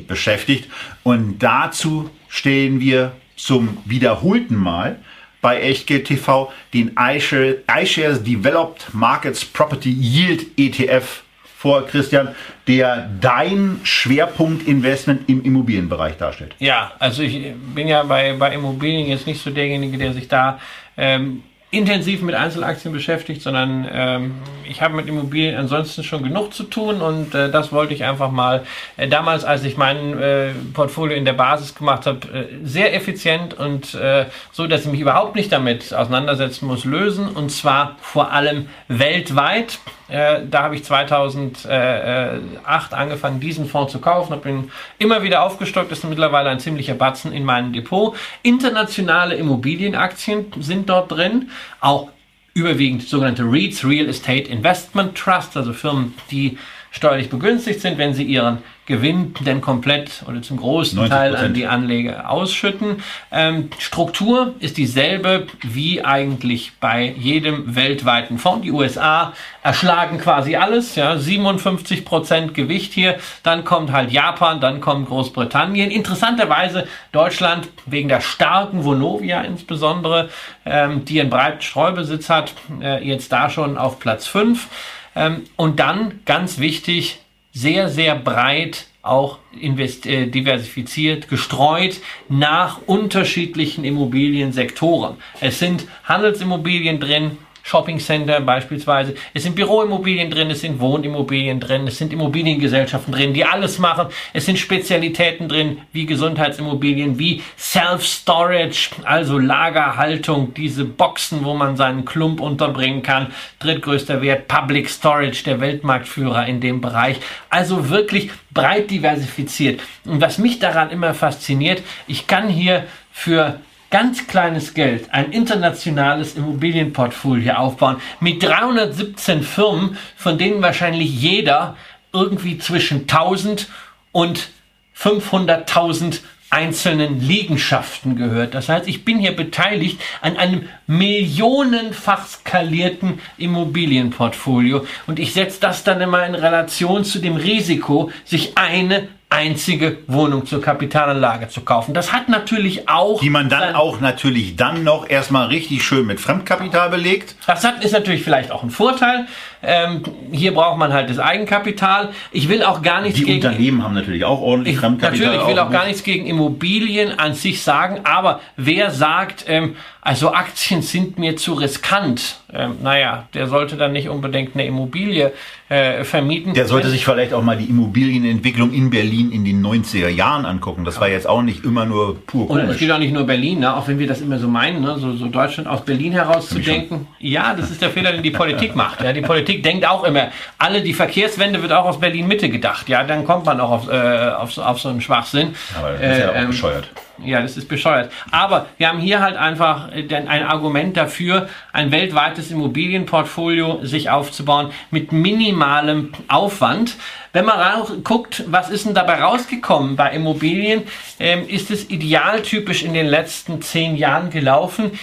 beschäftigt. 0.07 0.69
Und 1.03 1.39
dazu 1.39 2.09
stellen 2.27 2.79
wir 2.79 3.13
zum 3.35 3.77
wiederholten 3.85 4.55
Mal 4.55 4.99
bei 5.41 5.61
Echtgeld 5.61 6.05
TV 6.05 6.51
den 6.73 6.97
iShares 6.97 8.23
Developed 8.23 8.93
Markets 8.93 9.45
Property 9.45 9.91
Yield 9.91 10.47
ETF 10.57 11.23
vor, 11.59 11.85
Christian, 11.85 12.29
der 12.69 13.09
dein 13.19 13.81
Schwerpunktinvestment 13.83 15.27
im 15.27 15.43
Immobilienbereich 15.43 16.15
darstellt. 16.15 16.55
Ja, 16.59 16.93
also 16.99 17.21
ich 17.21 17.53
bin 17.75 17.89
ja 17.89 18.03
bei, 18.03 18.31
bei 18.39 18.53
Immobilien 18.53 19.07
jetzt 19.07 19.27
nicht 19.27 19.41
so 19.41 19.49
derjenige, 19.49 19.97
der 19.97 20.13
sich 20.13 20.29
da 20.29 20.57
ähm, 20.95 21.43
intensiv 21.69 22.21
mit 22.21 22.33
Einzelaktien 22.33 22.93
beschäftigt, 22.93 23.41
sondern 23.41 23.85
ähm, 23.91 24.35
ich 24.69 24.81
habe 24.81 24.95
mit 24.95 25.09
Immobilien 25.09 25.57
ansonsten 25.57 26.05
schon 26.05 26.23
genug 26.23 26.53
zu 26.53 26.63
tun 26.63 27.01
und 27.01 27.35
äh, 27.35 27.51
das 27.51 27.73
wollte 27.73 27.93
ich 27.93 28.05
einfach 28.05 28.31
mal 28.31 28.63
äh, 28.95 29.09
damals, 29.09 29.43
als 29.43 29.65
ich 29.65 29.75
mein 29.75 30.17
äh, 30.17 30.51
Portfolio 30.73 31.17
in 31.17 31.25
der 31.25 31.33
Basis 31.33 31.75
gemacht 31.75 32.05
habe, 32.05 32.25
äh, 32.29 32.45
sehr 32.63 32.95
effizient 32.95 33.53
und 33.53 33.95
äh, 33.95 34.27
so, 34.53 34.65
dass 34.65 34.85
ich 34.85 34.91
mich 34.91 35.01
überhaupt 35.01 35.35
nicht 35.35 35.51
damit 35.51 35.93
auseinandersetzen 35.93 36.67
muss, 36.67 36.85
lösen 36.85 37.27
und 37.27 37.51
zwar 37.51 37.97
vor 37.99 38.31
allem 38.31 38.69
weltweit. 38.87 39.79
Äh, 40.09 40.41
da 40.49 40.63
habe 40.63 40.75
ich 40.75 40.83
2008 40.83 42.93
angefangen, 42.93 43.39
diesen 43.39 43.67
Fonds 43.67 43.91
zu 43.91 43.99
kaufen, 43.99 44.33
habe 44.33 44.49
ihn 44.49 44.71
immer 44.97 45.23
wieder 45.23 45.43
aufgestockt, 45.43 45.91
ist 45.91 46.03
mittlerweile 46.03 46.49
ein 46.49 46.59
ziemlicher 46.59 46.95
Batzen 46.95 47.31
in 47.31 47.45
meinem 47.45 47.73
Depot. 47.73 48.15
Internationale 48.41 49.35
Immobilienaktien 49.35 50.51
sind 50.59 50.89
dort 50.89 51.11
drin, 51.11 51.51
auch 51.79 52.09
überwiegend 52.53 53.03
sogenannte 53.03 53.43
REITs, 53.43 53.85
Real 53.85 54.07
Estate 54.07 54.49
Investment 54.49 55.15
Trust, 55.15 55.55
also 55.55 55.73
Firmen, 55.73 56.15
die 56.31 56.57
steuerlich 56.91 57.29
begünstigt 57.29 57.81
sind, 57.81 57.97
wenn 57.97 58.13
sie 58.13 58.23
ihren 58.23 58.59
Gewinn 58.89 59.35
denn 59.41 59.61
komplett 59.61 60.23
oder 60.27 60.41
zum 60.41 60.57
großen 60.57 61.07
Teil 61.07 61.35
an 61.35 61.53
die 61.53 61.67
Anleger 61.67 62.27
ausschütten. 62.29 63.03
Ähm, 63.31 63.69
Struktur 63.77 64.55
ist 64.59 64.77
dieselbe 64.77 65.45
wie 65.61 66.03
eigentlich 66.03 66.71
bei 66.79 67.13
jedem 67.15 67.75
weltweiten 67.75 68.39
Fonds. 68.39 68.63
Die 68.63 68.71
USA 68.71 69.33
erschlagen 69.61 70.17
quasi 70.17 70.55
alles, 70.55 70.95
ja, 70.95 71.17
57 71.17 72.03
Prozent 72.03 72.55
Gewicht 72.55 72.91
hier. 72.91 73.19
Dann 73.43 73.63
kommt 73.63 73.91
halt 73.91 74.11
Japan, 74.11 74.59
dann 74.59 74.81
kommt 74.81 75.07
Großbritannien. 75.07 75.91
Interessanterweise 75.91 76.87
Deutschland 77.11 77.69
wegen 77.85 78.09
der 78.09 78.21
starken 78.21 78.83
Vonovia 78.85 79.41
insbesondere, 79.41 80.29
ähm, 80.65 81.05
die 81.05 81.21
einen 81.21 81.29
breiten 81.29 81.61
Streubesitz 81.61 82.27
hat, 82.27 82.53
äh, 82.81 83.07
jetzt 83.07 83.31
da 83.31 83.51
schon 83.51 83.77
auf 83.77 83.99
Platz 83.99 84.25
5. 84.25 84.67
Ähm, 85.15 85.43
und 85.57 85.79
dann, 85.79 86.21
ganz 86.25 86.57
wichtig, 86.57 87.19
sehr, 87.51 87.89
sehr 87.89 88.15
breit 88.15 88.87
auch 89.01 89.39
äh, 89.53 90.27
diversifiziert, 90.27 91.29
gestreut 91.29 92.01
nach 92.27 92.81
unterschiedlichen 92.85 93.83
Immobiliensektoren. 93.85 95.17
Es 95.39 95.59
sind 95.59 95.87
Handelsimmobilien 96.03 96.99
drin, 96.99 97.37
Shoppingcenter 97.69 98.41
beispielsweise. 98.41 99.13
Es 99.35 99.43
sind 99.43 99.55
Büroimmobilien 99.55 100.31
drin, 100.31 100.49
es 100.49 100.61
sind 100.61 100.79
Wohnimmobilien 100.79 101.59
drin, 101.59 101.87
es 101.87 101.99
sind 101.99 102.11
Immobiliengesellschaften 102.11 103.13
drin, 103.13 103.35
die 103.35 103.45
alles 103.45 103.77
machen. 103.77 104.07
Es 104.33 104.47
sind 104.47 104.57
Spezialitäten 104.57 105.47
drin, 105.47 105.77
wie 105.93 106.07
Gesundheitsimmobilien, 106.07 107.19
wie 107.19 107.43
Self-Storage, 107.59 108.89
also 109.03 109.37
Lagerhaltung, 109.37 110.55
diese 110.55 110.83
Boxen, 110.83 111.45
wo 111.45 111.53
man 111.53 111.77
seinen 111.77 112.05
Klump 112.05 112.41
unterbringen 112.41 113.03
kann. 113.03 113.27
Drittgrößter 113.59 114.23
Wert, 114.23 114.47
Public 114.47 114.89
Storage, 114.89 115.43
der 115.43 115.59
Weltmarktführer 115.59 116.47
in 116.47 116.61
dem 116.61 116.81
Bereich. 116.81 117.17
Also 117.51 117.89
wirklich 117.89 118.31
breit 118.49 118.89
diversifiziert. 118.89 119.79
Und 120.05 120.21
was 120.21 120.39
mich 120.39 120.57
daran 120.57 120.89
immer 120.89 121.13
fasziniert, 121.13 121.83
ich 122.07 122.25
kann 122.25 122.49
hier 122.49 122.85
für 123.11 123.59
ganz 123.89 124.27
kleines 124.27 124.73
Geld 124.73 125.13
ein 125.13 125.31
internationales 125.31 126.35
Immobilienportfolio 126.35 127.53
aufbauen 127.53 127.97
mit 128.19 128.43
317 128.43 129.43
Firmen, 129.43 129.97
von 130.15 130.37
denen 130.37 130.61
wahrscheinlich 130.61 131.09
jeder 131.21 131.75
irgendwie 132.13 132.57
zwischen 132.57 133.01
1000 133.01 133.67
und 134.11 134.49
500.000 134.97 136.19
einzelnen 136.49 137.21
Liegenschaften 137.21 138.15
gehört. 138.15 138.55
Das 138.55 138.69
heißt, 138.69 138.87
ich 138.87 139.05
bin 139.05 139.19
hier 139.19 139.35
beteiligt 139.35 140.01
an 140.21 140.35
einem 140.35 140.67
millionenfach 140.87 142.25
skalierten 142.25 143.19
Immobilienportfolio 143.37 144.85
und 145.05 145.19
ich 145.19 145.33
setze 145.33 145.59
das 145.59 145.83
dann 145.83 146.01
immer 146.01 146.25
in 146.25 146.33
Relation 146.33 147.05
zu 147.05 147.19
dem 147.19 147.35
Risiko, 147.35 148.11
sich 148.25 148.57
eine 148.57 149.07
einzige 149.29 149.99
Wohnung 150.07 150.45
zur 150.45 150.61
Kapitalanlage 150.61 151.49
zu 151.49 151.61
kaufen. 151.61 151.93
Das 151.93 152.11
hat 152.11 152.29
natürlich 152.29 152.89
auch. 152.89 153.21
Die 153.21 153.29
man 153.29 153.47
dann 153.47 153.75
auch 153.75 153.99
natürlich 153.99 154.55
dann 154.55 154.83
noch 154.83 155.07
erstmal 155.07 155.47
richtig 155.47 155.83
schön 155.83 156.07
mit 156.07 156.19
Fremdkapital 156.19 156.89
belegt. 156.89 157.35
Das 157.45 157.63
hat, 157.63 157.83
ist 157.83 157.91
natürlich 157.91 158.23
vielleicht 158.23 158.51
auch 158.51 158.63
ein 158.63 158.71
Vorteil. 158.71 159.27
Ähm, 159.61 160.01
hier 160.31 160.53
braucht 160.53 160.77
man 160.77 160.93
halt 160.93 161.09
das 161.09 161.19
Eigenkapital. 161.19 162.09
Ich 162.31 162.47
will 162.47 162.63
auch 162.63 162.81
gar 162.81 163.01
nichts 163.01 163.19
Die 163.19 163.25
gegen. 163.25 163.45
Unternehmen 163.45 163.83
haben 163.83 163.93
natürlich 163.93 164.23
auch 164.23 164.41
ordentlich 164.41 164.75
Ich, 164.75 164.79
Fremdkapital. 164.79 165.25
natürlich, 165.27 165.41
ich 165.41 165.47
will 165.55 165.59
auch 165.59 165.69
gar 165.71 165.81
mit. 165.81 165.89
nichts 165.89 166.03
gegen 166.03 166.25
Immobilien 166.27 167.19
an 167.19 167.33
sich 167.33 167.61
sagen, 167.61 167.99
aber 168.05 168.39
wer 168.55 168.91
sagt, 168.91 169.45
ähm, 169.47 169.75
also 170.01 170.33
Aktien 170.33 170.81
sind 170.81 171.19
mir 171.19 171.35
zu 171.35 171.53
riskant, 171.55 172.37
ähm, 172.53 172.77
naja, 172.81 173.27
der 173.33 173.47
sollte 173.47 173.75
dann 173.75 173.91
nicht 173.91 174.07
unbedingt 174.07 174.55
eine 174.55 174.65
Immobilie 174.65 175.33
äh, 175.67 176.03
vermieten. 176.05 176.53
Der 176.53 176.65
sollte 176.65 176.87
sich 176.89 177.03
vielleicht 177.05 177.33
auch 177.33 177.43
mal 177.43 177.57
die 177.57 177.65
Immobilienentwicklung 177.65 178.71
in 178.73 178.89
Berlin 178.89 179.31
in 179.31 179.43
den 179.45 179.63
90er 179.63 180.07
Jahren 180.07 180.45
angucken. 180.45 180.85
Das 180.85 180.99
war 181.01 181.09
jetzt 181.09 181.27
auch 181.27 181.41
nicht 181.41 181.63
immer 181.65 181.85
nur 181.85 182.15
pur 182.25 182.49
Und 182.49 182.57
es 182.59 182.65
komisch. 182.65 182.79
geht 182.79 182.91
auch 182.91 182.97
nicht 182.97 183.13
nur 183.13 183.25
Berlin, 183.25 183.59
ne? 183.59 183.75
auch 183.75 183.87
wenn 183.87 183.99
wir 183.99 184.07
das 184.07 184.21
immer 184.21 184.39
so 184.39 184.47
meinen, 184.47 184.81
ne? 184.81 184.97
so, 184.97 185.13
so 185.15 185.27
Deutschland 185.27 185.67
aus 185.69 185.83
Berlin 185.83 186.13
heraus 186.13 186.47
zu 186.49 186.59
denken. 186.59 187.07
Ja, 187.19 187.53
das 187.53 187.69
ist 187.69 187.81
der 187.81 187.89
Fehler, 187.89 188.13
den 188.13 188.23
die 188.23 188.31
Politik 188.31 188.75
macht. 188.75 189.01
Ja? 189.01 189.11
Die 189.13 189.21
Politik 189.21 189.48
denkt 189.57 189.85
auch 189.87 190.03
immer, 190.03 190.29
alle 190.57 190.81
die 190.81 190.93
Verkehrswende 190.93 191.61
wird 191.61 191.71
auch 191.73 191.85
aus 191.85 191.99
Berlin 191.99 192.27
Mitte 192.27 192.49
gedacht. 192.49 192.87
Ja, 192.89 193.03
dann 193.03 193.25
kommt 193.25 193.45
man 193.45 193.59
auch 193.59 193.71
auf, 193.71 193.89
äh, 193.89 194.29
auf, 194.29 194.53
so- 194.53 194.63
auf 194.63 194.79
so 194.79 194.89
einen 194.89 195.01
Schwachsinn. 195.01 195.55
Aber 195.77 195.91
das 195.93 196.01
ist 196.17 196.23
ja 196.23 196.29
auch 196.29 196.35
Äh, 196.35 196.41
ähm, 196.41 196.47
bescheuert. 196.47 196.87
Ja, 197.25 197.41
das 197.41 197.57
ist 197.57 197.67
bescheuert. 197.67 198.13
Aber 198.31 198.67
wir 198.77 198.87
haben 198.87 198.99
hier 198.99 199.19
halt 199.19 199.35
einfach 199.35 199.91
äh, 199.91 200.07
ein 200.15 200.43
Argument 200.45 200.95
dafür, 200.95 201.49
ein 201.73 201.91
weltweites 201.91 202.49
Immobilienportfolio 202.49 203.79
sich 203.83 204.09
aufzubauen 204.09 204.71
mit 204.89 205.11
minimalem 205.11 206.13
Aufwand. 206.29 206.95
Wenn 207.33 207.45
man 207.45 207.59
guckt, 208.05 208.43
was 208.47 208.69
ist 208.69 208.85
denn 208.85 208.93
dabei 208.93 209.21
rausgekommen 209.21 209.95
bei 209.97 210.11
Immobilien, 210.11 210.83
ähm, 211.19 211.47
ist 211.47 211.71
es 211.71 211.89
idealtypisch 211.89 212.83
in 212.83 212.93
den 212.93 213.07
letzten 213.07 213.61
zehn 213.61 213.95
Jahren 213.97 214.29
gelaufen. 214.29 214.97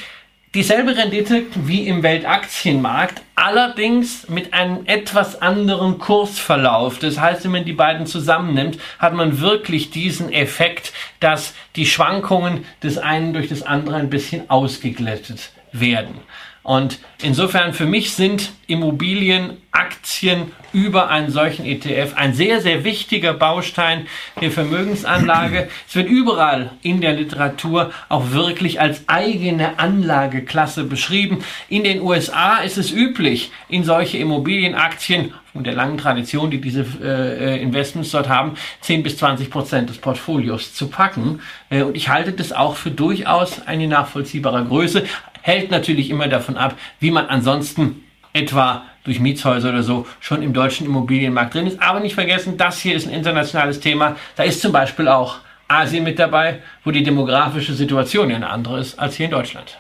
Dieselbe 0.55 0.97
Rendite 0.97 1.43
wie 1.55 1.87
im 1.87 2.03
Weltaktienmarkt, 2.03 3.21
allerdings 3.35 4.29
mit 4.29 4.55
einem 4.55 4.87
etwas 4.87 5.43
anderen 5.43 5.99
Kursverlauf. 5.99 6.99
Das 6.99 7.21
heißt, 7.21 7.45
wenn 7.45 7.51
man 7.51 7.65
die 7.65 7.75
beiden 7.75 8.07
zusammennimmt, 8.07 8.79
hat 8.99 9.13
man 9.13 9.41
wirklich 9.41 9.91
diesen 9.91 10.33
Effekt, 10.33 10.93
dass 11.21 11.53
die 11.75 11.85
Schwankungen 11.85 12.65
des 12.83 12.97
einen 12.97 13.35
durch 13.35 13.49
das 13.49 13.63
andere 13.63 13.97
ein 13.97 14.09
bisschen 14.09 14.49
ausgeglättet 14.49 15.51
werden. 15.73 16.21
Und 16.67 16.99
insofern 17.23 17.75
für 17.75 17.87
mich 17.87 18.15
sind 18.15 18.51
Immobilien, 18.67 19.59
Aktien 19.71 20.51
über 20.73 21.11
einen 21.11 21.31
solchen 21.31 21.65
ETF 21.65 22.15
ein 22.17 22.35
sehr, 22.35 22.61
sehr 22.61 22.83
wichtiger 22.83 23.35
Baustein 23.35 24.09
der 24.41 24.51
Vermögensanlage. 24.51 25.69
Es 25.89 25.95
wird 25.95 26.09
überall 26.09 26.73
in 26.83 27.01
der 27.01 27.13
Literatur 27.13 27.93
auch 28.09 28.33
wirklich 28.33 28.81
als 28.81 29.09
eigene 29.09 29.79
Anlageklasse 29.79 30.83
beschrieben. 30.83 31.45
In 31.69 31.85
den 31.85 32.01
USA 32.01 32.57
ist 32.57 32.79
es 32.79 32.91
üblich, 32.91 33.53
in 33.69 33.85
solche 33.85 34.19
Immobilienaktien 34.19 35.35
und 35.55 35.69
der 35.69 35.75
langen 35.75 35.99
Tradition, 35.99 36.51
die 36.51 36.61
diese 36.61 36.85
äh, 37.01 37.63
Investments 37.63 38.11
dort 38.11 38.29
haben, 38.29 38.57
10 38.81 39.05
bis 39.05 39.17
20 39.19 39.51
Prozent 39.51 39.89
des 39.89 39.99
Portfolios 39.99 40.75
zu 40.75 40.89
packen. 40.89 41.41
Äh, 41.71 41.83
und 41.83 41.97
ich 41.97 42.09
halte 42.09 42.33
das 42.33 42.53
auch 42.53 42.75
für 42.75 42.91
durchaus 42.91 43.67
eine 43.67 43.87
nachvollziehbare 43.87 44.65
Größe. 44.65 45.05
Hält 45.47 45.71
natürlich 45.71 46.11
immer 46.11 46.27
davon 46.27 46.57
ab, 46.57 46.75
wie 46.99 47.13
man 47.13 47.27
ansonsten 47.27 48.03
etwa 48.33 48.83
durch 49.05 49.21
Mietshäuser 49.21 49.69
oder 49.69 49.85
so 49.85 50.05
schon 50.19 50.43
im 50.43 50.53
deutschen 50.53 50.89
Immobilienmarkt 50.89 51.55
drin 51.55 51.69
ist. 51.69 51.81
Aber 51.81 52.01
nicht 52.01 52.17
vergessen, 52.17 52.57
das 52.57 52.81
hier 52.81 52.97
ist 52.97 53.07
ein 53.07 53.15
internationales 53.15 53.79
Thema. 53.79 54.17
Da 54.35 54.43
ist 54.43 54.61
zum 54.61 54.73
Beispiel 54.73 55.07
auch 55.07 55.37
Asien 55.69 56.03
mit 56.03 56.19
dabei, 56.19 56.63
wo 56.83 56.91
die 56.91 57.05
demografische 57.05 57.75
Situation 57.75 58.29
ja 58.29 58.35
eine 58.35 58.51
andere 58.51 58.81
ist 58.81 58.99
als 58.99 59.15
hier 59.15 59.27
in 59.27 59.31
Deutschland. 59.31 59.79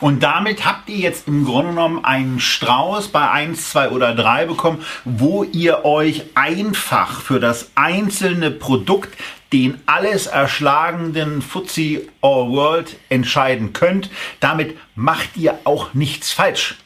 Und 0.00 0.22
damit 0.22 0.64
habt 0.64 0.88
ihr 0.88 0.98
jetzt 0.98 1.28
im 1.28 1.44
Grunde 1.44 1.70
genommen 1.70 2.04
einen 2.04 2.40
Strauß 2.40 3.08
bei 3.08 3.30
1, 3.30 3.70
2 3.70 3.90
oder 3.90 4.14
3 4.14 4.46
bekommen, 4.46 4.84
wo 5.04 5.44
ihr 5.44 5.84
euch 5.84 6.24
einfach 6.34 7.20
für 7.20 7.40
das 7.40 7.70
einzelne 7.74 8.50
Produkt 8.50 9.16
den 9.52 9.80
alles 9.86 10.26
erschlagenden 10.26 11.40
FTSE 11.40 12.02
All 12.20 12.50
World 12.50 12.96
entscheiden 13.08 13.72
könnt. 13.72 14.10
Damit 14.40 14.76
macht 14.96 15.36
ihr 15.36 15.58
auch 15.64 15.94
nichts 15.94 16.32
falsch. 16.32 16.76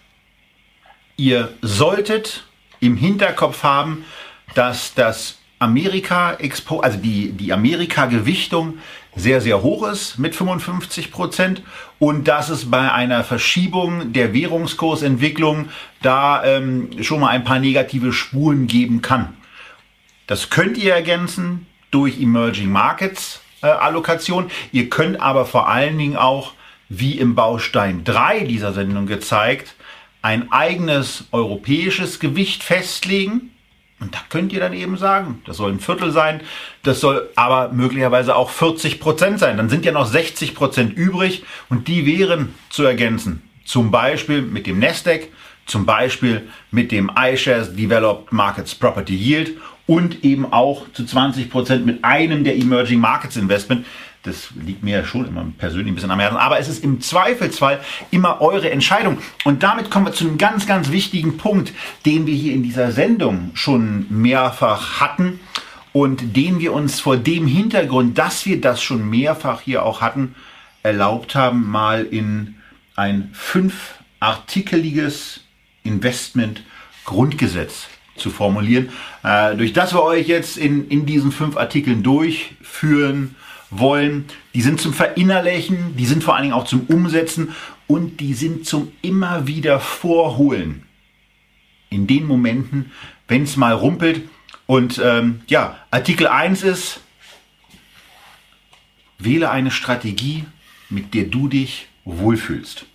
Ihr 1.16 1.54
solltet 1.62 2.44
im 2.80 2.96
Hinterkopf 2.96 3.62
haben, 3.62 4.04
dass 4.54 4.94
das 4.94 5.37
Amerika 5.58 6.34
Expo, 6.34 6.80
also 6.80 6.98
die, 6.98 7.32
die 7.32 7.52
Amerika-Gewichtung 7.52 8.78
sehr, 9.16 9.40
sehr 9.40 9.62
hoch 9.62 9.88
ist 9.88 10.18
mit 10.18 10.36
55 10.36 11.10
Prozent 11.10 11.62
und 11.98 12.28
dass 12.28 12.48
es 12.48 12.70
bei 12.70 12.92
einer 12.92 13.24
Verschiebung 13.24 14.12
der 14.12 14.32
Währungskursentwicklung 14.32 15.68
da 16.02 16.44
ähm, 16.44 16.90
schon 17.02 17.20
mal 17.20 17.30
ein 17.30 17.44
paar 17.44 17.58
negative 17.58 18.12
Spuren 18.12 18.66
geben 18.68 19.02
kann. 19.02 19.34
Das 20.28 20.50
könnt 20.50 20.78
ihr 20.78 20.94
ergänzen 20.94 21.66
durch 21.90 22.20
Emerging 22.20 22.70
Markets 22.70 23.40
äh, 23.62 23.66
Allokation. 23.66 24.50
Ihr 24.72 24.88
könnt 24.88 25.20
aber 25.20 25.46
vor 25.46 25.68
allen 25.68 25.98
Dingen 25.98 26.16
auch, 26.16 26.52
wie 26.88 27.18
im 27.18 27.34
Baustein 27.34 28.04
3 28.04 28.40
dieser 28.40 28.72
Sendung 28.72 29.06
gezeigt, 29.06 29.74
ein 30.22 30.52
eigenes 30.52 31.24
europäisches 31.32 32.18
Gewicht 32.20 32.62
festlegen. 32.62 33.50
Und 34.00 34.14
da 34.14 34.18
könnt 34.28 34.52
ihr 34.52 34.60
dann 34.60 34.72
eben 34.72 34.96
sagen, 34.96 35.42
das 35.44 35.56
soll 35.56 35.72
ein 35.72 35.80
Viertel 35.80 36.12
sein, 36.12 36.40
das 36.84 37.00
soll 37.00 37.28
aber 37.34 37.72
möglicherweise 37.72 38.36
auch 38.36 38.50
40 38.50 39.00
Prozent 39.00 39.40
sein. 39.40 39.56
Dann 39.56 39.68
sind 39.68 39.84
ja 39.84 39.92
noch 39.92 40.06
60 40.06 40.54
Prozent 40.54 40.96
übrig 40.96 41.44
und 41.68 41.88
die 41.88 42.06
wären 42.06 42.54
zu 42.70 42.84
ergänzen. 42.84 43.42
Zum 43.64 43.90
Beispiel 43.90 44.42
mit 44.42 44.66
dem 44.66 44.78
Nasdaq, 44.78 45.28
zum 45.66 45.84
Beispiel 45.84 46.48
mit 46.70 46.92
dem 46.92 47.10
iShares 47.16 47.74
Developed 47.74 48.32
Markets 48.32 48.74
Property 48.74 49.14
Yield 49.14 49.56
und 49.86 50.24
eben 50.24 50.52
auch 50.52 50.86
zu 50.92 51.04
20 51.04 51.50
Prozent 51.50 51.84
mit 51.84 52.04
einem 52.04 52.44
der 52.44 52.56
Emerging 52.56 53.00
Markets 53.00 53.36
Investment. 53.36 53.84
Das 54.28 54.50
liegt 54.62 54.82
mir 54.82 55.06
schon 55.06 55.26
immer 55.26 55.46
persönlich 55.56 55.88
ein 55.88 55.94
bisschen 55.94 56.10
am 56.10 56.20
Herzen. 56.20 56.36
Aber 56.36 56.58
es 56.58 56.68
ist 56.68 56.84
im 56.84 57.00
Zweifelsfall 57.00 57.80
immer 58.10 58.42
eure 58.42 58.70
Entscheidung. 58.70 59.16
Und 59.44 59.62
damit 59.62 59.90
kommen 59.90 60.04
wir 60.04 60.12
zu 60.12 60.26
einem 60.26 60.36
ganz, 60.36 60.66
ganz 60.66 60.92
wichtigen 60.92 61.38
Punkt, 61.38 61.72
den 62.04 62.26
wir 62.26 62.34
hier 62.34 62.52
in 62.52 62.62
dieser 62.62 62.92
Sendung 62.92 63.52
schon 63.54 64.04
mehrfach 64.10 65.00
hatten 65.00 65.40
und 65.94 66.36
den 66.36 66.60
wir 66.60 66.74
uns 66.74 67.00
vor 67.00 67.16
dem 67.16 67.46
Hintergrund, 67.46 68.18
dass 68.18 68.44
wir 68.44 68.60
das 68.60 68.82
schon 68.82 69.08
mehrfach 69.08 69.62
hier 69.62 69.82
auch 69.82 70.02
hatten, 70.02 70.34
erlaubt 70.82 71.34
haben, 71.34 71.70
mal 71.70 72.04
in 72.04 72.56
ein 72.96 73.30
fünfartikeliges 73.32 75.40
Investment 75.84 76.62
Grundgesetz 77.06 77.86
zu 78.16 78.28
formulieren, 78.28 78.90
äh, 79.22 79.56
durch 79.56 79.72
das 79.72 79.94
wir 79.94 80.02
euch 80.02 80.28
jetzt 80.28 80.58
in, 80.58 80.86
in 80.88 81.06
diesen 81.06 81.32
fünf 81.32 81.56
Artikeln 81.56 82.02
durchführen 82.02 83.34
wollen. 83.70 84.26
Die 84.54 84.62
sind 84.62 84.80
zum 84.80 84.92
Verinnerlichen, 84.92 85.96
die 85.96 86.06
sind 86.06 86.24
vor 86.24 86.34
allen 86.34 86.44
Dingen 86.44 86.54
auch 86.54 86.64
zum 86.64 86.82
Umsetzen 86.82 87.54
und 87.86 88.20
die 88.20 88.34
sind 88.34 88.66
zum 88.66 88.92
immer 89.02 89.46
wieder 89.46 89.80
Vorholen. 89.80 90.84
In 91.90 92.06
den 92.06 92.26
Momenten, 92.26 92.92
wenn 93.28 93.44
es 93.44 93.56
mal 93.56 93.72
rumpelt. 93.72 94.28
Und 94.66 95.00
ähm, 95.02 95.40
ja, 95.46 95.78
Artikel 95.90 96.26
1 96.26 96.62
ist, 96.62 97.00
wähle 99.18 99.50
eine 99.50 99.70
Strategie, 99.70 100.44
mit 100.90 101.14
der 101.14 101.24
du 101.24 101.48
dich 101.48 101.88
wohlfühlst. 102.04 102.86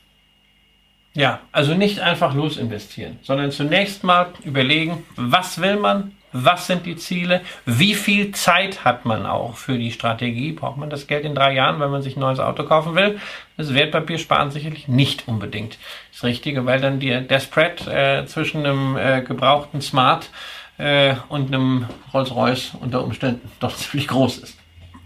Ja, 1.15 1.41
also 1.51 1.76
nicht 1.76 1.99
einfach 1.99 2.34
losinvestieren, 2.34 3.19
sondern 3.21 3.51
zunächst 3.51 4.03
mal 4.03 4.34
überlegen, 4.43 5.03
was 5.15 5.61
will 5.61 5.78
man, 5.78 6.11
was 6.34 6.67
sind 6.67 6.86
die 6.86 6.95
Ziele, 6.95 7.41
wie 7.65 7.93
viel 7.93 8.31
Zeit 8.31 8.84
hat 8.84 9.05
man 9.05 9.25
auch 9.25 9.55
für 9.55 9.77
die 9.77 9.91
Strategie, 9.91 10.51
braucht 10.51 10.77
man 10.77 10.89
das 10.89 11.07
Geld 11.07 11.23
in 11.25 11.36
drei 11.36 11.53
Jahren, 11.53 11.79
wenn 11.79 11.91
man 11.91 12.01
sich 12.01 12.17
ein 12.17 12.21
neues 12.21 12.39
Auto 12.39 12.63
kaufen 12.63 12.95
will. 12.95 13.19
Das 13.55 13.73
Wertpapier 13.73 14.17
sparen 14.17 14.51
sicherlich 14.51 14.88
nicht 14.88 15.27
unbedingt 15.27 15.77
das 16.11 16.23
Richtige, 16.23 16.65
weil 16.65 16.81
dann 16.81 16.99
die, 16.99 17.25
der 17.25 17.39
Spread 17.39 17.88
äh, 17.88 18.25
zwischen 18.25 18.65
einem 18.65 18.97
äh, 18.97 19.21
gebrauchten 19.21 19.81
Smart 19.81 20.29
äh, 20.77 21.15
und 21.29 21.47
einem 21.47 21.86
Rolls-Royce 22.13 22.75
unter 22.79 23.03
Umständen 23.03 23.49
doch 23.59 23.75
ziemlich 23.75 24.07
groß 24.07 24.39
ist. 24.39 24.57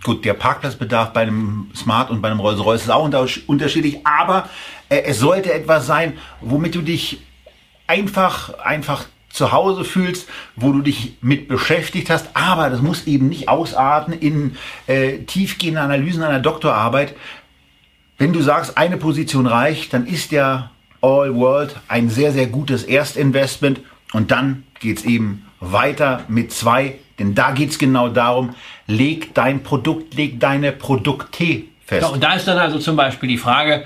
Gut, 0.04 0.24
der 0.24 0.36
Parkplatzbedarf 0.36 1.12
bei 1.12 1.22
einem 1.22 1.72
Smart 1.76 2.10
und 2.10 2.22
bei 2.22 2.30
einem 2.30 2.40
Rolls-Royce 2.40 2.84
ist 2.84 2.90
auch 2.92 3.04
unterschiedlich, 3.48 4.06
aber 4.06 4.48
äh, 4.90 5.02
es 5.02 5.20
sollte 5.20 5.54
etwas 5.54 5.86
sein, 5.88 6.18
womit 6.40 6.76
du 6.76 6.82
dich 6.82 7.20
einfach, 7.88 8.60
einfach 8.60 9.06
zu 9.38 9.52
Hause 9.52 9.84
fühlst, 9.84 10.28
wo 10.56 10.72
du 10.72 10.82
dich 10.82 11.14
mit 11.22 11.48
beschäftigt 11.48 12.10
hast, 12.10 12.30
aber 12.34 12.70
das 12.70 12.82
muss 12.82 13.08
eben 13.08 13.30
nicht 13.30 13.48
ausarten 13.48 14.14
in 14.14 14.58
äh, 14.88 15.20
tiefgehende 15.20 15.80
Analysen 15.82 16.24
einer 16.24 16.40
Doktorarbeit. 16.40 17.16
Wenn 18.18 18.34
du 18.34 18.42
sagst, 18.42 18.78
eine 18.78 18.98
Position 18.98 19.46
reicht, 19.46 19.94
dann 19.94 20.08
ist 20.08 20.32
der 20.32 20.72
All 21.02 21.36
World 21.36 21.76
ein 21.88 22.10
sehr, 22.10 22.32
sehr 22.32 22.48
gutes 22.48 22.84
Erstinvestment 22.84 23.80
und 24.14 24.32
dann 24.32 24.64
geht 24.80 24.98
es 24.98 25.06
eben 25.06 25.46
weiter 25.60 26.24
mit 26.28 26.52
zwei, 26.52 26.96
denn 27.20 27.36
da 27.36 27.52
geht 27.52 27.70
es 27.70 27.80
genau 27.80 28.10
darum, 28.10 28.56
leg 28.88 29.34
dein 29.34 29.64
Produkt, 29.64 30.16
leg 30.16 30.40
deine 30.40 30.72
Produkte 30.72 31.64
fest. 31.86 32.02
Ja, 32.02 32.08
und 32.08 32.24
da 32.24 32.34
ist 32.34 32.48
dann 32.48 32.58
also 32.58 32.80
zum 32.80 32.96
Beispiel 32.96 33.30
die 33.30 33.38
Frage, 33.38 33.86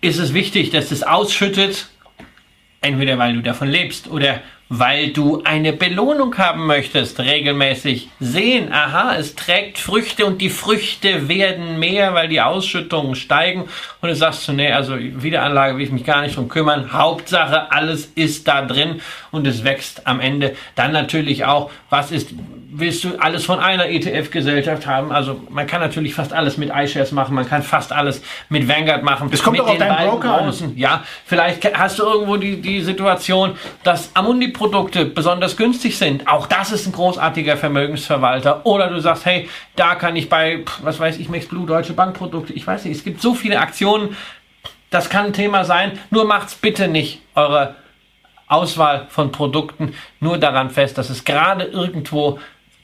ist 0.00 0.18
es 0.18 0.34
wichtig, 0.34 0.70
dass 0.70 0.90
es 0.90 1.02
ausschüttet, 1.02 1.88
entweder 2.80 3.18
weil 3.18 3.34
du 3.34 3.42
davon 3.42 3.68
lebst 3.68 4.08
oder 4.08 4.40
weil 4.72 5.08
du 5.08 5.42
eine 5.42 5.72
Belohnung 5.72 6.38
haben 6.38 6.64
möchtest, 6.64 7.18
regelmäßig 7.18 8.08
sehen, 8.20 8.72
aha, 8.72 9.16
es 9.16 9.34
trägt 9.34 9.78
Früchte 9.78 10.24
und 10.24 10.40
die 10.40 10.48
Früchte 10.48 11.28
werden 11.28 11.80
mehr, 11.80 12.14
weil 12.14 12.28
die 12.28 12.40
Ausschüttungen 12.40 13.16
steigen 13.16 13.64
und 14.00 14.08
du 14.08 14.14
sagst 14.14 14.46
du, 14.46 14.52
nee, 14.52 14.70
also 14.70 14.94
Wiederanlage 14.96 15.76
will 15.76 15.84
ich 15.84 15.90
mich 15.90 16.04
gar 16.04 16.22
nicht 16.22 16.36
drum 16.36 16.48
kümmern, 16.48 16.92
Hauptsache 16.92 17.72
alles 17.72 18.12
ist 18.14 18.46
da 18.46 18.62
drin 18.62 19.00
und 19.32 19.44
es 19.46 19.64
wächst 19.64 20.06
am 20.06 20.20
Ende. 20.20 20.54
Dann 20.76 20.92
natürlich 20.92 21.44
auch, 21.44 21.72
was 21.90 22.12
ist, 22.12 22.30
willst 22.70 23.02
du 23.02 23.16
alles 23.18 23.44
von 23.44 23.58
einer 23.58 23.88
ETF-Gesellschaft 23.88 24.86
haben? 24.86 25.10
Also 25.10 25.40
man 25.50 25.66
kann 25.66 25.80
natürlich 25.80 26.14
fast 26.14 26.32
alles 26.32 26.56
mit 26.56 26.70
iShares 26.72 27.10
machen, 27.10 27.34
man 27.34 27.48
kann 27.48 27.64
fast 27.64 27.92
alles 27.92 28.22
mit 28.48 28.68
Vanguard 28.68 29.02
machen. 29.02 29.28
Es 29.32 29.42
kommt 29.42 29.58
mit 29.58 29.66
doch 29.66 29.72
auf 29.72 29.78
deinen 29.78 30.10
Broker 30.10 30.42
an. 30.42 30.54
Ja, 30.76 31.02
vielleicht 31.26 31.76
hast 31.76 31.98
du 31.98 32.04
irgendwo 32.04 32.36
die, 32.36 32.60
die 32.60 32.82
Situation, 32.82 33.56
dass 33.82 34.14
Amundi 34.14 34.48
Produkte 34.60 35.06
besonders 35.06 35.56
günstig 35.56 35.96
sind. 35.96 36.28
Auch 36.28 36.46
das 36.46 36.70
ist 36.70 36.86
ein 36.86 36.92
großartiger 36.92 37.56
Vermögensverwalter. 37.56 38.66
Oder 38.66 38.90
du 38.90 39.00
sagst, 39.00 39.24
hey, 39.24 39.48
da 39.74 39.94
kann 39.94 40.16
ich 40.16 40.28
bei, 40.28 40.66
was 40.82 41.00
weiß 41.00 41.16
ich, 41.16 41.30
Blue 41.48 41.66
Deutsche 41.66 41.94
Bankprodukte, 41.94 42.52
ich 42.52 42.66
weiß 42.66 42.84
nicht, 42.84 42.94
es 42.94 43.02
gibt 43.02 43.22
so 43.22 43.34
viele 43.34 43.58
Aktionen, 43.58 44.14
das 44.90 45.08
kann 45.08 45.24
ein 45.24 45.32
Thema 45.32 45.64
sein. 45.64 45.98
Nur 46.10 46.26
macht's 46.26 46.56
bitte 46.56 46.88
nicht 46.88 47.22
eure 47.34 47.74
Auswahl 48.48 49.06
von 49.08 49.32
Produkten 49.32 49.94
nur 50.20 50.36
daran 50.36 50.68
fest, 50.68 50.98
dass 50.98 51.08
es 51.08 51.24
gerade 51.24 51.64
irgendwo 51.64 52.38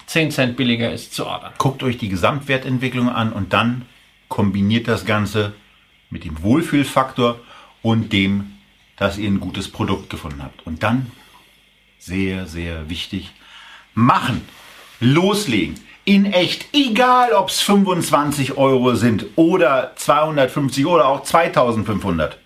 10 0.07 0.31
Cent 0.31 0.57
billiger 0.57 0.91
ist 0.91 1.13
zu 1.13 1.27
ordern. 1.27 1.53
Guckt 1.59 1.83
euch 1.83 1.99
die 1.99 2.09
Gesamtwertentwicklung 2.09 3.11
an 3.11 3.35
und 3.35 3.53
dann 3.53 3.83
kombiniert 4.29 4.89
das 4.89 5.05
Ganze 5.05 5.53
mit 6.09 6.25
dem 6.25 6.43
Wohlfühlfaktor 6.43 7.39
und 7.83 8.15
dem, 8.15 8.53
dass 8.97 9.19
ihr 9.19 9.29
ein 9.29 9.41
gutes 9.41 9.71
Produkt 9.71 10.09
gefunden 10.09 10.43
habt. 10.43 10.67
Und 10.67 10.83
dann 10.83 11.13
sehr, 11.99 12.47
sehr 12.47 12.89
wichtig, 12.89 13.33
machen, 13.95 14.43
loslegen. 15.01 15.75
In 16.05 16.27
echt, 16.27 16.67
egal 16.73 17.33
ob 17.33 17.49
es 17.49 17.61
25 17.63 18.57
Euro 18.57 18.95
sind 18.95 19.27
oder 19.35 19.93
250 19.97 20.87
oder 20.87 21.09
auch 21.09 21.25
2500. 21.25 22.39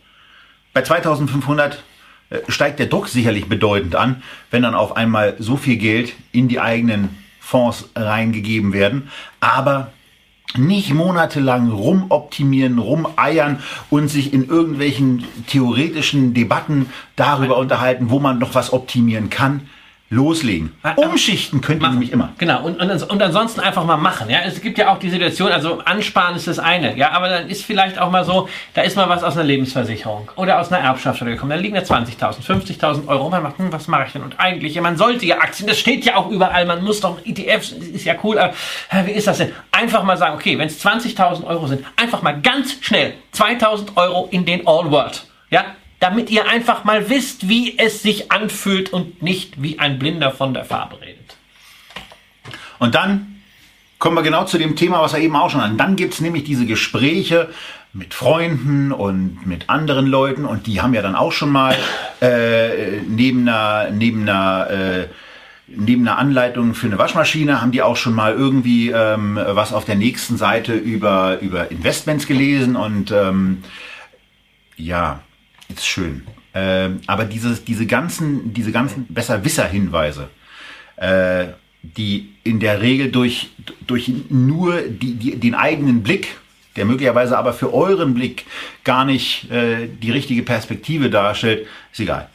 Bei 0.72 0.82
2500 0.82 1.82
äh, 2.30 2.38
steigt 2.48 2.78
der 2.78 2.86
Druck 2.86 3.08
sicherlich 3.08 3.48
bedeutend 3.48 3.96
an, 3.96 4.22
wenn 4.50 4.62
dann 4.62 4.74
auf 4.74 4.96
einmal 4.96 5.36
so 5.38 5.56
viel 5.56 5.76
Geld 5.76 6.14
in 6.32 6.48
die 6.48 6.60
eigenen 6.60 7.18
Fonds 7.40 7.90
reingegeben 7.94 8.72
werden. 8.72 9.10
Aber 9.40 9.92
nicht 10.56 10.92
monatelang 10.92 11.70
rumoptimieren, 11.70 12.78
rumeiern 12.78 13.60
und 13.88 14.08
sich 14.08 14.32
in 14.32 14.48
irgendwelchen 14.48 15.24
theoretischen 15.46 16.34
Debatten 16.34 16.86
darüber 17.16 17.56
unterhalten, 17.56 18.10
wo 18.10 18.18
man 18.18 18.38
noch 18.38 18.54
was 18.54 18.72
optimieren 18.72 19.30
kann 19.30 19.68
loslegen. 20.10 20.74
Ah, 20.82 20.94
Umschichten 20.96 21.60
könnt 21.60 21.78
ihr 21.80 21.82
machen. 21.82 21.94
nämlich 21.94 22.12
immer. 22.12 22.32
Genau, 22.36 22.64
und, 22.64 22.80
und, 22.80 22.90
und 22.90 23.22
ansonsten 23.22 23.60
einfach 23.60 23.84
mal 23.84 23.96
machen. 23.96 24.28
Ja? 24.28 24.40
Es 24.44 24.60
gibt 24.60 24.76
ja 24.76 24.92
auch 24.92 24.98
die 24.98 25.08
Situation, 25.08 25.52
also 25.52 25.78
ansparen 25.78 26.34
ist 26.34 26.48
das 26.48 26.58
eine, 26.58 26.96
ja, 26.96 27.12
aber 27.12 27.28
dann 27.28 27.48
ist 27.48 27.64
vielleicht 27.64 27.96
auch 27.96 28.10
mal 28.10 28.24
so, 28.24 28.48
da 28.74 28.82
ist 28.82 28.96
mal 28.96 29.08
was 29.08 29.22
aus 29.22 29.36
einer 29.36 29.44
Lebensversicherung 29.44 30.28
oder 30.34 30.58
aus 30.58 30.72
einer 30.72 30.82
Erbschaft 30.84 31.20
gekommen, 31.20 31.50
da 31.50 31.56
liegen 31.56 31.76
ja 31.76 31.82
20.000, 31.82 32.44
50.000 32.44 33.06
Euro, 33.06 33.30
man 33.30 33.44
macht, 33.44 33.58
hm, 33.58 33.72
was 33.72 33.86
mache 33.86 34.06
ich 34.08 34.12
denn? 34.12 34.22
Und 34.22 34.40
eigentlich, 34.40 34.80
man 34.80 34.96
sollte 34.96 35.24
ja 35.26 35.38
Aktien, 35.38 35.68
das 35.68 35.78
steht 35.78 36.04
ja 36.04 36.16
auch 36.16 36.28
überall, 36.28 36.66
man 36.66 36.82
muss 36.82 37.00
doch 37.00 37.24
ETFs, 37.24 37.70
ist 37.70 38.04
ja 38.04 38.16
cool, 38.24 38.36
aber 38.36 38.52
wie 39.06 39.12
ist 39.12 39.28
das 39.28 39.38
denn? 39.38 39.52
Einfach 39.70 40.02
mal 40.02 40.16
sagen, 40.16 40.34
okay, 40.34 40.58
wenn 40.58 40.66
es 40.66 40.84
20.000 40.84 41.46
Euro 41.46 41.68
sind, 41.68 41.84
einfach 41.94 42.20
mal 42.22 42.40
ganz 42.40 42.78
schnell 42.80 43.14
2.000 43.32 43.96
Euro 43.96 44.26
in 44.32 44.44
den 44.44 44.66
All 44.66 44.90
World. 44.90 45.24
Ja, 45.50 45.64
damit 46.00 46.30
ihr 46.30 46.48
einfach 46.48 46.84
mal 46.84 47.08
wisst, 47.08 47.48
wie 47.48 47.78
es 47.78 48.02
sich 48.02 48.32
anfühlt 48.32 48.92
und 48.92 49.22
nicht 49.22 49.62
wie 49.62 49.78
ein 49.78 49.98
Blinder 49.98 50.32
von 50.32 50.54
der 50.54 50.64
Farbe 50.64 51.00
redet. 51.00 51.36
Und 52.78 52.94
dann 52.94 53.42
kommen 53.98 54.16
wir 54.16 54.22
genau 54.22 54.44
zu 54.44 54.58
dem 54.58 54.76
Thema, 54.76 55.02
was 55.02 55.12
wir 55.12 55.20
eben 55.20 55.36
auch 55.36 55.50
schon 55.50 55.62
hatten. 55.62 55.76
Dann 55.76 55.96
gibt 55.96 56.14
es 56.14 56.20
nämlich 56.20 56.44
diese 56.44 56.64
Gespräche 56.64 57.50
mit 57.92 58.14
Freunden 58.14 58.92
und 58.92 59.46
mit 59.46 59.68
anderen 59.68 60.06
Leuten 60.06 60.46
und 60.46 60.66
die 60.66 60.80
haben 60.80 60.94
ja 60.94 61.02
dann 61.02 61.16
auch 61.16 61.32
schon 61.32 61.50
mal 61.50 61.76
äh, 62.20 63.00
neben 63.06 63.46
einer, 63.48 63.90
neben 63.90 64.22
einer 64.22 64.70
äh, 64.70 65.06
neben 65.72 66.06
einer 66.06 66.18
Anleitung 66.18 66.74
für 66.74 66.86
eine 66.86 66.98
Waschmaschine 66.98 67.60
haben 67.60 67.70
die 67.70 67.82
auch 67.82 67.96
schon 67.96 68.14
mal 68.14 68.32
irgendwie 68.32 68.90
ähm, 68.90 69.38
was 69.40 69.72
auf 69.72 69.84
der 69.84 69.94
nächsten 69.94 70.36
Seite 70.36 70.74
über, 70.74 71.38
über 71.40 71.70
Investments 71.70 72.26
gelesen 72.26 72.74
und 72.74 73.12
ähm, 73.12 73.62
ja, 74.76 75.20
ist 75.78 75.86
schön. 75.86 76.26
Ähm, 76.54 77.00
aber 77.06 77.24
dieses, 77.24 77.64
diese 77.64 77.86
ganzen, 77.86 78.52
diese 78.52 78.72
ganzen 78.72 79.06
Besserwisser-Hinweise, 79.08 80.28
äh, 80.96 81.46
die 81.82 82.34
in 82.44 82.60
der 82.60 82.82
Regel 82.82 83.10
durch, 83.10 83.50
durch 83.86 84.10
nur 84.28 84.82
die, 84.82 85.14
die, 85.14 85.36
den 85.36 85.54
eigenen 85.54 86.02
Blick, 86.02 86.36
der 86.76 86.84
möglicherweise 86.84 87.38
aber 87.38 87.52
für 87.52 87.72
euren 87.72 88.14
Blick 88.14 88.46
gar 88.84 89.04
nicht 89.04 89.50
äh, 89.50 89.88
die 89.88 90.10
richtige 90.10 90.42
Perspektive 90.42 91.10
darstellt, 91.10 91.66
ist 91.92 92.00
egal. 92.00 92.28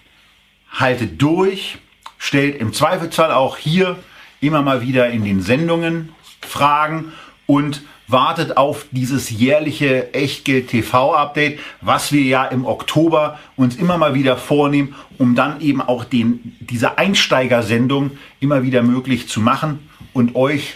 Haltet 0.72 1.22
durch, 1.22 1.78
stellt 2.18 2.60
im 2.60 2.74
Zweifelsfall 2.74 3.32
auch 3.32 3.58
hier 3.58 3.98
immer 4.42 4.62
mal 4.62 4.82
wieder 4.82 5.10
in 5.10 5.24
den 5.24 5.42
Sendungen 5.42 6.10
Fragen 6.42 7.14
und 7.48 7.84
wartet 8.08 8.58
auf 8.58 8.86
dieses 8.91 9.30
jährliche 9.30 10.14
Echtgeld 10.14 10.68
TV 10.70 11.16
Update, 11.16 11.60
was 11.82 12.12
wir 12.12 12.22
ja 12.22 12.46
im 12.46 12.66
Oktober 12.66 13.39
uns 13.56 13.76
immer 13.76 13.98
mal 13.98 14.14
wieder 14.14 14.38
vornehmen, 14.38 14.96
um 15.18 15.36
dann 15.36 15.62
eben 15.62 15.82
auch 15.82 16.04
den, 16.04 16.56
diese 16.60 16.98
Einsteigersendung 16.98 18.12
immer 18.39 18.64
wieder 18.64 18.84
möglich 18.84 19.28
zu 19.28 19.41
machen 19.41 19.89
und 20.14 20.36
euch 20.36 20.76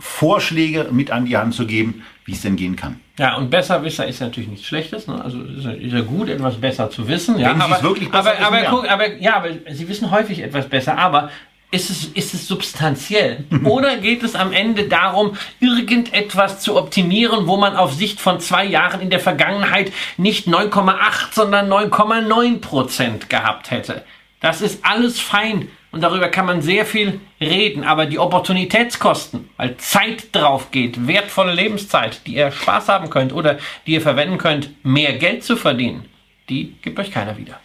Vorschläge 0.00 0.88
mit 0.90 1.12
an 1.12 1.26
die 1.26 1.36
Hand 1.36 1.54
zu 1.54 1.64
geben, 1.66 2.02
wie 2.24 2.32
es 2.32 2.42
denn 2.42 2.56
gehen 2.56 2.74
kann. 2.74 2.98
Ja, 3.18 3.36
und 3.36 3.50
Besserwisser 3.50 4.06
ist 4.06 4.20
natürlich 4.20 4.50
nichts 4.50 4.66
Schlechtes. 4.66 5.06
Ne? 5.06 5.22
Also 5.22 5.40
ist 5.42 5.92
ja 5.92 6.00
gut, 6.00 6.28
etwas 6.28 6.56
besser 6.56 6.90
zu 6.90 7.06
wissen. 7.06 7.38
Ja, 7.38 7.50
Wenn 7.50 7.60
aber, 7.60 7.76
es 7.76 7.82
wirklich 7.82 8.10
besser 8.10 8.30
aber, 8.30 8.32
wissen, 8.32 8.44
aber, 8.44 8.62
ja. 8.62 8.70
guck, 8.70 8.90
aber, 8.90 9.12
ja, 9.18 9.36
aber 9.36 9.48
Sie 9.70 9.88
wissen 9.88 10.10
häufig 10.10 10.40
etwas 10.40 10.68
besser. 10.68 10.98
Aber 10.98 11.30
ist 11.72 11.90
es, 11.90 12.04
ist 12.04 12.34
es 12.34 12.46
substanziell? 12.46 13.44
Oder 13.64 13.96
geht 13.96 14.22
es 14.22 14.34
am 14.34 14.52
Ende 14.52 14.88
darum, 14.88 15.36
irgendetwas 15.58 16.60
zu 16.60 16.76
optimieren, 16.76 17.46
wo 17.46 17.56
man 17.56 17.76
auf 17.76 17.94
Sicht 17.94 18.20
von 18.20 18.38
zwei 18.40 18.64
Jahren 18.64 19.00
in 19.00 19.10
der 19.10 19.20
Vergangenheit 19.20 19.90
nicht 20.18 20.46
9,8, 20.46 21.32
sondern 21.32 21.72
9,9 21.72 22.60
Prozent 22.60 23.30
gehabt 23.30 23.70
hätte? 23.70 24.04
Das 24.40 24.60
ist 24.60 24.84
alles 24.84 25.18
fein 25.18 25.68
und 25.92 26.02
darüber 26.02 26.28
kann 26.28 26.46
man 26.46 26.60
sehr 26.60 26.84
viel 26.84 27.20
reden, 27.40 27.84
aber 27.84 28.06
die 28.06 28.18
Opportunitätskosten, 28.18 29.48
weil 29.56 29.76
Zeit 29.78 30.34
drauf 30.34 30.70
geht, 30.72 31.06
wertvolle 31.06 31.54
Lebenszeit, 31.54 32.26
die 32.26 32.34
ihr 32.34 32.50
Spaß 32.50 32.88
haben 32.88 33.08
könnt 33.08 33.32
oder 33.32 33.58
die 33.86 33.92
ihr 33.94 34.00
verwenden 34.02 34.36
könnt, 34.36 34.84
mehr 34.84 35.14
Geld 35.14 35.42
zu 35.42 35.56
verdienen, 35.56 36.06
die 36.50 36.76
gibt 36.82 36.98
euch 36.98 37.10
keiner 37.10 37.38
wieder. 37.38 37.58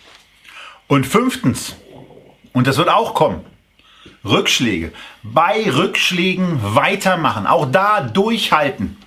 Und 0.87 1.05
fünftens, 1.05 1.75
und 2.53 2.67
das 2.67 2.77
wird 2.77 2.89
auch 2.89 3.13
kommen, 3.13 3.43
Rückschläge. 4.29 4.91
Bei 5.23 5.69
Rückschlägen 5.69 6.59
weitermachen. 6.61 7.47
Auch 7.47 7.71
da 7.71 8.01
durchhalten. 8.01 8.97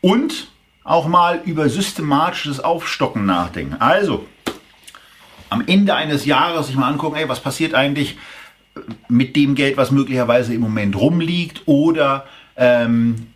Und 0.00 0.48
auch 0.84 1.06
mal 1.06 1.40
über 1.44 1.68
systematisches 1.68 2.60
Aufstocken 2.60 3.26
nachdenken. 3.26 3.76
Also, 3.80 4.26
am 5.50 5.62
Ende 5.66 5.94
eines 5.94 6.24
Jahres 6.24 6.68
sich 6.68 6.76
mal 6.76 6.88
angucken, 6.88 7.16
ey, 7.16 7.28
was 7.28 7.40
passiert 7.40 7.74
eigentlich 7.74 8.16
mit 9.08 9.36
dem 9.36 9.54
Geld, 9.54 9.76
was 9.76 9.90
möglicherweise 9.90 10.54
im 10.54 10.60
Moment 10.60 10.96
rumliegt 10.96 11.62
oder 11.66 12.26
ähm, 12.56 13.26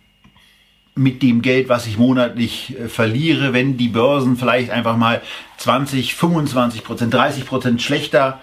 mit 0.95 1.21
dem 1.21 1.41
Geld, 1.41 1.67
was 1.67 1.87
ich 1.87 1.97
monatlich 1.97 2.75
äh, 2.79 2.87
verliere, 2.87 3.53
wenn 3.53 3.77
die 3.77 3.89
Börsen 3.89 4.37
vielleicht 4.37 4.71
einfach 4.71 4.95
mal 4.95 5.21
20, 5.57 6.15
25 6.15 6.83
Prozent, 6.83 7.13
30 7.13 7.45
Prozent 7.45 7.81
schlechter 7.81 8.39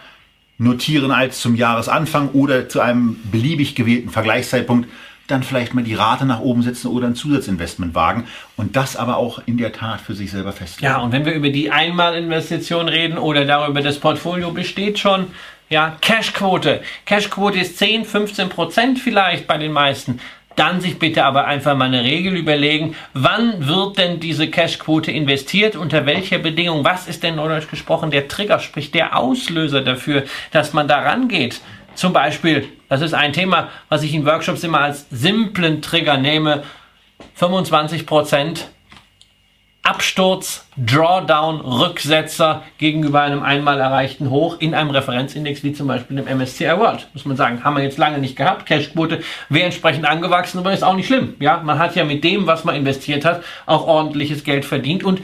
notieren 0.62 1.10
als 1.10 1.40
zum 1.40 1.54
Jahresanfang 1.54 2.30
oder 2.30 2.68
zu 2.68 2.80
einem 2.80 3.18
beliebig 3.30 3.74
gewählten 3.74 4.10
Vergleichszeitpunkt, 4.10 4.88
dann 5.26 5.42
vielleicht 5.42 5.74
mal 5.74 5.84
die 5.84 5.94
Rate 5.94 6.26
nach 6.26 6.40
oben 6.40 6.62
setzen 6.62 6.88
oder 6.88 7.06
ein 7.06 7.14
Zusatzinvestment 7.14 7.94
wagen 7.94 8.26
und 8.56 8.76
das 8.76 8.96
aber 8.96 9.16
auch 9.16 9.42
in 9.46 9.56
der 9.56 9.72
Tat 9.72 10.00
für 10.00 10.14
sich 10.14 10.30
selber 10.30 10.52
festlegen. 10.52 10.84
Ja, 10.84 10.98
und 10.98 11.12
wenn 11.12 11.24
wir 11.24 11.32
über 11.32 11.48
die 11.48 11.70
Einmalinvestition 11.70 12.88
reden 12.88 13.18
oder 13.18 13.44
darüber, 13.44 13.80
das 13.80 13.98
Portfolio 13.98 14.50
besteht 14.50 14.98
schon, 14.98 15.28
ja, 15.68 15.96
Cashquote. 16.02 16.82
Cashquote 17.06 17.58
ist 17.58 17.78
10, 17.78 18.04
15 18.04 18.48
Prozent 18.50 18.98
vielleicht 18.98 19.46
bei 19.46 19.56
den 19.56 19.72
meisten. 19.72 20.20
Dann 20.56 20.80
sich 20.80 20.98
bitte 20.98 21.24
aber 21.24 21.46
einfach 21.46 21.76
mal 21.76 21.86
eine 21.86 22.04
Regel 22.04 22.36
überlegen, 22.36 22.94
wann 23.14 23.66
wird 23.66 23.98
denn 23.98 24.20
diese 24.20 24.48
Cashquote 24.48 25.10
investiert, 25.10 25.76
unter 25.76 26.06
welcher 26.06 26.38
Bedingung, 26.38 26.84
was 26.84 27.08
ist 27.08 27.22
denn 27.22 27.36
neudeutsch 27.36 27.68
gesprochen 27.68 28.10
der 28.10 28.28
Trigger, 28.28 28.58
sprich 28.58 28.90
der 28.90 29.16
Auslöser 29.16 29.80
dafür, 29.80 30.24
dass 30.50 30.72
man 30.72 30.88
da 30.88 30.98
rangeht. 30.98 31.60
Zum 31.94 32.12
Beispiel, 32.12 32.68
das 32.88 33.00
ist 33.00 33.14
ein 33.14 33.32
Thema, 33.32 33.68
was 33.88 34.02
ich 34.02 34.14
in 34.14 34.26
Workshops 34.26 34.64
immer 34.64 34.80
als 34.80 35.06
simplen 35.10 35.82
Trigger 35.82 36.16
nehme, 36.16 36.62
25 37.34 38.06
Prozent 38.06 38.68
Absturz, 39.82 40.61
Drawdown, 40.76 41.60
Rücksetzer 41.60 42.62
gegenüber 42.78 43.20
einem 43.20 43.42
einmal 43.42 43.78
erreichten 43.78 44.30
Hoch 44.30 44.56
in 44.58 44.74
einem 44.74 44.90
Referenzindex 44.90 45.62
wie 45.62 45.74
zum 45.74 45.86
Beispiel 45.86 46.16
dem 46.16 46.38
MSCI 46.38 46.78
World. 46.78 47.08
Muss 47.12 47.26
man 47.26 47.36
sagen, 47.36 47.62
haben 47.62 47.76
wir 47.76 47.82
jetzt 47.82 47.98
lange 47.98 48.18
nicht 48.18 48.36
gehabt. 48.36 48.64
Cashquote 48.64 49.20
wäre 49.50 49.66
entsprechend 49.66 50.06
angewachsen, 50.06 50.58
aber 50.58 50.72
ist 50.72 50.82
auch 50.82 50.94
nicht 50.96 51.08
schlimm. 51.08 51.34
Ja, 51.40 51.58
man 51.62 51.78
hat 51.78 51.94
ja 51.94 52.04
mit 52.04 52.24
dem, 52.24 52.46
was 52.46 52.64
man 52.64 52.74
investiert 52.74 53.26
hat, 53.26 53.44
auch 53.66 53.86
ordentliches 53.86 54.44
Geld 54.44 54.64
verdient. 54.64 55.04
Und 55.04 55.20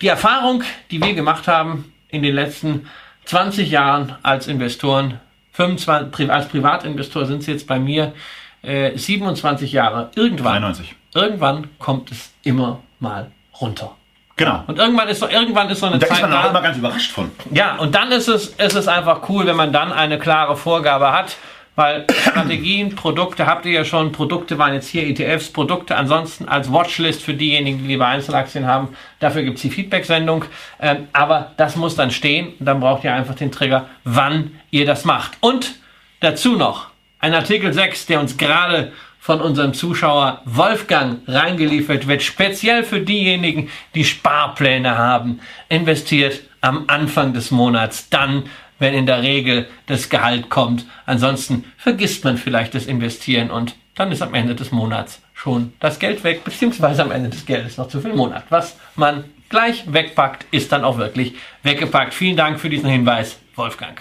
die 0.00 0.08
Erfahrung, 0.08 0.62
die 0.90 1.02
wir 1.02 1.12
gemacht 1.12 1.46
haben 1.46 1.92
in 2.08 2.22
den 2.22 2.34
letzten 2.34 2.88
20 3.26 3.70
Jahren 3.70 4.16
als 4.22 4.46
Investoren, 4.46 5.20
25, 5.52 6.30
als 6.30 6.48
Privatinvestor 6.48 7.26
sind 7.26 7.40
es 7.40 7.46
jetzt 7.46 7.66
bei 7.66 7.78
mir 7.78 8.14
äh, 8.62 8.96
27 8.96 9.72
Jahre. 9.72 10.10
Irgendwann, 10.14 10.62
93. 10.62 10.94
irgendwann 11.14 11.68
kommt 11.78 12.10
es 12.10 12.32
immer 12.44 12.80
mal 12.98 13.30
runter. 13.60 13.94
Genau. 14.36 14.64
Und 14.66 14.78
irgendwann 14.78 15.08
ist 15.08 15.20
so, 15.20 15.28
irgendwann 15.28 15.70
ist 15.70 15.80
so 15.80 15.86
eine 15.86 15.98
Da 15.98 16.06
Zeit 16.06 16.18
ist 16.18 16.22
man 16.22 16.32
auch 16.34 16.42
da. 16.42 16.50
immer 16.50 16.62
ganz 16.62 16.76
überrascht 16.76 17.10
von. 17.10 17.30
Ja, 17.52 17.76
und 17.76 17.94
dann 17.94 18.12
ist 18.12 18.28
es, 18.28 18.48
ist 18.48 18.74
es 18.74 18.86
einfach 18.86 19.28
cool, 19.30 19.46
wenn 19.46 19.56
man 19.56 19.72
dann 19.72 19.92
eine 19.92 20.18
klare 20.18 20.56
Vorgabe 20.58 21.10
hat, 21.12 21.36
weil 21.74 22.06
Strategien, 22.30 22.94
Produkte 22.94 23.46
habt 23.46 23.64
ihr 23.64 23.72
ja 23.72 23.84
schon, 23.86 24.12
Produkte 24.12 24.58
waren 24.58 24.74
jetzt 24.74 24.88
hier 24.88 25.06
ETFs, 25.06 25.50
Produkte 25.50 25.96
ansonsten 25.96 26.48
als 26.48 26.70
Watchlist 26.70 27.22
für 27.22 27.32
diejenigen, 27.32 27.78
die 27.78 27.86
lieber 27.86 28.06
Einzelaktien 28.06 28.66
haben. 28.66 28.88
Dafür 29.20 29.42
gibt's 29.42 29.62
die 29.62 29.70
Feedback-Sendung. 29.70 30.44
Ähm, 30.80 31.08
aber 31.14 31.52
das 31.56 31.76
muss 31.76 31.96
dann 31.96 32.10
stehen 32.10 32.52
und 32.60 32.66
dann 32.66 32.80
braucht 32.80 33.04
ihr 33.04 33.14
einfach 33.14 33.36
den 33.36 33.50
Trigger, 33.50 33.86
wann 34.04 34.60
ihr 34.70 34.84
das 34.84 35.06
macht. 35.06 35.32
Und 35.40 35.76
dazu 36.20 36.56
noch 36.56 36.88
ein 37.20 37.32
Artikel 37.34 37.72
6, 37.72 38.04
der 38.04 38.20
uns 38.20 38.36
gerade 38.36 38.92
von 39.26 39.40
unserem 39.40 39.74
Zuschauer 39.74 40.40
Wolfgang 40.44 41.18
reingeliefert 41.26 42.06
wird, 42.06 42.22
speziell 42.22 42.84
für 42.84 43.00
diejenigen, 43.00 43.70
die 43.96 44.04
Sparpläne 44.04 44.96
haben, 44.96 45.40
investiert 45.68 46.42
am 46.60 46.84
Anfang 46.86 47.32
des 47.32 47.50
Monats, 47.50 48.08
dann, 48.08 48.44
wenn 48.78 48.94
in 48.94 49.04
der 49.04 49.22
Regel 49.22 49.66
das 49.86 50.10
Gehalt 50.10 50.48
kommt. 50.48 50.86
Ansonsten 51.06 51.64
vergisst 51.76 52.22
man 52.22 52.38
vielleicht 52.38 52.72
das 52.76 52.86
Investieren 52.86 53.50
und 53.50 53.74
dann 53.96 54.12
ist 54.12 54.22
am 54.22 54.32
Ende 54.32 54.54
des 54.54 54.70
Monats 54.70 55.20
schon 55.34 55.72
das 55.80 55.98
Geld 55.98 56.22
weg, 56.22 56.44
beziehungsweise 56.44 57.02
am 57.02 57.10
Ende 57.10 57.28
des 57.28 57.44
Geldes 57.44 57.78
noch 57.78 57.88
zu 57.88 58.00
viel 58.00 58.14
Monat. 58.14 58.44
Was 58.50 58.76
man 58.94 59.24
gleich 59.48 59.92
wegpackt, 59.92 60.46
ist 60.52 60.70
dann 60.70 60.84
auch 60.84 60.98
wirklich 60.98 61.34
weggepackt. 61.64 62.14
Vielen 62.14 62.36
Dank 62.36 62.60
für 62.60 62.70
diesen 62.70 62.88
Hinweis, 62.88 63.40
Wolfgang. 63.56 64.00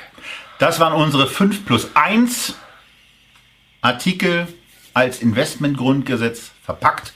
Das 0.60 0.80
waren 0.80 0.94
unsere 0.94 1.26
5 1.26 1.66
plus 1.66 1.90
1 1.96 2.56
Artikel 3.82 4.48
als 4.96 5.22
Investmentgrundgesetz 5.22 6.52
verpackt. 6.64 7.14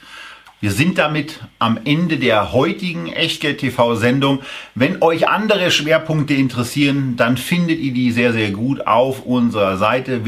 Wir 0.62 0.72
sind 0.72 0.98
damit 0.98 1.40
am 1.58 1.80
Ende 1.86 2.18
der 2.18 2.52
heutigen 2.52 3.08
Echtgeld 3.08 3.60
TV 3.60 3.96
Sendung. 3.96 4.40
Wenn 4.76 5.02
euch 5.02 5.30
andere 5.30 5.72
Schwerpunkte 5.72 6.34
interessieren, 6.34 7.16
dann 7.16 7.38
findet 7.38 7.80
ihr 7.80 7.94
die 7.94 8.12
sehr, 8.12 8.34
sehr 8.34 8.52
gut 8.52 8.86
auf 8.86 9.26
unserer 9.26 9.78
Seite 9.78 10.26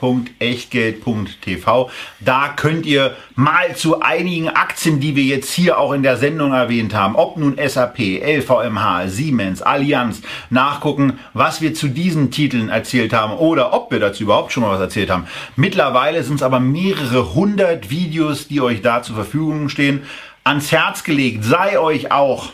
www.echtgeld.tv. 0.00 1.90
Da 2.20 2.48
könnt 2.48 2.86
ihr 2.86 3.16
mal 3.34 3.76
zu 3.76 4.00
einigen 4.00 4.48
Aktien, 4.48 5.00
die 5.00 5.16
wir 5.16 5.24
jetzt 5.24 5.52
hier 5.52 5.78
auch 5.78 5.92
in 5.92 6.02
der 6.02 6.16
Sendung 6.16 6.52
erwähnt 6.52 6.94
haben, 6.94 7.16
ob 7.16 7.36
nun 7.36 7.56
SAP, 7.56 7.98
LVMH, 7.98 9.08
Siemens, 9.08 9.62
Allianz, 9.62 10.22
nachgucken, 10.50 11.18
was 11.34 11.60
wir 11.60 11.74
zu 11.74 11.88
diesen 11.88 12.30
Titeln 12.30 12.68
erzählt 12.68 13.12
haben 13.12 13.34
oder 13.34 13.72
ob 13.72 13.90
wir 13.90 14.00
dazu 14.00 14.24
überhaupt 14.24 14.52
schon 14.52 14.62
mal 14.62 14.72
was 14.72 14.80
erzählt 14.80 15.10
haben. 15.10 15.26
Mittlerweile 15.56 16.22
sind 16.22 16.36
es 16.36 16.42
aber 16.42 16.60
mehrere 16.60 17.34
hundert 17.34 17.90
Videos, 17.90 18.48
die 18.48 18.60
euch 18.60 18.82
da 18.82 19.02
zur 19.02 19.16
Verfügung 19.16 19.68
stehen. 19.68 20.02
Ans 20.44 20.72
Herz 20.72 21.04
gelegt 21.04 21.44
sei 21.44 21.78
euch 21.78 22.12
auch 22.12 22.50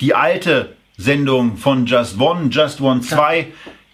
die 0.00 0.14
alte 0.14 0.76
Sendung 0.96 1.56
von 1.58 1.84
Just 1.86 2.18
One, 2.18 2.48
Just 2.50 2.80
One 2.80 3.02
2, 3.02 3.48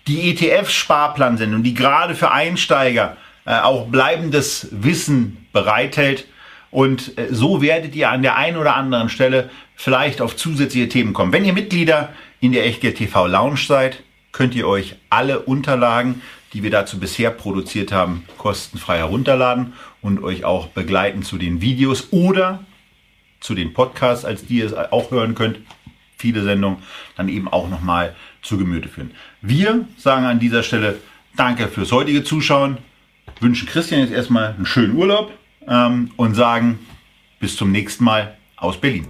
die 0.06 0.30
ETF-Sparplansendung, 0.30 1.62
die 1.62 1.74
gerade 1.74 2.14
für 2.14 2.30
Einsteiger 2.30 3.16
äh, 3.44 3.58
auch 3.58 3.86
bleibendes 3.86 4.68
Wissen 4.70 5.46
bereithält. 5.52 6.26
Und 6.70 7.18
äh, 7.18 7.28
so 7.30 7.62
werdet 7.62 7.94
ihr 7.94 8.10
an 8.10 8.22
der 8.22 8.36
einen 8.36 8.56
oder 8.56 8.76
anderen 8.76 9.08
Stelle 9.08 9.50
vielleicht 9.74 10.20
auf 10.20 10.36
zusätzliche 10.36 10.88
Themen 10.88 11.12
kommen. 11.12 11.32
Wenn 11.32 11.44
ihr 11.44 11.52
Mitglieder 11.52 12.10
in 12.40 12.52
der 12.52 12.66
Echtgeld 12.66 12.96
TV 12.96 13.26
Lounge 13.26 13.58
seid, 13.58 14.02
könnt 14.32 14.54
ihr 14.54 14.66
euch 14.66 14.96
alle 15.10 15.40
Unterlagen, 15.40 16.22
die 16.52 16.62
wir 16.62 16.70
dazu 16.70 16.98
bisher 16.98 17.30
produziert 17.30 17.92
haben, 17.92 18.24
kostenfrei 18.38 18.98
herunterladen 18.98 19.72
und 20.00 20.22
euch 20.22 20.44
auch 20.44 20.68
begleiten 20.68 21.22
zu 21.22 21.38
den 21.38 21.60
Videos 21.60 22.12
oder 22.12 22.64
zu 23.40 23.54
den 23.54 23.72
Podcasts, 23.72 24.24
als 24.24 24.46
die 24.46 24.58
ihr 24.58 24.66
es 24.66 24.74
auch 24.74 25.10
hören 25.10 25.34
könnt. 25.34 25.58
Viele 26.16 26.42
Sendungen 26.42 26.78
dann 27.16 27.28
eben 27.28 27.48
auch 27.48 27.68
nochmal 27.68 28.14
zu 28.42 28.58
Gemüte 28.58 28.88
führen. 28.88 29.12
Wir 29.40 29.86
sagen 29.96 30.26
an 30.26 30.38
dieser 30.38 30.62
Stelle 30.62 30.98
Danke 31.36 31.68
fürs 31.68 31.92
heutige 31.92 32.24
Zuschauen, 32.24 32.76
wünschen 33.40 33.66
Christian 33.66 34.00
jetzt 34.00 34.12
erstmal 34.12 34.52
einen 34.52 34.66
schönen 34.66 34.94
Urlaub 34.94 35.32
ähm, 35.66 36.10
und 36.16 36.34
sagen 36.34 36.78
bis 37.40 37.56
zum 37.56 37.72
nächsten 37.72 38.04
Mal 38.04 38.36
aus 38.56 38.78
Berlin. 38.78 39.06